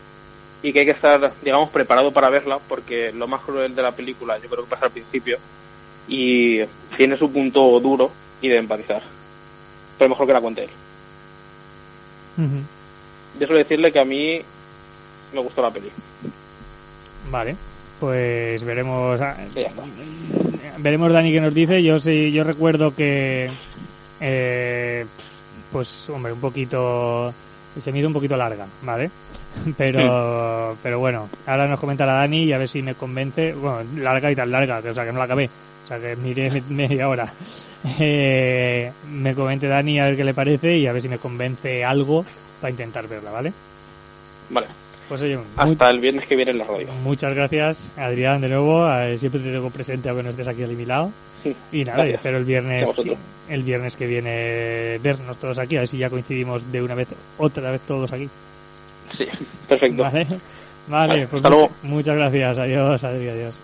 Y 0.64 0.74
que 0.74 0.80
hay 0.80 0.86
que 0.86 0.92
estar, 0.92 1.34
digamos, 1.44 1.70
preparado 1.70 2.12
para 2.12 2.30
verla, 2.30 2.58
porque 2.68 3.12
lo 3.12 3.28
más 3.28 3.42
cruel 3.42 3.76
de 3.76 3.82
la 3.84 3.92
película 3.92 4.38
yo 4.40 4.50
creo 4.50 4.64
que 4.64 4.70
pasa 4.70 4.86
al 4.86 4.92
principio. 4.92 5.38
Y 6.08 6.62
tiene 6.96 7.18
su 7.18 7.32
punto 7.32 7.80
duro 7.80 8.12
y 8.42 8.48
de 8.50 8.58
empatizar. 8.58 9.02
Pero 9.98 10.10
mejor 10.10 10.26
que 10.28 10.34
la 10.34 10.42
cuente 10.42 10.64
él. 10.64 10.70
Yo 13.40 13.46
suelo 13.46 13.60
decirle 13.60 13.92
que 13.92 14.00
a 14.00 14.06
mí 14.06 14.42
me 15.34 15.40
gustó 15.42 15.62
la 15.62 15.70
peli. 15.72 15.92
Vale, 17.30 17.56
pues 18.00 18.64
veremos. 18.64 19.20
veremos 20.78 21.14
Dani 21.14 21.32
qué 21.32 21.42
nos 21.42 21.54
dice. 21.54 21.82
Yo 21.84 22.00
sí, 22.00 22.32
yo 22.32 22.44
recuerdo 22.44 22.96
que, 22.96 23.50
eh, 24.20 25.06
pues, 25.72 26.10
hombre, 26.10 26.34
un 26.34 26.40
poquito, 26.40 27.34
se 27.80 27.92
me 27.92 28.00
hizo 28.00 28.08
un 28.08 28.14
poquito 28.14 28.38
larga, 28.38 28.66
¿vale? 28.84 29.10
Pero, 29.78 30.78
pero 30.84 31.00
bueno, 31.00 31.28
ahora 31.48 31.68
nos 31.68 31.80
comentará 31.80 32.14
Dani 32.14 32.44
y 32.44 32.54
a 32.54 32.60
ver 32.60 32.70
si 32.70 32.84
me 32.84 32.94
convence. 32.94 33.54
Bueno, 33.54 33.80
larga 33.98 34.32
y 34.32 34.36
tan 34.36 34.52
larga, 34.52 34.84
que, 34.84 34.90
o 34.90 34.94
sea, 34.94 35.04
que 35.04 35.12
no 35.12 35.18
la 35.18 35.24
acabé. 35.24 35.50
O 35.84 35.88
sea, 35.88 36.00
que 36.00 36.16
miré 36.16 36.62
media 36.70 37.10
hora. 37.10 37.32
Eh, 38.00 38.92
me 39.10 39.34
comente 39.34 39.68
Dani 39.68 40.00
a 40.00 40.06
ver 40.06 40.16
qué 40.16 40.24
le 40.24 40.36
parece 40.36 40.78
y 40.78 40.86
a 40.86 40.94
ver 40.94 41.02
si 41.02 41.10
me 41.10 41.18
convence 41.18 41.84
algo 41.84 42.24
para 42.62 42.72
intentar 42.72 43.08
verla, 43.08 43.32
¿vale? 43.32 43.54
Vale. 44.50 44.68
Pues 45.08 45.22
oye, 45.22 45.40
hasta 45.56 45.90
el 45.90 46.00
viernes 46.00 46.26
que 46.26 46.36
viene 46.36 46.52
en 46.52 46.58
la 46.58 46.66
radio. 46.66 46.88
Muchas 47.04 47.34
gracias, 47.34 47.92
Adrián, 47.98 48.42
de 48.42 48.50
nuevo. 48.50 48.86
siempre 49.18 49.42
te 49.42 49.52
tengo 49.52 49.70
presente 49.70 50.10
aunque 50.10 50.24
no 50.24 50.30
estés 50.30 50.48
aquí 50.48 50.64
mi 50.64 50.86
lado. 50.86 51.12
Y 51.72 51.86
nada, 51.86 52.06
espero 52.06 52.38
el 52.38 52.44
viernes, 52.44 52.90
el 53.48 53.64
viernes 53.64 53.96
que 53.96 54.08
viene 54.08 54.98
vernos 55.02 55.38
todos 55.38 55.60
aquí, 55.60 55.78
a 55.78 55.82
ver 55.82 55.88
si 55.88 55.98
ya 55.98 56.10
coincidimos 56.10 56.72
de 56.72 56.82
una 56.82 56.96
vez, 56.96 57.10
otra 57.38 57.72
vez 57.72 57.82
todos 57.82 58.12
aquí. 58.12 58.28
Sí, 59.18 59.26
perfecto. 59.70 60.04
Vale, 60.04 60.28
vale, 60.88 61.28
pues 61.28 61.44
muchas 61.84 62.18
gracias. 62.18 62.58
Adiós, 62.58 63.04
adiós, 63.04 63.34
adiós. 63.34 63.60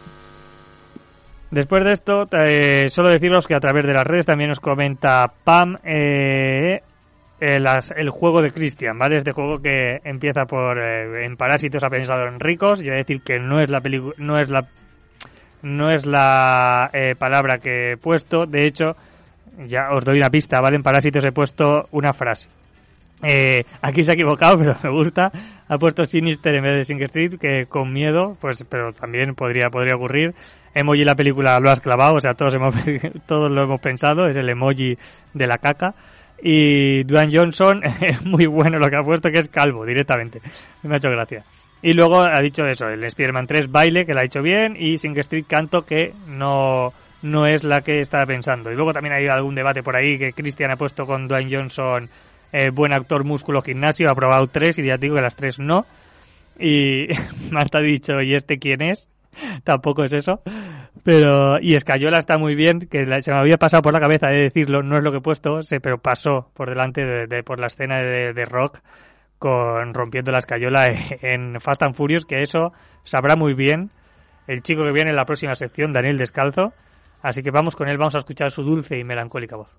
Después 1.51 1.83
de 1.83 1.91
esto, 1.91 2.27
eh, 2.31 2.85
solo 2.89 3.11
deciros 3.11 3.45
que 3.45 3.53
a 3.53 3.59
través 3.59 3.85
de 3.85 3.93
las 3.93 4.05
redes 4.05 4.25
también 4.25 4.49
nos 4.49 4.59
comenta 4.59 5.31
Pam 5.43 5.77
eh, 5.83 6.81
eh, 7.43 7.79
el 7.97 8.09
juego 8.09 8.41
de 8.41 8.51
Christian, 8.51 8.97
¿vale? 8.97 9.17
Este 9.17 9.31
juego 9.31 9.59
que 9.59 9.99
empieza 10.03 10.45
por 10.45 10.77
en 10.79 11.35
Parásitos 11.35 11.83
ha 11.83 11.89
pensado 11.89 12.27
en 12.27 12.39
ricos. 12.39 12.79
Yo 12.79 12.87
voy 12.87 12.95
a 12.95 12.97
decir 12.97 13.21
que 13.21 13.39
no 13.39 13.59
es 13.59 13.69
la 13.69 13.81
película, 13.81 14.13
no 14.17 14.39
es 14.39 14.49
la 14.49 14.67
no 15.61 15.91
es 15.91 16.05
la 16.05 16.91
palabra 17.17 17.57
que 17.57 17.93
he 17.93 17.97
puesto. 17.97 18.45
De 18.45 18.65
hecho, 18.65 18.95
ya 19.67 19.91
os 19.91 20.03
doy 20.03 20.17
una 20.17 20.29
pista, 20.29 20.61
¿vale? 20.61 20.75
En 20.75 20.83
Parásitos 20.83 21.23
he 21.25 21.31
puesto 21.31 21.87
una 21.91 22.13
frase. 22.13 22.49
aquí 23.81 24.03
se 24.03 24.11
ha 24.11 24.13
equivocado, 24.13 24.57
pero 24.59 24.75
me 24.83 24.89
gusta. 24.89 25.31
Ha 25.67 25.77
puesto 25.77 26.05
Sinister 26.05 26.55
en 26.55 26.63
vez 26.63 26.77
de 26.77 26.83
Sing 26.83 27.01
Street, 27.03 27.39
que 27.39 27.65
con 27.67 27.91
miedo, 27.91 28.37
pues, 28.39 28.65
pero 28.69 28.93
también 28.93 29.35
podría, 29.35 29.69
podría 29.69 29.95
ocurrir 29.95 30.33
emoji 30.73 31.03
la 31.03 31.15
película 31.15 31.59
lo 31.59 31.69
has 31.69 31.79
clavado, 31.79 32.15
o 32.15 32.19
sea, 32.19 32.33
todos, 32.33 32.53
hemos, 32.55 32.75
todos 33.27 33.51
lo 33.51 33.63
hemos 33.63 33.79
pensado, 33.79 34.27
es 34.27 34.35
el 34.35 34.49
emoji 34.49 34.97
de 35.33 35.47
la 35.47 35.57
caca. 35.57 35.93
Y 36.45 37.05
Dwayne 37.05 37.31
Johnson, 37.33 37.81
es 38.01 38.25
muy 38.25 38.47
bueno 38.47 38.77
lo 38.77 38.89
que 38.89 38.97
ha 38.97 39.01
puesto, 39.01 39.29
que 39.31 39.39
es 39.39 39.47
calvo 39.47 39.85
directamente. 39.85 40.41
Me 40.83 40.95
ha 40.95 40.97
hecho 40.97 41.09
gracia. 41.09 41.45
Y 41.81 41.93
luego 41.93 42.21
ha 42.21 42.39
dicho 42.41 42.65
eso, 42.65 42.87
el 42.87 43.01
Spider-Man 43.03 43.47
3 43.47 43.71
baile, 43.71 44.05
que 44.05 44.13
lo 44.13 44.19
ha 44.19 44.25
hecho 44.25 44.41
bien, 44.41 44.75
y 44.77 44.97
Sing 44.97 45.17
Street 45.17 45.45
canto, 45.47 45.83
que 45.83 46.13
no, 46.27 46.91
no 47.21 47.45
es 47.45 47.63
la 47.63 47.79
que 47.79 47.99
estaba 47.99 48.25
pensando. 48.25 48.71
Y 48.71 48.75
luego 48.75 48.91
también 48.91 49.15
hay 49.15 49.27
algún 49.27 49.55
debate 49.55 49.83
por 49.83 49.95
ahí 49.95 50.17
que 50.17 50.33
Christian 50.33 50.71
ha 50.71 50.75
puesto 50.75 51.05
con 51.05 51.29
Dwayne 51.29 51.49
Johnson, 51.49 52.09
eh, 52.51 52.69
buen 52.71 52.93
actor, 52.93 53.23
músculo, 53.23 53.61
gimnasio, 53.61 54.09
ha 54.09 54.15
probado 54.15 54.47
tres 54.47 54.77
y 54.79 54.85
ya 54.85 54.97
digo 54.97 55.15
que 55.15 55.21
las 55.21 55.37
tres 55.37 55.59
no. 55.59 55.85
Y 56.59 57.07
Marta 57.51 57.77
ha 57.77 57.81
dicho, 57.81 58.21
¿y 58.21 58.35
este 58.35 58.59
quién 58.59 58.81
es? 58.81 59.09
tampoco 59.63 60.03
es 60.03 60.13
eso. 60.13 60.41
Pero, 61.03 61.59
y 61.59 61.75
Escayola 61.75 62.19
está 62.19 62.37
muy 62.37 62.55
bien, 62.55 62.79
que 62.79 63.05
se 63.21 63.31
me 63.31 63.37
había 63.37 63.57
pasado 63.57 63.81
por 63.81 63.93
la 63.93 63.99
cabeza 63.99 64.27
de 64.27 64.43
decirlo, 64.43 64.83
no 64.83 64.97
es 64.97 65.03
lo 65.03 65.11
que 65.11 65.17
he 65.17 65.21
puesto, 65.21 65.59
pero 65.81 65.97
pasó 65.97 66.49
por 66.53 66.69
delante 66.69 67.05
de, 67.27 67.43
por 67.43 67.59
la 67.59 67.67
escena 67.67 67.97
de, 67.97 68.45
rock 68.45 68.79
con 69.37 69.93
rompiendo 69.93 70.31
la 70.31 70.39
escayola 70.39 70.85
en 71.21 71.59
Fast 71.59 71.83
and 71.83 71.95
Furious, 71.95 72.25
que 72.25 72.41
eso 72.41 72.71
sabrá 73.03 73.35
muy 73.35 73.53
bien 73.53 73.89
el 74.47 74.61
chico 74.61 74.83
que 74.83 74.91
viene 74.91 75.09
en 75.09 75.15
la 75.15 75.25
próxima 75.25 75.55
sección, 75.55 75.93
Daniel 75.93 76.17
Descalzo. 76.17 76.73
Así 77.21 77.41
que 77.41 77.51
vamos 77.51 77.75
con 77.75 77.87
él, 77.87 77.97
vamos 77.97 78.15
a 78.15 78.19
escuchar 78.19 78.51
su 78.51 78.63
dulce 78.63 78.97
y 78.97 79.03
melancólica 79.03 79.55
voz. 79.55 79.75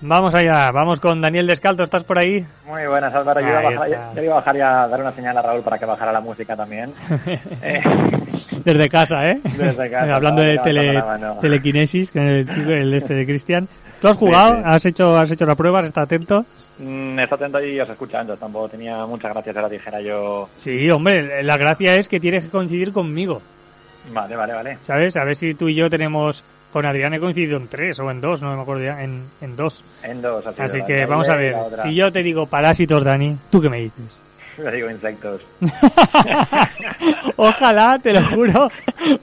Vamos 0.00 0.32
allá, 0.34 0.70
vamos 0.70 1.00
con 1.00 1.20
Daniel 1.20 1.48
Descalzo, 1.48 1.82
¿estás 1.82 2.04
por 2.04 2.18
ahí? 2.18 2.46
Muy 2.64 2.86
buenas, 2.86 3.12
Álvaro. 3.12 3.40
Yo 3.40 3.48
iba, 3.48 3.58
a 3.58 3.62
bajar, 3.62 3.88
yo 4.14 4.22
iba 4.22 4.32
a 4.32 4.36
bajar 4.36 4.62
a 4.62 4.88
dar 4.88 5.00
una 5.00 5.12
señal 5.12 5.36
a 5.36 5.42
Raúl 5.42 5.62
para 5.62 5.76
que 5.76 5.86
bajara 5.86 6.12
la 6.12 6.20
música 6.20 6.56
también. 6.56 6.92
Eh, 7.62 7.82
Desde 8.64 8.88
casa, 8.88 9.28
¿eh? 9.28 9.40
Desde 9.42 9.90
casa. 9.90 10.14
Hablando 10.14 10.42
de 10.42 10.58
tele, 10.58 11.02
telequinesis, 11.40 12.12
que 12.12 12.40
es 12.40 12.48
el, 12.48 12.70
el 12.70 12.94
este 12.94 13.14
de 13.14 13.26
Cristian. 13.26 13.66
¿Tú 14.00 14.06
has 14.08 14.16
jugado? 14.16 14.62
¿Has 14.64 14.86
hecho 14.86 15.16
has 15.18 15.30
hecho 15.30 15.46
la 15.46 15.56
prueba? 15.56 15.80
¿Estás 15.84 16.04
atento? 16.04 16.44
Mm, 16.78 17.18
está 17.18 17.34
atento 17.34 17.60
y 17.60 17.80
os 17.80 17.88
escuchando. 17.88 18.36
Tampoco 18.36 18.68
tenía 18.68 19.04
muchas 19.06 19.32
gracias 19.32 19.56
de 19.56 19.62
la 19.62 19.68
dijera 19.68 20.00
yo. 20.00 20.48
Sí, 20.56 20.88
hombre, 20.90 21.42
la 21.42 21.56
gracia 21.56 21.96
es 21.96 22.06
que 22.08 22.20
tienes 22.20 22.44
que 22.44 22.50
coincidir 22.50 22.92
conmigo. 22.92 23.42
Vale, 24.12 24.36
vale, 24.36 24.52
vale. 24.52 24.78
¿Sabes? 24.82 25.16
A 25.16 25.24
ver 25.24 25.34
si 25.34 25.54
tú 25.54 25.68
y 25.68 25.74
yo 25.74 25.90
tenemos 25.90 26.44
con 26.72 26.84
Adrián 26.84 27.14
he 27.14 27.20
coincidido 27.20 27.56
en 27.56 27.68
tres 27.68 27.98
o 27.98 28.10
en 28.10 28.20
dos, 28.20 28.42
no 28.42 28.54
me 28.54 28.62
acuerdo 28.62 28.84
ya, 28.84 29.02
en, 29.02 29.24
en 29.40 29.56
dos. 29.56 29.84
En 30.02 30.20
dos, 30.20 30.44
así, 30.46 30.82
que 30.86 31.06
vamos 31.06 31.28
a 31.28 31.36
ver. 31.36 31.56
Si 31.82 31.94
yo 31.94 32.12
te 32.12 32.22
digo 32.22 32.46
parásitos, 32.46 33.02
Dani, 33.02 33.36
¿tú 33.50 33.60
qué 33.60 33.68
me 33.68 33.80
dices? 33.80 34.18
Yo 34.58 34.68
digo 34.72 34.90
insectos. 34.90 35.40
ojalá, 37.36 37.96
te 38.02 38.12
lo 38.12 38.24
juro, 38.26 38.68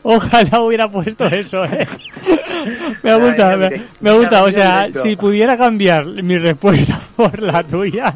ojalá 0.04 0.62
hubiera 0.62 0.88
puesto 0.88 1.26
eso, 1.26 1.66
¿eh? 1.66 1.86
Me 3.04 3.16
gusta, 3.20 3.58
me, 3.58 3.82
me 4.00 4.14
gusta, 4.14 4.44
o 4.46 4.52
sea, 4.52 4.88
si 4.94 5.18
pudiera 5.18 5.58
cambiar 5.58 6.06
mi 6.06 6.38
respuesta 6.38 7.02
por 7.18 7.38
la 7.42 7.64
tuya, 7.64 8.16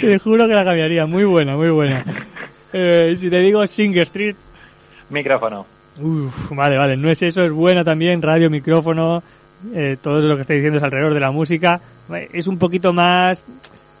te 0.00 0.18
juro 0.18 0.48
que 0.48 0.54
la 0.54 0.64
cambiaría. 0.64 1.06
Muy 1.06 1.22
buena, 1.22 1.54
muy 1.54 1.70
buena. 1.70 2.04
Eh, 2.72 3.14
si 3.16 3.30
te 3.30 3.38
digo 3.38 3.64
Sing 3.64 3.96
Street. 3.96 4.34
Micrófono. 5.10 5.75
Uf, 6.00 6.50
vale, 6.50 6.76
vale, 6.76 6.96
no 6.96 7.10
es 7.10 7.22
eso, 7.22 7.42
es 7.44 7.52
buena 7.52 7.84
también, 7.84 8.20
radio, 8.20 8.50
micrófono, 8.50 9.22
eh, 9.74 9.96
todo 10.02 10.20
lo 10.20 10.34
que 10.36 10.42
está 10.42 10.54
diciendo 10.54 10.78
es 10.78 10.84
alrededor 10.84 11.14
de 11.14 11.20
la 11.20 11.30
música. 11.30 11.80
Es 12.32 12.46
un 12.46 12.58
poquito 12.58 12.92
más... 12.92 13.46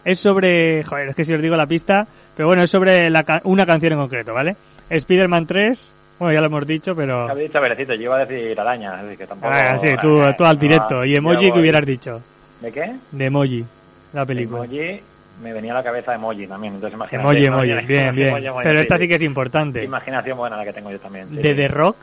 Es 0.04 0.20
sobre... 0.20 0.84
Joder, 0.84 1.08
es 1.08 1.16
que 1.16 1.24
si 1.24 1.34
os 1.34 1.42
digo 1.42 1.56
la 1.56 1.66
pista, 1.66 2.06
pero 2.36 2.46
bueno, 2.46 2.62
es 2.62 2.70
sobre 2.70 3.10
una 3.44 3.66
canción 3.66 3.94
en 3.94 3.98
concreto, 3.98 4.34
¿vale? 4.34 4.56
Spider-Man 4.88 5.46
3, 5.46 5.90
bueno, 6.18 6.32
ya 6.32 6.40
lo 6.40 6.46
hemos 6.46 6.66
dicho, 6.66 6.94
pero... 6.94 7.28
Habéis 7.28 7.50
dicho 7.52 7.94
yo 7.94 8.02
iba 8.02 8.16
a 8.16 8.24
decir 8.24 8.58
araña, 8.58 9.00
así 9.00 9.16
que 9.16 9.26
tampoco... 9.26 9.52
Ah, 9.52 9.78
sí, 9.78 9.88
tú, 10.00 10.20
tú 10.36 10.44
al 10.44 10.58
directo. 10.58 11.04
¿Y 11.04 11.16
emoji 11.16 11.50
que 11.50 11.58
hubieras 11.58 11.84
dicho? 11.84 12.22
¿De 12.60 12.72
qué? 12.72 12.94
De 13.10 13.24
emoji, 13.26 13.64
la 14.12 14.24
película. 14.24 14.64
Emoji, 14.64 15.00
me 15.42 15.52
venía 15.52 15.72
a 15.72 15.76
la 15.76 15.82
cabeza 15.82 16.14
emoji 16.14 16.46
también, 16.46 16.74
entonces 16.74 16.96
imaginación. 16.96 17.34
Emoji, 17.34 17.46
emoji, 17.46 17.86
bien, 17.86 18.14
bien. 18.14 18.34
Pero 18.62 18.80
esta 18.80 18.98
sí 18.98 19.08
que 19.08 19.16
es 19.16 19.22
importante. 19.22 19.84
Imaginación 19.84 20.38
buena 20.38 20.56
la 20.56 20.64
que 20.64 20.72
tengo 20.72 20.90
yo 20.90 20.98
también. 20.98 21.34
¿De 21.34 21.54
The 21.54 21.68
Rock? 21.68 21.96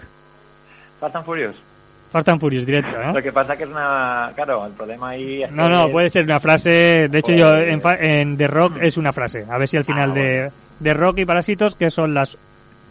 Fast 1.00 1.16
and 1.16 1.26
Furious. 1.26 1.56
Fast 2.12 2.30
and 2.30 2.40
Furious, 2.40 2.66
directo, 2.66 2.96
¿no? 3.04 3.12
Lo 3.12 3.22
que 3.22 3.32
pasa 3.32 3.58
que 3.58 3.64
es 3.64 3.70
una... 3.70 4.32
Claro, 4.36 4.66
el 4.68 4.74
problema 4.74 5.10
ahí 5.10 5.44
es 5.44 5.52
No, 5.52 5.68
no, 5.68 5.90
puede 5.90 6.10
ser 6.10 6.24
una 6.24 6.40
frase... 6.40 7.08
De 7.10 7.20
hecho, 7.20 7.34
yo 7.34 7.58
en, 7.58 7.82
en, 8.00 8.38
The 8.38 8.48
Rock 8.48 8.78
es 8.82 8.98
una 8.98 9.12
frase. 9.12 9.46
A 9.50 9.58
ver 9.58 9.68
si 9.68 9.78
al 9.78 9.84
final 9.84 10.12
ah, 10.12 10.14
de, 10.14 10.52
de 10.80 10.94
Rock 10.94 11.18
y 11.18 11.26
Parásitos, 11.26 11.76
que 11.76 11.90
son 11.90 12.14
las... 12.14 12.38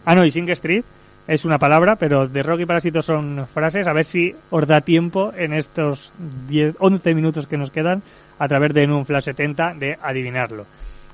Ah, 0.05 0.13
no, 0.13 0.25
y 0.25 0.31
Sing 0.31 0.49
Street 0.49 0.83
es 1.27 1.45
una 1.45 1.57
palabra, 1.57 1.95
pero 1.95 2.27
de 2.27 2.43
Rock 2.43 2.61
y 2.61 2.65
Parásitos 2.65 3.05
son 3.05 3.47
frases. 3.53 3.87
A 3.87 3.93
ver 3.93 4.05
si 4.05 4.35
os 4.49 4.67
da 4.67 4.81
tiempo 4.81 5.31
en 5.37 5.53
estos 5.53 6.13
10, 6.49 6.75
11 6.79 7.15
minutos 7.15 7.47
que 7.47 7.57
nos 7.57 7.71
quedan 7.71 8.01
a 8.39 8.47
través 8.47 8.73
de 8.73 8.83
en 8.83 8.91
un 8.91 9.05
Flash 9.05 9.25
70 9.25 9.73
de 9.75 9.97
adivinarlo. 10.01 10.65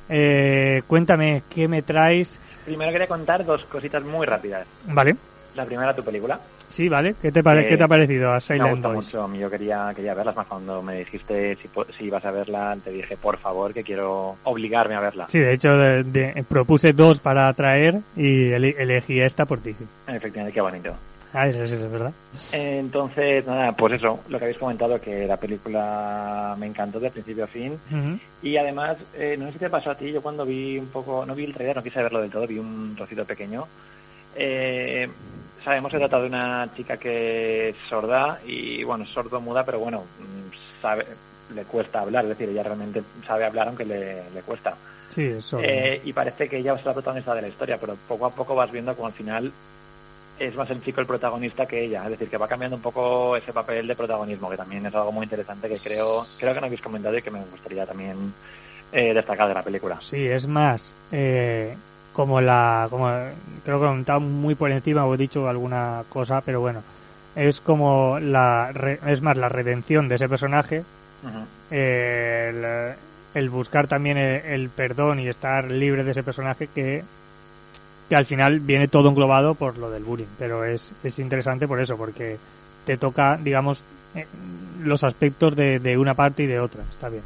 Eh, 0.09 0.81
cuéntame, 0.87 1.43
¿qué 1.49 1.67
me 1.67 1.81
traes? 1.81 2.39
Primero 2.65 2.91
quería 2.91 3.07
contar 3.07 3.45
dos 3.45 3.65
cositas 3.65 4.03
muy 4.03 4.25
rápidas. 4.25 4.65
Vale. 4.87 5.15
La 5.55 5.65
primera, 5.65 5.93
tu 5.93 6.03
película. 6.03 6.39
Sí, 6.67 6.87
vale. 6.87 7.15
¿Qué 7.19 7.31
te, 7.31 7.41
¿qué 7.41 7.77
te 7.77 7.83
ha 7.83 7.87
parecido 7.87 8.31
a 8.31 8.39
Silent 8.39 8.63
Me 8.63 8.71
gusta 8.71 8.89
mucho. 8.89 9.33
Yo 9.35 9.49
quería, 9.49 9.91
quería 9.95 10.13
verlas 10.13 10.35
más 10.35 10.45
cuando 10.45 10.83
me 10.83 10.99
dijiste 10.99 11.55
si, 11.55 11.67
si 11.97 12.05
ibas 12.05 12.23
a 12.25 12.31
verla. 12.31 12.77
Te 12.83 12.91
dije, 12.91 13.17
por 13.17 13.37
favor, 13.37 13.73
que 13.73 13.83
quiero 13.83 14.37
obligarme 14.43 14.95
a 14.95 14.99
verla. 14.99 15.25
Sí, 15.29 15.39
de 15.39 15.53
hecho, 15.53 15.69
propuse 16.47 16.93
dos 16.93 17.19
para 17.19 17.51
traer 17.53 17.99
y 18.15 18.51
elegí 18.51 19.19
esta 19.19 19.45
por 19.45 19.59
ti. 19.59 19.75
Efectivamente, 20.07 20.53
qué 20.53 20.61
bonito. 20.61 20.93
Ah, 21.33 21.47
eso, 21.47 21.63
es 21.63 21.91
verdad. 21.91 22.11
Entonces, 22.51 23.45
nada, 23.45 23.71
pues 23.73 23.93
eso, 23.93 24.19
lo 24.29 24.39
que 24.39 24.45
habéis 24.45 24.57
comentado, 24.57 24.99
que 24.99 25.27
la 25.27 25.37
película 25.37 26.55
me 26.57 26.65
encantó 26.65 26.99
de 26.99 27.11
principio 27.11 27.43
a 27.43 27.47
fin. 27.47 27.77
Y 28.41 28.57
además, 28.57 28.97
eh, 29.15 29.35
no 29.37 29.45
sé 29.47 29.53
si 29.53 29.59
te 29.59 29.69
pasó 29.69 29.91
a 29.91 29.95
ti, 29.95 30.11
yo 30.11 30.21
cuando 30.21 30.45
vi 30.45 30.77
un 30.79 30.87
poco, 30.87 31.25
no 31.25 31.35
vi 31.35 31.43
el 31.45 31.53
trailer, 31.53 31.75
no 31.75 31.83
quise 31.83 32.01
verlo 32.01 32.21
del 32.21 32.31
todo, 32.31 32.47
vi 32.47 32.57
un 32.57 32.95
trocito 32.95 33.25
pequeño. 33.25 33.67
Eh, 34.35 35.07
sabemos 35.63 35.91
que 35.91 35.97
se 35.97 36.07
trata 36.07 36.21
de 36.21 36.27
una 36.27 36.69
chica 36.75 36.97
que 36.97 37.69
es 37.69 37.75
sorda 37.87 38.39
y, 38.45 38.83
bueno, 38.83 39.05
sordo 39.05 39.39
muda, 39.39 39.63
pero 39.63 39.79
bueno, 39.79 40.01
mm, 40.01 40.81
sabe, 40.81 41.05
le 41.53 41.63
cuesta 41.63 42.01
hablar, 42.01 42.23
es 42.23 42.29
decir, 42.29 42.49
ella 42.49 42.63
realmente 42.63 43.03
sabe 43.25 43.45
hablar 43.45 43.67
aunque 43.67 43.85
le, 43.85 44.29
le 44.31 44.41
cuesta. 44.41 44.73
Sí, 45.09 45.25
eso. 45.25 45.59
Eh, 45.61 46.01
y 46.05 46.13
parece 46.13 46.47
que 46.47 46.57
ella 46.57 46.73
es 46.73 46.85
la 46.85 46.93
protagonista 46.93 47.35
de 47.35 47.41
la 47.41 47.47
historia, 47.47 47.77
pero 47.79 47.95
poco 48.07 48.25
a 48.25 48.31
poco 48.31 48.55
vas 48.55 48.71
viendo 48.71 48.95
como 48.95 49.07
al 49.07 49.13
final 49.13 49.51
es 50.39 50.55
más 50.55 50.69
el 50.69 50.83
chico 50.83 51.01
el 51.01 51.07
protagonista 51.07 51.65
que 51.65 51.83
ella, 51.83 52.03
es 52.03 52.11
decir, 52.11 52.29
que 52.29 52.37
va 52.37 52.47
cambiando 52.47 52.77
un 52.77 52.81
poco 52.81 53.35
ese 53.35 53.53
papel 53.53 53.87
de 53.87 53.95
protagonismo, 53.95 54.49
que 54.49 54.57
también 54.57 54.85
es 54.85 54.95
algo 54.95 55.11
muy 55.11 55.23
interesante 55.23 55.67
que 55.67 55.77
creo, 55.77 56.25
creo 56.37 56.53
que 56.53 56.59
no 56.59 56.65
habéis 56.67 56.81
comentado 56.81 57.17
y 57.17 57.21
que 57.21 57.31
me 57.31 57.43
gustaría 57.43 57.85
también 57.85 58.33
eh, 58.91 59.13
destacar 59.13 59.47
de 59.47 59.53
la 59.53 59.63
película. 59.63 59.99
Sí, 60.01 60.27
es 60.27 60.47
más, 60.47 60.93
eh, 61.11 61.75
como 62.13 62.41
la, 62.41 62.87
como 62.89 63.07
creo 63.63 63.79
que 63.79 63.85
he 63.85 63.89
comentado 63.89 64.19
muy 64.19 64.55
por 64.55 64.71
encima 64.71 65.05
o 65.05 65.13
he 65.13 65.17
dicho 65.17 65.47
alguna 65.47 66.03
cosa, 66.09 66.41
pero 66.41 66.61
bueno, 66.61 66.81
es 67.35 67.61
como 67.61 68.19
la, 68.19 68.71
es 69.05 69.21
más 69.21 69.37
la 69.37 69.49
redención 69.49 70.07
de 70.07 70.15
ese 70.15 70.29
personaje 70.29 70.83
el, 71.71 73.49
buscar 73.49 73.87
también 73.87 74.17
el, 74.17 74.69
perdón 74.69 75.19
y 75.19 75.27
estar 75.27 75.69
libre 75.69 76.03
de 76.03 76.11
ese 76.11 76.23
personaje 76.23 76.67
que, 76.67 77.03
que 78.09 78.15
al 78.15 78.25
final 78.25 78.59
viene 78.59 78.87
todo 78.87 79.09
englobado 79.09 79.55
por 79.55 79.77
lo 79.77 79.89
del 79.91 80.03
bullying. 80.03 80.25
Pero 80.37 80.65
es, 80.65 80.91
es 81.03 81.19
interesante 81.19 81.67
por 81.67 81.79
eso, 81.79 81.95
porque 81.95 82.37
te 82.85 82.97
toca, 82.97 83.37
digamos, 83.37 83.83
eh, 84.15 84.25
los 84.81 85.03
aspectos 85.03 85.55
de, 85.55 85.79
de 85.79 85.97
una 85.97 86.15
parte 86.15 86.43
y 86.43 86.47
de 86.47 86.59
otra. 86.59 86.81
Está 86.91 87.07
bien. 87.09 87.23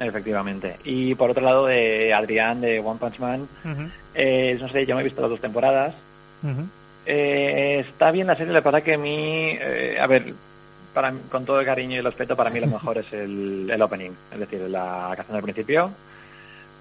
Efectivamente. 0.00 0.76
Y 0.84 1.14
por 1.14 1.30
otro 1.30 1.42
lado, 1.42 1.66
de 1.66 2.12
Adrián, 2.12 2.60
de 2.60 2.80
One 2.80 2.98
Punch 2.98 3.20
Man, 3.20 3.48
eh, 4.14 4.58
no 4.60 4.68
sé, 4.68 4.84
yo 4.86 4.94
me 4.94 5.00
he 5.02 5.04
visto 5.04 5.20
las 5.20 5.30
dos 5.30 5.40
temporadas. 5.40 5.94
Eh, 7.06 7.84
está 7.88 8.10
bien 8.10 8.26
la 8.26 8.34
serie, 8.34 8.52
la 8.52 8.60
verdad 8.60 8.82
que 8.82 8.94
a 8.94 8.98
mí, 8.98 9.56
eh, 9.60 9.96
a 10.00 10.06
ver, 10.06 10.34
para, 10.92 11.12
con 11.30 11.44
todo 11.44 11.60
el 11.60 11.66
cariño 11.66 11.94
y 11.94 11.98
el 11.98 12.04
respeto, 12.04 12.34
para 12.34 12.50
mí 12.50 12.60
lo 12.60 12.66
mejor 12.66 12.98
es 12.98 13.12
el, 13.12 13.70
el 13.70 13.82
opening, 13.82 14.10
es 14.32 14.38
decir, 14.38 14.60
la 14.68 15.12
canción 15.14 15.36
del 15.36 15.42
principio, 15.42 15.90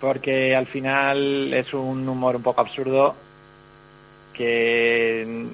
porque 0.01 0.55
al 0.55 0.65
final 0.65 1.53
es 1.53 1.73
un 1.73 2.07
humor 2.07 2.35
un 2.35 2.41
poco 2.41 2.61
absurdo 2.61 3.15
que 4.33 5.45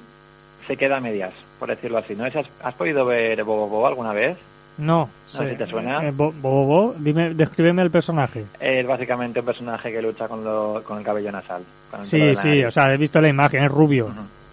se 0.66 0.76
queda 0.76 0.96
a 0.96 1.00
medias, 1.00 1.32
por 1.58 1.68
decirlo 1.68 1.98
así. 1.98 2.14
¿no? 2.14 2.24
¿Has, 2.24 2.34
¿Has 2.62 2.74
podido 2.74 3.04
ver 3.04 3.42
Bobo 3.44 3.68
Bobo 3.68 3.86
alguna 3.86 4.12
vez? 4.12 4.36
No. 4.78 5.08
No 5.34 5.40
sé 5.40 5.50
si 5.50 5.56
te 5.56 5.66
suena. 5.66 6.04
Eh, 6.04 6.10
Bobo, 6.10 6.94
dime, 6.98 7.34
descríbeme 7.34 7.82
el 7.82 7.90
personaje. 7.90 8.44
Es 8.58 8.86
básicamente 8.86 9.40
un 9.40 9.46
personaje 9.46 9.92
que 9.92 10.02
lucha 10.02 10.26
con, 10.26 10.42
lo, 10.42 10.82
con 10.84 10.98
el 10.98 11.04
cabello 11.04 11.30
nasal. 11.30 11.62
sí, 12.02 12.34
sí, 12.34 12.64
o 12.64 12.70
sea, 12.70 12.92
he 12.92 12.96
visto 12.96 13.20
la 13.20 13.28
imagen, 13.28 13.62
es 13.62 13.70
rubio. 13.70 14.10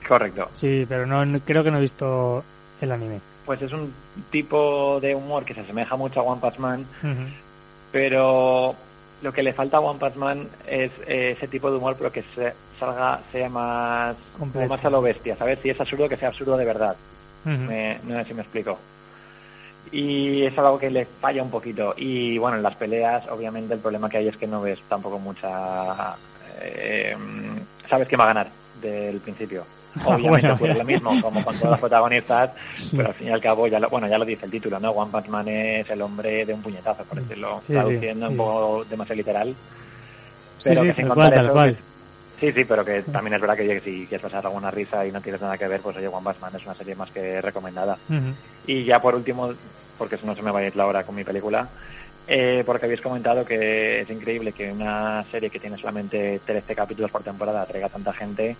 Correcto. 0.07 0.49
Sí, 0.53 0.85
pero 0.87 1.05
no 1.05 1.39
creo 1.45 1.63
que 1.63 1.71
no 1.71 1.77
he 1.77 1.81
visto 1.81 2.43
el 2.81 2.91
anime. 2.91 3.19
Pues 3.45 3.61
es 3.61 3.71
un 3.71 3.91
tipo 4.29 4.99
de 5.01 5.15
humor 5.15 5.45
que 5.45 5.53
se 5.53 5.61
asemeja 5.61 5.95
mucho 5.95 6.19
a 6.19 6.23
One 6.23 6.41
Punch 6.41 6.57
Man, 6.57 6.85
pero 7.91 8.75
lo 9.21 9.33
que 9.33 9.43
le 9.43 9.53
falta 9.53 9.77
a 9.77 9.79
One 9.79 9.99
Punch 9.99 10.15
Man 10.15 10.47
es 10.67 10.91
eh, 11.07 11.31
ese 11.37 11.47
tipo 11.47 11.71
de 11.71 11.77
humor, 11.77 11.95
pero 11.97 12.11
que 12.11 12.23
se, 12.35 12.53
salga, 12.79 13.19
sea 13.31 13.49
más, 13.49 14.15
más 14.69 14.85
a 14.85 14.89
lo 14.89 15.01
bestia, 15.01 15.35
¿sabes? 15.35 15.59
Si 15.61 15.69
es 15.69 15.79
absurdo, 15.79 16.09
que 16.09 16.17
sea 16.17 16.29
absurdo 16.29 16.57
de 16.57 16.65
verdad. 16.65 16.95
me, 17.45 17.99
no 18.03 18.17
sé 18.19 18.25
si 18.25 18.33
me 18.33 18.41
explico 18.41 18.77
y 19.91 20.43
es 20.43 20.57
algo 20.57 20.77
que 20.77 20.89
le 20.89 21.05
falla 21.05 21.43
un 21.43 21.49
poquito. 21.49 21.93
Y 21.97 22.37
bueno, 22.37 22.57
en 22.57 22.63
las 22.63 22.75
peleas, 22.75 23.27
obviamente, 23.29 23.73
el 23.73 23.79
problema 23.79 24.09
que 24.09 24.17
hay 24.17 24.27
es 24.27 24.37
que 24.37 24.47
no 24.47 24.61
ves 24.61 24.79
tampoco 24.87 25.19
mucha. 25.19 26.15
Eh, 26.61 27.15
sabes 27.89 28.07
quién 28.07 28.19
va 28.19 28.25
a 28.25 28.33
ganar 28.33 28.47
del 28.81 29.19
principio. 29.19 29.63
Obviamente 30.05 30.51
bueno, 30.53 30.75
lo 30.75 30.83
mismo, 30.83 31.21
como 31.21 31.43
con 31.43 31.55
todas 31.55 31.71
las 31.71 31.79
protagonistas, 31.79 32.51
pero 32.95 33.07
al 33.07 33.13
fin 33.13 33.29
y 33.29 33.31
al 33.31 33.41
cabo, 33.41 33.67
ya 33.67 33.79
lo, 33.79 33.89
bueno, 33.89 34.07
ya 34.07 34.17
lo 34.17 34.25
dice 34.25 34.45
el 34.45 34.51
título, 34.51 34.79
¿no? 34.79 34.91
One 34.91 35.11
Punch 35.11 35.27
Man 35.27 35.47
es 35.47 35.89
el 35.89 36.01
hombre 36.01 36.45
de 36.45 36.53
un 36.53 36.61
puñetazo, 36.61 37.03
por 37.03 37.19
decirlo, 37.19 37.61
traduciendo 37.65 38.29
un 38.29 38.37
poco 38.37 38.85
demasiado 38.85 39.17
literal. 39.17 39.55
Pero 40.63 40.83
que 40.83 40.93
sin 40.93 41.07
contar 41.07 41.33
eso, 41.33 41.77
Sí, 42.39 42.51
sí, 42.51 42.65
pero 42.65 42.85
que 42.85 43.01
también 43.01 43.33
es 43.33 43.41
verdad 43.41 43.57
que 43.57 43.79
si 43.81 44.05
quieres 44.05 44.21
pasar 44.21 44.45
alguna 44.45 44.69
risa 44.69 45.05
y 45.05 45.11
no 45.11 45.21
tienes 45.21 45.41
nada 45.41 45.57
que 45.57 45.67
ver, 45.67 45.81
pues 45.81 45.97
oye, 45.97 46.07
One 46.07 46.23
Punch 46.23 46.39
Man 46.39 46.55
es 46.55 46.65
una 46.65 46.75
serie 46.75 46.95
más 46.95 47.09
que 47.11 47.41
recomendada. 47.41 47.97
Y 48.65 48.83
ya 48.85 49.01
por 49.01 49.15
último, 49.15 49.53
porque 49.97 50.17
si 50.17 50.25
no 50.25 50.35
se 50.35 50.43
me 50.43 50.51
va 50.51 50.59
a 50.59 50.65
ir 50.65 50.75
la 50.75 50.85
hora 50.85 51.03
con 51.03 51.15
mi 51.15 51.23
película, 51.23 51.67
eh, 52.29 52.61
porque 52.65 52.85
habéis 52.85 53.01
comentado 53.01 53.45
que 53.45 54.01
es 54.01 54.09
increíble 54.09 54.51
que 54.51 54.69
una 54.69 55.23
serie 55.31 55.49
que 55.49 55.59
tiene 55.59 55.77
solamente 55.77 56.41
13 56.45 56.75
capítulos 56.75 57.09
por 57.09 57.23
temporada 57.23 57.65
traiga 57.65 57.87
tanta 57.89 58.11
gente. 58.13 58.57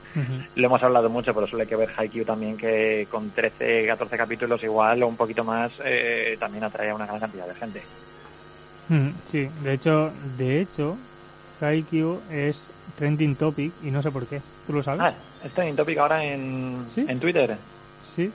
Lo 0.55 0.65
hemos 0.65 0.81
hablado 0.81 1.09
mucho, 1.09 1.33
pero 1.33 1.45
suele 1.45 1.67
que 1.67 1.75
ver 1.75 1.89
Haikyuu 1.95 2.25
también 2.25 2.57
que 2.57 3.07
con 3.11 3.29
13, 3.29 3.85
14 3.85 4.17
capítulos 4.17 4.63
igual 4.63 5.03
o 5.03 5.07
un 5.07 5.17
poquito 5.17 5.43
más 5.43 5.71
eh, 5.83 6.37
también 6.39 6.63
atrae 6.63 6.89
a 6.89 6.95
una 6.95 7.05
gran 7.05 7.19
cantidad 7.19 7.47
de 7.47 7.55
gente. 7.55 7.83
Sí, 9.29 9.49
de 9.63 9.73
hecho, 9.73 10.13
de 10.37 10.61
hecho, 10.61 10.97
Haikyuu 11.61 12.21
es 12.31 12.69
trending 12.97 13.35
topic 13.35 13.73
y 13.83 13.91
no 13.91 14.01
sé 14.01 14.11
por 14.11 14.27
qué. 14.27 14.41
¿Tú 14.65 14.73
lo 14.73 14.83
sabes? 14.83 15.01
Ah, 15.01 15.13
es 15.43 15.51
trending 15.53 15.75
topic 15.75 15.97
ahora 15.97 16.23
en, 16.23 16.85
en 16.95 17.19
Twitter. 17.19 17.57
Sí. 18.15 18.31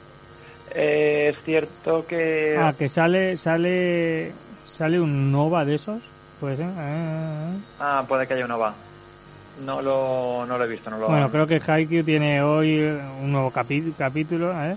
Eh, 0.75 1.33
es 1.33 1.45
cierto 1.45 2.07
que... 2.07 2.57
Ah, 2.59 2.75
que 2.77 2.89
sale, 2.89 3.37
sale, 3.37 4.33
sale 4.66 5.01
un 5.01 5.31
Nova 5.31 5.64
de 5.64 5.75
esos. 5.75 6.01
Puede 6.41 6.57
ser. 6.57 6.66
Ah, 6.77 7.51
ah, 7.81 8.05
puede 8.09 8.27
que 8.27 8.35
haya 8.35 8.45
un 8.45 8.51
Nova. 8.51 8.75
No 9.64 9.83
lo, 9.83 10.47
no 10.47 10.57
lo 10.57 10.64
he 10.64 10.68
visto, 10.68 10.89
no 10.91 10.99
lo 10.99 11.09
Bueno, 11.09 11.31
creo 11.31 11.47
que 11.47 11.61
Haikyuu 11.64 12.05
tiene 12.05 12.43
hoy 12.43 12.81
un 13.23 13.33
nuevo 13.33 13.51
capítulo, 13.51 14.53
¿eh? 14.64 14.77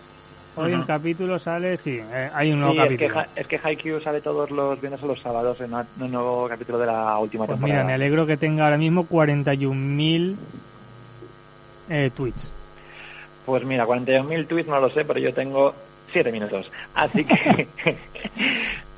Hoy 0.57 0.71
el 0.71 0.85
capítulo 0.85 1.37
sale, 1.37 1.75
sí, 1.75 1.99
eh, 2.01 2.29
hay 2.33 2.53
un 2.53 2.61
nuevo 2.61 2.75
capítulo. 2.75 3.21
Es 3.21 3.27
que, 3.27 3.41
es 3.41 3.47
que 3.47 3.59
Haikyuu 3.61 3.99
sale 3.99 4.21
todos 4.21 4.51
los 4.51 4.79
viernes 4.79 5.03
o 5.03 5.07
los 5.07 5.19
sábados 5.19 5.59
en 5.59 5.73
un 5.73 6.11
nuevo 6.11 6.47
capítulo 6.47 6.79
de 6.79 6.85
la 6.85 7.17
última 7.17 7.45
pues 7.45 7.57
temporada. 7.57 7.83
Mira, 7.83 7.85
me 7.85 7.93
alegro 7.93 8.25
que 8.25 8.37
tenga 8.37 8.63
ahora 8.63 8.77
mismo 8.77 9.05
41.000 9.05 10.35
eh, 11.89 12.11
tweets. 12.15 12.51
Pues 13.45 13.65
mira, 13.65 13.85
41.000 13.85 14.47
tweets 14.47 14.69
no 14.69 14.79
lo 14.79 14.89
sé, 14.89 15.03
pero 15.03 15.19
yo 15.19 15.33
tengo 15.33 15.73
7 16.13 16.31
minutos. 16.31 16.71
Así 16.93 17.25
que... 17.25 17.67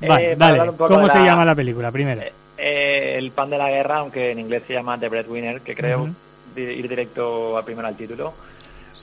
vale, 0.00 0.32
eh, 0.32 0.72
¿Cómo 0.76 1.08
se 1.08 1.24
llama 1.24 1.44
la 1.44 1.56
película 1.56 1.90
primero? 1.90 2.22
Eh, 2.56 3.16
el 3.18 3.32
pan 3.32 3.50
de 3.50 3.58
la 3.58 3.68
guerra, 3.68 3.96
aunque 3.96 4.30
en 4.30 4.38
inglés 4.38 4.62
se 4.66 4.74
llama 4.74 4.98
The 4.98 5.08
Breadwinner, 5.08 5.60
que 5.60 5.74
creo 5.74 6.08
ir 6.56 6.88
directo 6.88 7.56
a 7.56 7.64
primero 7.64 7.86
al 7.86 7.96
título 7.96 8.32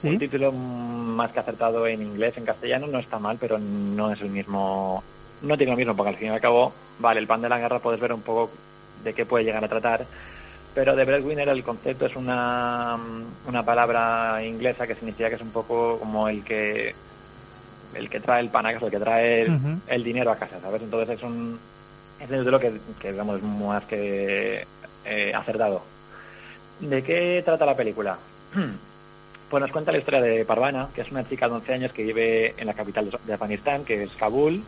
un 0.04 0.20
título 0.20 0.52
más 0.52 1.32
que 1.32 1.40
acertado 1.40 1.88
en 1.88 2.02
inglés, 2.02 2.38
en 2.38 2.46
castellano 2.46 2.88
no 2.88 3.00
está 3.00 3.20
mal, 3.20 3.38
pero 3.40 3.58
no 3.58 4.12
es 4.12 4.22
el 4.22 4.30
mismo, 4.30 5.04
no 5.42 5.58
tiene 5.58 5.72
lo 5.72 5.78
mismo, 5.78 5.96
porque 5.96 6.10
al 6.10 6.18
fin 6.18 6.28
y 6.28 6.32
al 6.32 6.42
cabo, 6.42 6.74
vale, 7.00 7.20
el 7.20 7.28
pan 7.28 7.42
de 7.42 7.50
la 7.50 7.60
guerra 7.60 7.80
puedes 7.80 8.00
ver 8.00 8.14
un 8.14 8.22
poco 8.22 8.52
de 9.04 9.14
qué 9.14 9.26
puede 9.26 9.46
llegar 9.46 9.64
a 9.64 9.68
tratar, 9.68 10.06
pero 10.74 10.96
de 10.96 11.06
breadwinner 11.06 11.48
el 11.50 11.64
concepto 11.64 12.06
es 12.06 12.16
una, 12.16 12.98
una 13.48 13.64
palabra 13.64 14.44
inglesa 14.44 14.86
que 14.86 14.96
significa 14.96 15.30
que 15.30 15.36
es 15.36 15.42
un 15.42 15.52
poco 15.52 15.98
como 16.00 16.28
el 16.28 16.44
que 16.44 16.94
el 17.94 18.10
que 18.10 18.20
trae 18.20 18.42
el 18.42 18.50
pan 18.50 18.66
a 18.66 18.74
casa, 18.74 18.86
el 18.88 18.92
que 18.92 19.00
trae 19.00 19.48
el, 19.88 20.04
dinero 20.04 20.32
a 20.32 20.36
casa, 20.36 20.60
¿sabes? 20.60 20.82
Entonces 20.82 21.18
es 21.18 21.24
un 21.24 21.58
es 22.20 22.30
título 22.30 22.60
que, 22.60 22.74
que 23.00 23.12
digamos 23.14 23.42
más 23.42 23.86
que 23.86 24.66
eh, 25.06 25.34
acertado. 25.34 25.82
¿De 26.82 27.02
qué 27.04 27.42
trata 27.46 27.66
la 27.66 27.76
película? 27.76 28.18
Pues 29.50 29.62
nos 29.62 29.72
cuenta 29.72 29.92
la 29.92 30.00
historia 30.00 30.22
de 30.22 30.44
Parvana, 30.44 30.88
que 30.94 31.02
es 31.02 31.12
una 31.12 31.28
chica 31.28 31.48
de 31.48 31.56
11 31.56 31.74
años 31.74 31.94
que 31.94 32.04
vive 32.04 32.56
en 32.58 32.66
la 32.66 32.74
capital 32.74 33.10
de 33.26 33.34
Afganistán, 33.34 33.86
que 33.86 34.04
es 34.04 34.12
Kabul, 34.12 34.64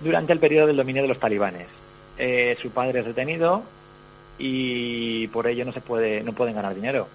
durante 0.00 0.32
el 0.32 0.38
periodo 0.38 0.66
del 0.66 0.76
dominio 0.76 1.02
de 1.02 1.08
los 1.08 1.18
talibanes. 1.18 1.66
Eh, 2.16 2.56
su 2.60 2.70
padre 2.70 3.00
es 3.00 3.06
detenido 3.06 3.62
y 4.38 5.26
por 5.28 5.46
ello 5.46 5.64
no 5.64 5.72
se 5.72 5.80
puede, 5.80 6.22
no 6.22 6.32
pueden 6.32 6.54
ganar 6.54 6.74
dinero. 6.74 7.06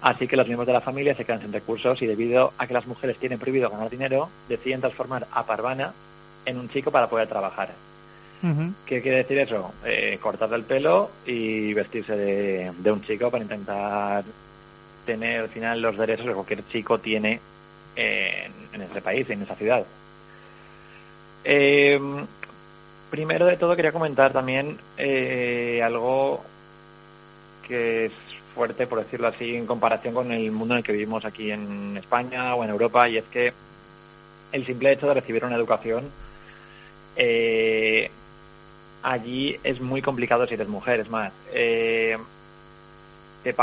Así 0.00 0.28
que 0.28 0.36
los 0.36 0.46
miembros 0.46 0.66
de 0.66 0.72
la 0.72 0.80
familia 0.80 1.14
se 1.14 1.24
quedan 1.24 1.40
sin 1.40 1.52
recursos 1.52 2.00
y 2.02 2.06
debido 2.06 2.52
a 2.56 2.66
que 2.66 2.74
las 2.74 2.86
mujeres 2.86 3.18
tienen 3.18 3.38
prohibido 3.38 3.68
ganar 3.68 3.90
dinero, 3.90 4.28
deciden 4.48 4.80
transformar 4.80 5.26
a 5.32 5.44
Parvana 5.44 5.92
en 6.44 6.56
un 6.56 6.68
chico 6.68 6.90
para 6.90 7.08
poder 7.08 7.26
trabajar. 7.26 7.70
¿Qué 8.86 9.02
quiere 9.02 9.18
decir 9.18 9.36
eso? 9.38 9.72
Eh, 9.84 10.16
cortarle 10.22 10.56
el 10.56 10.62
pelo 10.62 11.10
y 11.26 11.74
vestirse 11.74 12.16
de, 12.16 12.70
de 12.78 12.92
un 12.92 13.02
chico 13.02 13.32
para 13.32 13.42
intentar 13.42 14.22
tener 15.08 15.40
al 15.40 15.48
final 15.48 15.80
los 15.80 15.96
derechos 15.96 16.26
que 16.26 16.34
cualquier 16.34 16.68
chico 16.68 16.98
tiene 16.98 17.40
en, 17.96 18.82
ese 18.82 19.00
país, 19.00 19.28
en 19.30 19.40
esa 19.40 19.56
ciudad. 19.56 19.84
Eh, 21.44 21.98
primero 23.10 23.46
de 23.46 23.56
todo 23.56 23.74
quería 23.74 23.90
comentar 23.90 24.34
también 24.34 24.76
eh, 24.98 25.80
algo 25.82 26.44
que 27.66 28.06
es 28.06 28.12
fuerte, 28.54 28.86
por 28.86 28.98
decirlo 28.98 29.28
así, 29.28 29.56
en 29.56 29.66
comparación 29.66 30.12
con 30.12 30.30
el 30.30 30.52
mundo 30.52 30.74
en 30.74 30.78
el 30.78 30.84
que 30.84 30.92
vivimos 30.92 31.24
aquí 31.24 31.50
en 31.50 31.96
España 31.96 32.54
o 32.54 32.64
en 32.64 32.70
Europa, 32.70 33.08
y 33.08 33.16
es 33.16 33.24
que 33.24 33.52
el 34.52 34.66
simple 34.66 34.92
hecho 34.92 35.06
de 35.08 35.14
recibir 35.14 35.44
una 35.44 35.56
educación 35.56 36.04
eh, 37.16 38.10
allí 39.02 39.58
es 39.64 39.80
muy 39.80 40.02
complicado 40.02 40.46
si 40.46 40.54
eres 40.54 40.68
mujer. 40.68 41.00
Es 41.00 41.08
más, 41.08 41.32
eh, 41.52 42.18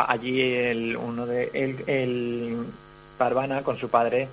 allí 0.07 0.41
el, 0.41 0.97
uno 0.97 1.25
de 1.25 1.49
el, 1.53 1.83
el 1.87 2.65
Parvana 3.17 3.61
con 3.61 3.77
su 3.77 3.89
padre 3.89 4.27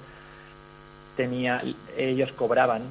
tenía 1.16 1.62
ellos 1.96 2.32
cobraban 2.32 2.82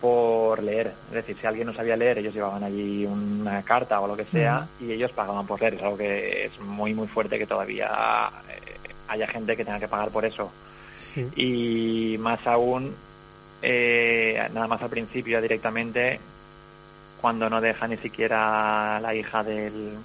por 0.00 0.62
leer. 0.62 0.92
Es 1.08 1.14
decir 1.14 1.36
si 1.40 1.46
alguien 1.46 1.66
no 1.66 1.72
sabía 1.72 1.96
leer 1.96 2.18
ellos 2.18 2.34
llevaban 2.34 2.64
allí 2.64 3.06
una 3.06 3.62
carta 3.62 4.00
o 4.00 4.06
lo 4.06 4.16
que 4.16 4.24
sea 4.24 4.66
y 4.80 4.90
ellos 4.90 5.12
pagaban 5.12 5.46
por 5.46 5.60
leer. 5.60 5.74
Es 5.74 5.82
algo 5.82 5.96
que 5.96 6.46
es 6.46 6.58
muy 6.60 6.94
muy 6.94 7.06
fuerte 7.06 7.38
que 7.38 7.46
todavía 7.46 8.30
eh, 8.48 8.90
haya 9.08 9.26
gente 9.26 9.56
que 9.56 9.64
tenga 9.64 9.78
que 9.78 9.88
pagar 9.88 10.10
por 10.10 10.24
eso. 10.24 10.50
Y 11.36 12.16
más 12.18 12.46
aún 12.46 12.94
eh, 13.60 14.48
nada 14.54 14.66
más 14.66 14.82
al 14.82 14.90
principio 14.90 15.40
directamente 15.40 16.18
cuando 17.20 17.48
no 17.48 17.60
deja 17.60 17.86
ni 17.86 17.96
siquiera 17.96 18.98
la 19.00 19.14
hija 19.14 19.44
del 19.44 19.96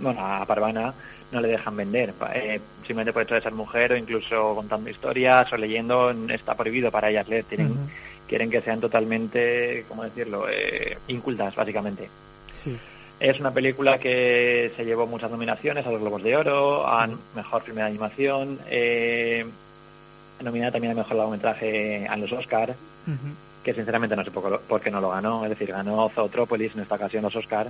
bueno, 0.00 0.20
a 0.20 0.44
Parvana 0.46 0.92
no 1.32 1.40
le 1.40 1.48
dejan 1.48 1.76
vender, 1.76 2.14
eh, 2.34 2.60
simplemente 2.78 3.12
por 3.12 3.22
hecho 3.22 3.34
de 3.34 3.40
ser 3.40 3.52
mujer 3.52 3.92
o 3.92 3.96
incluso 3.96 4.54
contando 4.54 4.88
historias 4.88 5.52
o 5.52 5.56
leyendo 5.56 6.10
está 6.28 6.54
prohibido 6.54 6.90
para 6.90 7.10
ellas 7.10 7.28
leer, 7.28 7.44
tienen 7.44 7.74
quieren 8.26 8.50
que 8.50 8.60
sean 8.60 8.80
totalmente, 8.80 9.84
¿cómo 9.88 10.04
decirlo?, 10.04 10.48
eh, 10.48 10.98
incultas, 11.08 11.54
básicamente. 11.54 12.08
Sí. 12.52 12.76
Es 13.18 13.40
una 13.40 13.50
película 13.50 13.98
que 13.98 14.72
se 14.76 14.84
llevó 14.84 15.06
muchas 15.06 15.30
nominaciones 15.30 15.86
a 15.86 15.90
los 15.90 16.00
Globos 16.00 16.22
de 16.22 16.36
Oro, 16.36 16.86
a 16.86 17.08
Mejor 17.34 17.62
Primera 17.62 17.86
Animación, 17.86 18.58
eh, 18.68 19.46
nominada 20.42 20.72
también 20.72 20.92
a 20.92 20.96
Mejor 20.96 21.16
Largometraje 21.16 22.06
a 22.08 22.16
los 22.16 22.30
Oscar, 22.32 22.74
que 23.64 23.72
sinceramente 23.72 24.16
no 24.16 24.24
sé 24.24 24.30
por, 24.30 24.80
qué 24.82 24.90
no 24.90 25.00
lo 25.00 25.10
ganó, 25.10 25.44
es 25.44 25.50
decir, 25.50 25.72
ganó 25.72 26.10
Zootropolis 26.10 26.74
en 26.74 26.82
esta 26.82 26.96
ocasión 26.96 27.22
los 27.22 27.36
Oscar, 27.36 27.68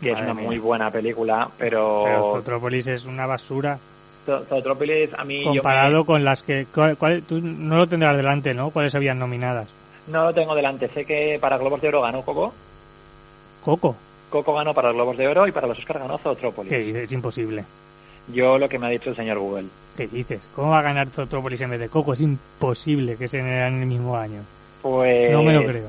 que 0.00 0.12
es 0.12 0.18
una 0.18 0.34
muy 0.34 0.58
buena 0.58 0.90
película, 0.90 1.48
pero... 1.58 2.02
Pero 2.04 2.32
Zootropolis 2.34 2.86
es 2.86 3.04
una 3.06 3.26
basura. 3.26 3.78
Zootropolis 4.26 5.14
a 5.14 5.24
mí... 5.24 5.44
Comparado 5.44 6.04
con 6.04 6.24
las 6.24 6.42
que... 6.42 6.66
tú 7.26 7.40
no 7.40 7.76
lo 7.76 7.86
tendrás 7.86 8.16
delante, 8.16 8.54
¿no? 8.54 8.70
¿Cuáles 8.70 8.94
habían 8.94 9.18
nominadas? 9.18 9.68
No 10.08 10.24
lo 10.24 10.34
tengo 10.34 10.54
delante. 10.54 10.88
Sé 10.88 11.04
que 11.04 11.38
para 11.40 11.58
Globos 11.58 11.80
de 11.80 11.88
Oro 11.88 12.02
ganó 12.02 12.22
Coco. 12.22 12.52
¿Coco? 13.64 13.96
Coco 14.30 14.54
ganó 14.54 14.74
para 14.74 14.92
Globos 14.92 15.16
de 15.16 15.28
Oro 15.28 15.46
y 15.46 15.52
para 15.52 15.66
los 15.66 15.78
Oscar 15.78 15.98
ganó 15.98 16.18
Zootropolis. 16.18 16.70
¿Qué 16.70 16.78
dices? 16.78 17.04
Es 17.04 17.12
imposible. 17.12 17.64
Yo 18.32 18.58
lo 18.58 18.68
que 18.68 18.78
me 18.78 18.86
ha 18.86 18.90
dicho 18.90 19.10
el 19.10 19.16
señor 19.16 19.38
Google. 19.38 19.66
¿Qué 19.96 20.06
dices? 20.06 20.48
¿Cómo 20.54 20.70
va 20.70 20.80
a 20.80 20.82
ganar 20.82 21.08
Zootropolis 21.08 21.60
en 21.60 21.70
vez 21.70 21.80
de 21.80 21.88
Coco? 21.88 22.14
Es 22.14 22.20
imposible 22.20 23.16
que 23.16 23.28
se 23.28 23.38
en 23.38 23.46
el 23.46 23.86
mismo 23.86 24.16
año. 24.16 24.42
Pues... 24.82 25.30
No 25.30 25.42
me 25.42 25.52
lo 25.52 25.64
creo. 25.64 25.88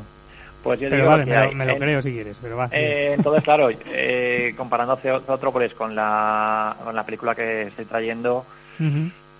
Pues 0.65 0.79
yo 0.79 0.89
pero 0.89 1.03
digo 1.03 1.11
vale, 1.11 1.49
que 1.49 1.55
me, 1.55 1.63
lo, 1.63 1.77
creo 1.77 2.01
si 2.01 2.11
quieres, 2.11 2.39
pero 2.41 2.57
va. 2.57 2.67
Eh, 2.71 3.11
entonces, 3.15 3.43
claro, 3.43 3.69
eh, 3.69 4.55
comparando 4.57 4.97
Zootropolis 4.97 5.75
con 5.75 5.93
la, 5.93 6.75
con 6.83 6.95
la 6.95 7.03
película 7.03 7.35
que 7.35 7.67
estoy 7.67 7.85
trayendo, 7.85 8.43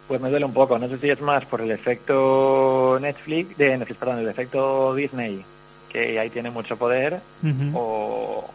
pues 0.08 0.22
me 0.22 0.30
duele 0.30 0.46
un 0.46 0.54
poco. 0.54 0.78
No 0.78 0.88
sé 0.88 1.00
si 1.00 1.10
es 1.10 1.20
más 1.22 1.44
por 1.46 1.62
el 1.62 1.72
efecto 1.72 3.00
Netflix, 3.02 3.58
de 3.58 3.76
Netflix, 3.76 4.00
perdón, 4.00 4.20
el 4.20 4.30
efecto 4.30 4.94
Disney, 4.94 5.44
que 5.92 6.20
ahí 6.20 6.30
tiene 6.30 6.52
mucho 6.52 6.78
poder, 6.78 7.20
o 7.74 8.48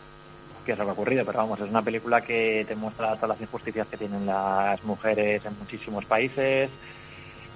que 0.65 0.71
es 0.71 0.79
lo 0.79 0.85
que 0.85 0.91
ha 0.91 0.93
ocurrido, 0.93 1.25
pero 1.25 1.39
vamos, 1.39 1.59
es 1.59 1.69
una 1.69 1.83
película 1.83 2.21
que 2.21 2.65
te 2.69 2.77
muestra 2.77 3.17
todas 3.17 3.31
las 3.31 3.41
injusticias 3.41 3.89
que 3.89 3.97
tienen 3.97 4.27
las 4.27 4.85
mujeres 4.85 5.45
en 5.45 5.59
muchísimos 5.59 6.05
países. 6.05 6.71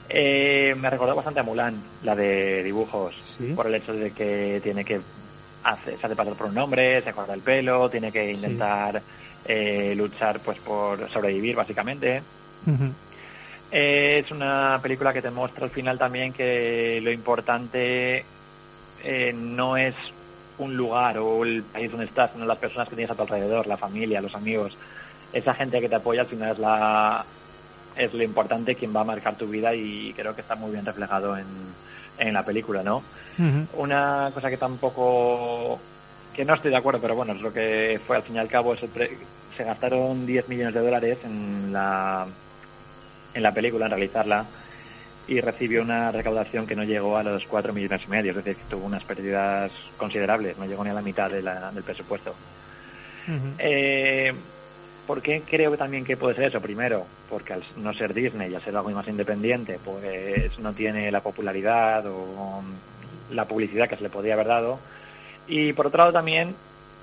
Eh, 0.09 0.75
me 0.77 0.91
recordó 0.91 1.15
bastante 1.15 1.39
a 1.39 1.45
Mulan, 1.45 1.81
la 2.03 2.17
de 2.17 2.65
dibujos, 2.65 3.15
por 3.55 3.66
el 3.66 3.74
hecho 3.74 3.93
de 3.93 4.11
que 4.11 4.61
tiene 4.62 4.85
que 4.85 5.01
hacer, 5.64 5.99
se 5.99 6.07
hace 6.07 6.16
pasar 6.16 6.35
por 6.35 6.49
un 6.49 6.59
hombre, 6.59 7.03
se 7.03 7.12
corta 7.12 7.35
el 7.35 7.41
pelo, 7.41 7.89
tiene 7.89 8.12
que 8.12 8.32
intentar 8.32 9.01
eh, 9.45 9.95
luchar 9.97 10.41
pues 10.41 10.59
por 10.59 11.09
sobrevivir 11.11 11.57
básicamente. 11.57 12.22
es 13.70 14.30
una 14.30 14.78
película 14.82 15.12
que 15.12 15.22
te 15.22 15.30
muestra 15.30 15.64
al 15.64 15.70
final 15.70 15.99
también 15.99 16.32
que 16.32 17.01
lo 17.03 17.11
importante 17.11 18.24
eh, 19.03 19.32
no 19.35 19.76
es 19.76 19.95
un 20.59 20.76
lugar 20.76 21.18
o 21.18 21.45
el 21.45 21.62
país 21.62 21.91
donde 21.91 22.07
estás, 22.07 22.32
sino 22.32 22.47
las 22.47 22.59
personas 22.59 22.89
que 22.89 22.95
tienes 22.95 23.11
a 23.11 23.14
tu 23.14 23.22
alrededor, 23.22 23.66
la 23.66 23.76
familia, 23.76 24.20
los 24.20 24.35
amigos. 24.35 24.76
Esa 25.32 25.53
gente 25.53 25.80
que 25.80 25.89
te 25.89 25.97
apoya 25.97 26.22
al 26.22 26.28
final 26.28 26.53
es 26.53 26.59
la 26.59 27.24
es 27.97 28.12
lo 28.12 28.22
importante, 28.22 28.74
quien 28.74 28.95
va 28.95 29.03
a 29.03 29.05
marcar 29.05 29.37
tu 29.37 29.47
vida 29.47 29.74
y 29.74 30.12
creo 30.16 30.35
que 30.35 30.41
está 30.41 30.57
muy 30.57 30.72
bien 30.72 30.85
reflejado 30.85 31.37
en, 31.37 31.47
en 32.19 32.35
la 32.35 32.45
película, 32.45 32.83
¿no? 32.83 33.03
Una 33.75 34.31
cosa 34.33 34.49
que 34.51 34.57
tampoco 34.57 35.81
que 36.35 36.45
no 36.45 36.55
estoy 36.55 36.71
de 36.71 36.77
acuerdo, 36.77 37.01
pero 37.01 37.15
bueno, 37.15 37.33
es 37.33 37.41
lo 37.41 37.53
que 37.53 38.01
fue 38.05 38.17
al 38.17 38.23
fin 38.23 38.37
y 38.37 38.39
al 38.39 38.49
cabo, 38.49 38.75
se 38.77 39.65
gastaron 39.65 40.27
10 40.27 40.49
millones 40.49 40.75
de 40.75 40.81
dólares 40.81 41.19
en 41.25 41.73
la 41.73 42.27
en 43.35 43.43
la 43.43 43.53
película, 43.53 43.87
en 43.87 43.91
realizarla, 43.91 44.45
y 45.27 45.41
recibió 45.41 45.83
una 45.83 46.12
recaudación 46.12 46.67
que 46.67 46.77
no 46.77 46.85
llegó 46.85 47.17
a 47.17 47.23
los 47.23 47.45
4 47.47 47.73
millones 47.73 48.03
y 48.07 48.11
medio, 48.11 48.31
es 48.31 48.37
decir, 48.37 48.57
que 48.57 48.71
tuvo 48.71 48.87
unas 48.87 49.05
pérdidas 49.05 49.71
considerables, 49.97 50.59
no 50.59 50.67
llegó 50.67 50.85
ni 50.85 50.91
a 50.91 50.95
la 50.95 51.03
mitad 51.03 51.31
de 51.31 51.43
del 51.43 51.83
presupuesto. 51.85 52.35
eh, 53.59 54.33
¿Por 55.07 55.21
qué 55.21 55.43
creo 55.43 55.77
también 55.77 56.05
que 56.05 56.17
puede 56.17 56.35
ser 56.35 56.45
eso? 56.45 56.61
Primero, 56.61 57.05
porque 57.29 57.53
al 57.53 57.63
no 57.77 57.93
ser 57.93 58.15
Disney 58.15 58.51
y 58.51 58.55
al 58.55 58.63
ser 58.63 58.75
algo 58.75 58.91
más 58.91 59.07
independiente, 59.07 59.79
pues 59.85 60.59
no 60.59 60.73
tiene 60.73 61.11
la 61.11 61.21
popularidad 61.21 62.07
o 62.07 62.63
la 63.31 63.45
publicidad 63.45 63.89
que 63.89 63.97
se 63.97 64.03
le 64.03 64.09
podría 64.09 64.35
haber 64.35 64.47
dado. 64.47 64.79
Y 65.47 65.75
por 65.75 65.89
otro 65.89 65.99
lado 65.99 66.13
también, 66.13 66.55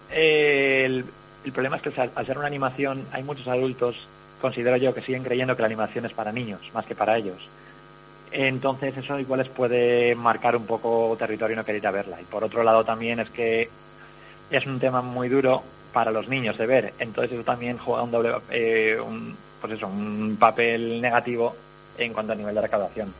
eh, 0.09 0.83
el, 0.85 1.05
el 1.45 1.51
problema 1.51 1.75
es 1.77 1.83
que 1.83 2.01
al 2.01 2.25
ser 2.25 2.37
una 2.39 2.47
animación 2.47 3.05
hay 3.11 3.21
muchos 3.23 3.47
adultos, 3.47 4.07
considero 4.41 4.77
yo, 4.77 4.95
que 4.95 5.01
siguen 5.01 5.23
creyendo 5.23 5.55
que 5.55 5.61
la 5.61 5.67
animación 5.67 6.05
es 6.05 6.13
para 6.13 6.31
niños, 6.31 6.61
más 6.73 6.85
que 6.85 6.95
para 6.95 7.17
ellos. 7.17 7.37
Entonces 8.31 8.97
eso 8.97 9.19
igual 9.19 9.41
les 9.41 9.49
puede 9.49 10.15
marcar 10.15 10.55
un 10.55 10.65
poco 10.65 11.15
territorio 11.19 11.53
y 11.53 11.57
no 11.57 11.65
querer 11.65 11.81
ir 11.81 11.87
a 11.87 11.91
verla. 11.91 12.19
Y 12.19 12.23
por 12.23 12.43
otro 12.43 12.63
lado 12.63 12.83
también 12.83 13.19
es 13.19 13.29
que 13.29 13.69
es 14.49 14.65
un 14.65 14.79
tema 14.79 15.01
muy 15.01 15.29
duro 15.29 15.61
para 15.93 16.11
los 16.11 16.27
niños 16.27 16.57
de 16.57 16.65
ver. 16.65 16.93
Entonces 16.99 17.33
eso 17.33 17.43
también 17.43 17.77
juega 17.77 18.03
un 18.03 18.11
doble, 18.11 18.31
eh, 18.51 18.97
un, 19.05 19.35
pues 19.59 19.73
eso, 19.73 19.87
un 19.87 20.37
papel 20.39 21.01
negativo 21.01 21.55
en 21.97 22.13
cuanto 22.13 22.33
a 22.33 22.35
nivel 22.35 22.55
de 22.55 22.61
recaudación. 22.61 23.13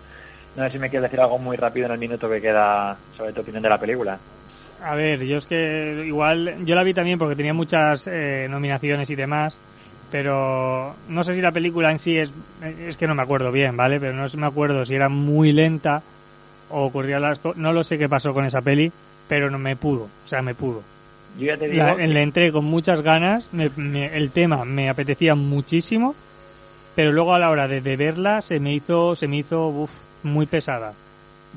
No 0.56 0.64
sé 0.64 0.72
si 0.72 0.80
me 0.80 0.90
quieres 0.90 1.10
decir 1.10 1.22
algo 1.22 1.38
muy 1.38 1.58
rápido 1.58 1.86
en 1.86 1.94
el 1.94 2.00
minuto 2.00 2.30
que 2.30 2.42
queda 2.42 2.98
sobre 3.16 3.34
tu 3.34 3.42
opinión 3.42 3.64
de 3.64 3.70
la 3.70 3.78
película. 3.78 4.18
A 4.84 4.96
ver, 4.96 5.24
yo 5.24 5.38
es 5.38 5.46
que 5.46 6.04
igual, 6.06 6.66
yo 6.66 6.76
la 6.76 6.84
vi 6.84 6.94
también 6.94 7.20
porque 7.20 7.36
tenía 7.36 7.54
muchas 7.54 8.08
eh, 8.08 8.48
nominaciones 8.50 9.10
y 9.10 9.16
demás 9.16 9.60
pero 10.12 10.94
no 11.08 11.24
sé 11.24 11.34
si 11.34 11.42
la 11.42 11.54
película 11.54 11.90
en 11.90 11.98
sí 11.98 12.18
es 12.18 12.32
es 12.86 12.98
que 12.98 13.08
no 13.08 13.16
me 13.16 13.24
acuerdo 13.24 13.52
bien, 13.52 13.78
¿vale? 13.78 14.00
Pero 14.00 14.14
no 14.14 14.28
me 14.36 14.46
acuerdo 14.46 14.86
si 14.86 14.94
era 14.94 15.08
muy 15.08 15.54
lenta 15.54 16.04
o 16.70 16.86
ocurría 16.86 17.20
las 17.20 17.40
no 17.56 17.72
lo 17.72 17.84
sé 17.84 17.98
qué 17.98 18.10
pasó 18.10 18.34
con 18.34 18.46
esa 18.46 18.62
peli, 18.62 18.92
pero 19.30 19.50
no 19.50 19.58
me 19.58 19.76
pudo, 19.76 20.04
o 20.04 20.28
sea, 20.28 20.42
me 20.42 20.54
pudo. 20.54 20.84
Yo 21.42 21.48
ya 21.48 21.58
te 21.58 21.70
digo 21.70 21.84
la, 21.84 21.96
le 21.96 22.22
entré 22.22 22.52
con 22.52 22.66
muchas 22.66 23.02
ganas, 23.02 23.50
el 23.52 24.32
tema 24.32 24.64
me 24.64 24.90
apetecía 24.90 25.34
muchísimo, 25.34 26.14
pero 26.96 27.12
luego 27.12 27.34
a 27.34 27.40
la 27.40 27.50
hora 27.50 27.68
de, 27.68 27.80
verla 27.98 28.44
se 28.44 28.60
me 28.60 28.74
hizo 28.74 29.16
se 29.16 29.28
me 29.28 29.38
hizo 29.38 29.68
uf, 29.68 29.92
muy 30.22 30.46
pesada 30.46 30.94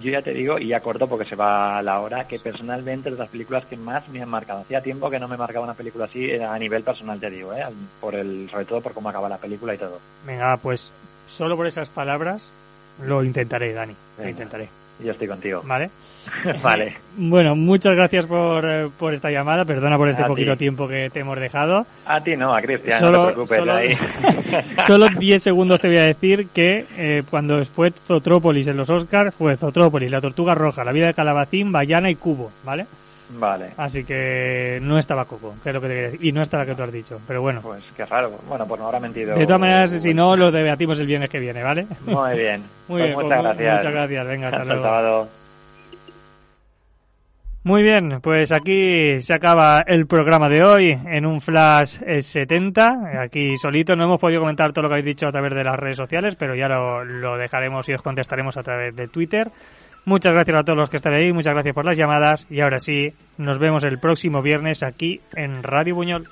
yo 0.01 0.11
ya 0.11 0.23
te 0.23 0.33
digo, 0.33 0.59
y 0.59 0.69
ya 0.69 0.81
corto 0.81 1.07
porque 1.07 1.25
se 1.25 1.37
va 1.37 1.81
la 1.81 2.01
hora, 2.01 2.27
que 2.27 2.41
personalmente 2.41 3.11
es 3.11 3.15
de 3.15 3.21
las 3.21 3.29
películas 3.29 3.65
que 3.65 3.77
más 3.77 4.09
me 4.09 4.21
han 4.21 4.29
marcado. 4.29 4.63
Hacía 4.63 4.81
tiempo 4.81 5.09
que 5.09 5.21
no 5.21 5.29
me 5.29 5.37
marcaba 5.37 5.65
una 5.65 5.75
película 5.75 6.07
así 6.07 6.25
eh, 6.33 6.43
a 6.43 6.59
nivel 6.59 6.83
personal, 6.83 7.21
te 7.21 7.31
digo, 7.31 7.55
¿eh? 7.55 7.63
por 8.01 8.17
el, 8.17 8.49
sobre 8.51 8.65
todo 8.65 8.81
por 8.81 8.93
cómo 8.93 9.09
acaba 9.09 9.29
la 9.29 9.39
película 9.39 9.73
y 9.73 9.79
todo. 9.79 10.01
Venga, 10.27 10.57
pues 10.57 10.91
solo 11.27 11.57
por 11.57 11.69
esas 11.69 11.89
palabras 11.89 12.51
lo 13.05 13.23
intentaré, 13.23 13.73
Dani. 13.73 13.95
Lo 14.19 14.29
intentaré. 14.29 14.69
Yo 15.03 15.13
estoy 15.13 15.29
contigo. 15.29 15.63
Vale. 15.65 15.91
vale. 16.63 16.97
Bueno, 17.17 17.55
muchas 17.55 17.95
gracias 17.95 18.27
por, 18.27 18.65
eh, 18.65 18.89
por 18.99 19.13
esta 19.13 19.31
llamada. 19.31 19.65
Perdona 19.65 19.97
por 19.97 20.09
este 20.09 20.25
poquito 20.25 20.57
tiempo 20.57 20.89
que 20.89 21.11
te 21.11 21.21
hemos 21.21 21.39
dejado. 21.39 21.87
A 22.07 22.21
ti 22.23 22.37
no, 22.37 22.55
a 22.55 22.63
Cristian, 22.63 23.01
no 23.01 23.11
te 23.11 23.33
preocupes. 23.33 23.59
Solo, 23.59 23.73
ahí. 23.73 23.97
solo 24.87 25.09
10 25.09 25.43
segundos 25.43 25.81
te 25.81 25.89
voy 25.89 25.99
a 25.99 26.05
decir 26.05 26.49
que 26.49 26.87
eh, 26.97 27.23
cuando 27.29 27.65
fue 27.65 27.91
Zotrópolis 27.91 28.67
en 28.69 28.77
los 28.77 28.91
Oscars, 28.91 29.35
fue 29.35 29.57
Zotrópolis, 29.57 30.11
La 30.11 30.21
Tortuga 30.21 30.55
Roja, 30.55 30.85
La 30.85 30.93
Vida 30.93 31.07
de 31.07 31.15
Calabacín, 31.15 31.73
Bayana 31.73 32.11
y 32.11 32.15
Cubo, 32.15 32.51
¿vale? 32.65 32.87
Vale. 33.31 33.71
Así 33.77 34.05
que 34.05 34.79
no 34.83 34.99
estaba 34.99 35.25
Coco, 35.25 35.55
que 35.63 35.71
es 35.71 35.75
lo 35.75 35.81
que 35.81 35.89
te 35.89 35.95
quería 35.95 36.11
decir. 36.11 36.27
Y 36.27 36.33
no 36.33 36.43
está 36.43 36.59
la 36.59 36.67
que 36.67 36.75
tú 36.75 36.83
has 36.83 36.93
dicho, 36.93 37.21
pero 37.27 37.41
bueno. 37.43 37.61
Pues 37.63 37.83
qué 37.97 38.05
raro. 38.05 38.31
Bueno, 38.49 38.67
pues 38.67 38.81
no 38.81 38.87
habrá 38.87 39.01
mentido. 39.01 39.37
De 39.37 39.47
todas 39.47 39.61
maneras, 39.61 39.91
si 39.91 40.13
no, 40.13 40.37
lo 40.37 40.53
debatimos 40.53 40.99
el 41.01 41.07
viernes 41.07 41.31
que 41.31 41.41
viene, 41.41 41.63
¿vale? 41.63 41.87
Muy 42.07 42.39
bien. 42.39 42.63
Muy 42.89 43.01
pues 43.01 43.03
bien, 43.05 43.15
muchas 43.15 43.43
gracias. 43.43 43.77
Muchas 43.77 43.93
gracias, 43.93 44.27
venga, 44.27 44.47
hasta, 44.49 44.61
hasta 44.61 44.75
luego. 44.75 44.81
el 44.81 44.91
sábado. 44.91 45.29
Muy 47.67 47.83
bien, 47.83 48.21
pues 48.21 48.53
aquí 48.53 49.23
se 49.23 49.33
acaba 49.33 49.83
el 49.87 50.07
programa 50.07 50.51
de 50.51 50.63
hoy 50.63 50.99
en 51.07 51.25
un 51.25 51.41
flash 51.41 51.99
70. 52.21 53.23
Aquí 53.23 53.57
solito 53.57 53.97
no 53.97 54.05
hemos 54.05 54.21
podido 54.21 54.41
comentar 54.41 54.75
todo 54.75 54.83
lo 54.83 54.89
que 54.91 54.97
habéis 54.97 55.17
dicho 55.17 55.27
a 55.27 55.33
través 55.33 55.55
de 55.55 55.65
las 55.65 55.77
redes 55.77 55.97
sociales, 55.97 56.37
pero 56.37 56.55
ya 56.55 56.69
lo, 56.69 57.03
lo 57.03 57.39
dejaremos 57.39 57.89
y 57.89 57.95
os 57.95 58.03
contestaremos 58.03 58.59
a 58.59 58.63
través 58.63 58.95
de 58.95 59.09
Twitter. 59.09 59.51
Muchas 60.07 60.35
gracias 60.35 60.59
a 60.59 60.63
todos 60.65 60.79
los 60.79 60.91
que 60.91 60.99
están 60.99 61.15
ahí, 61.15 61.33
muchas 61.33 61.55
gracias 61.55 61.75
por 61.75 61.87
las 61.87 61.97
llamadas 61.97 62.47
y 62.51 62.61
ahora 62.61 62.79
sí, 62.79 63.15
nos 63.39 63.59
vemos 63.59 63.85
el 63.85 63.99
próximo 63.99 64.43
viernes 64.43 64.83
aquí 64.83 65.23
en 65.35 65.63
Radio 65.63 65.95
Buñol. 65.95 66.29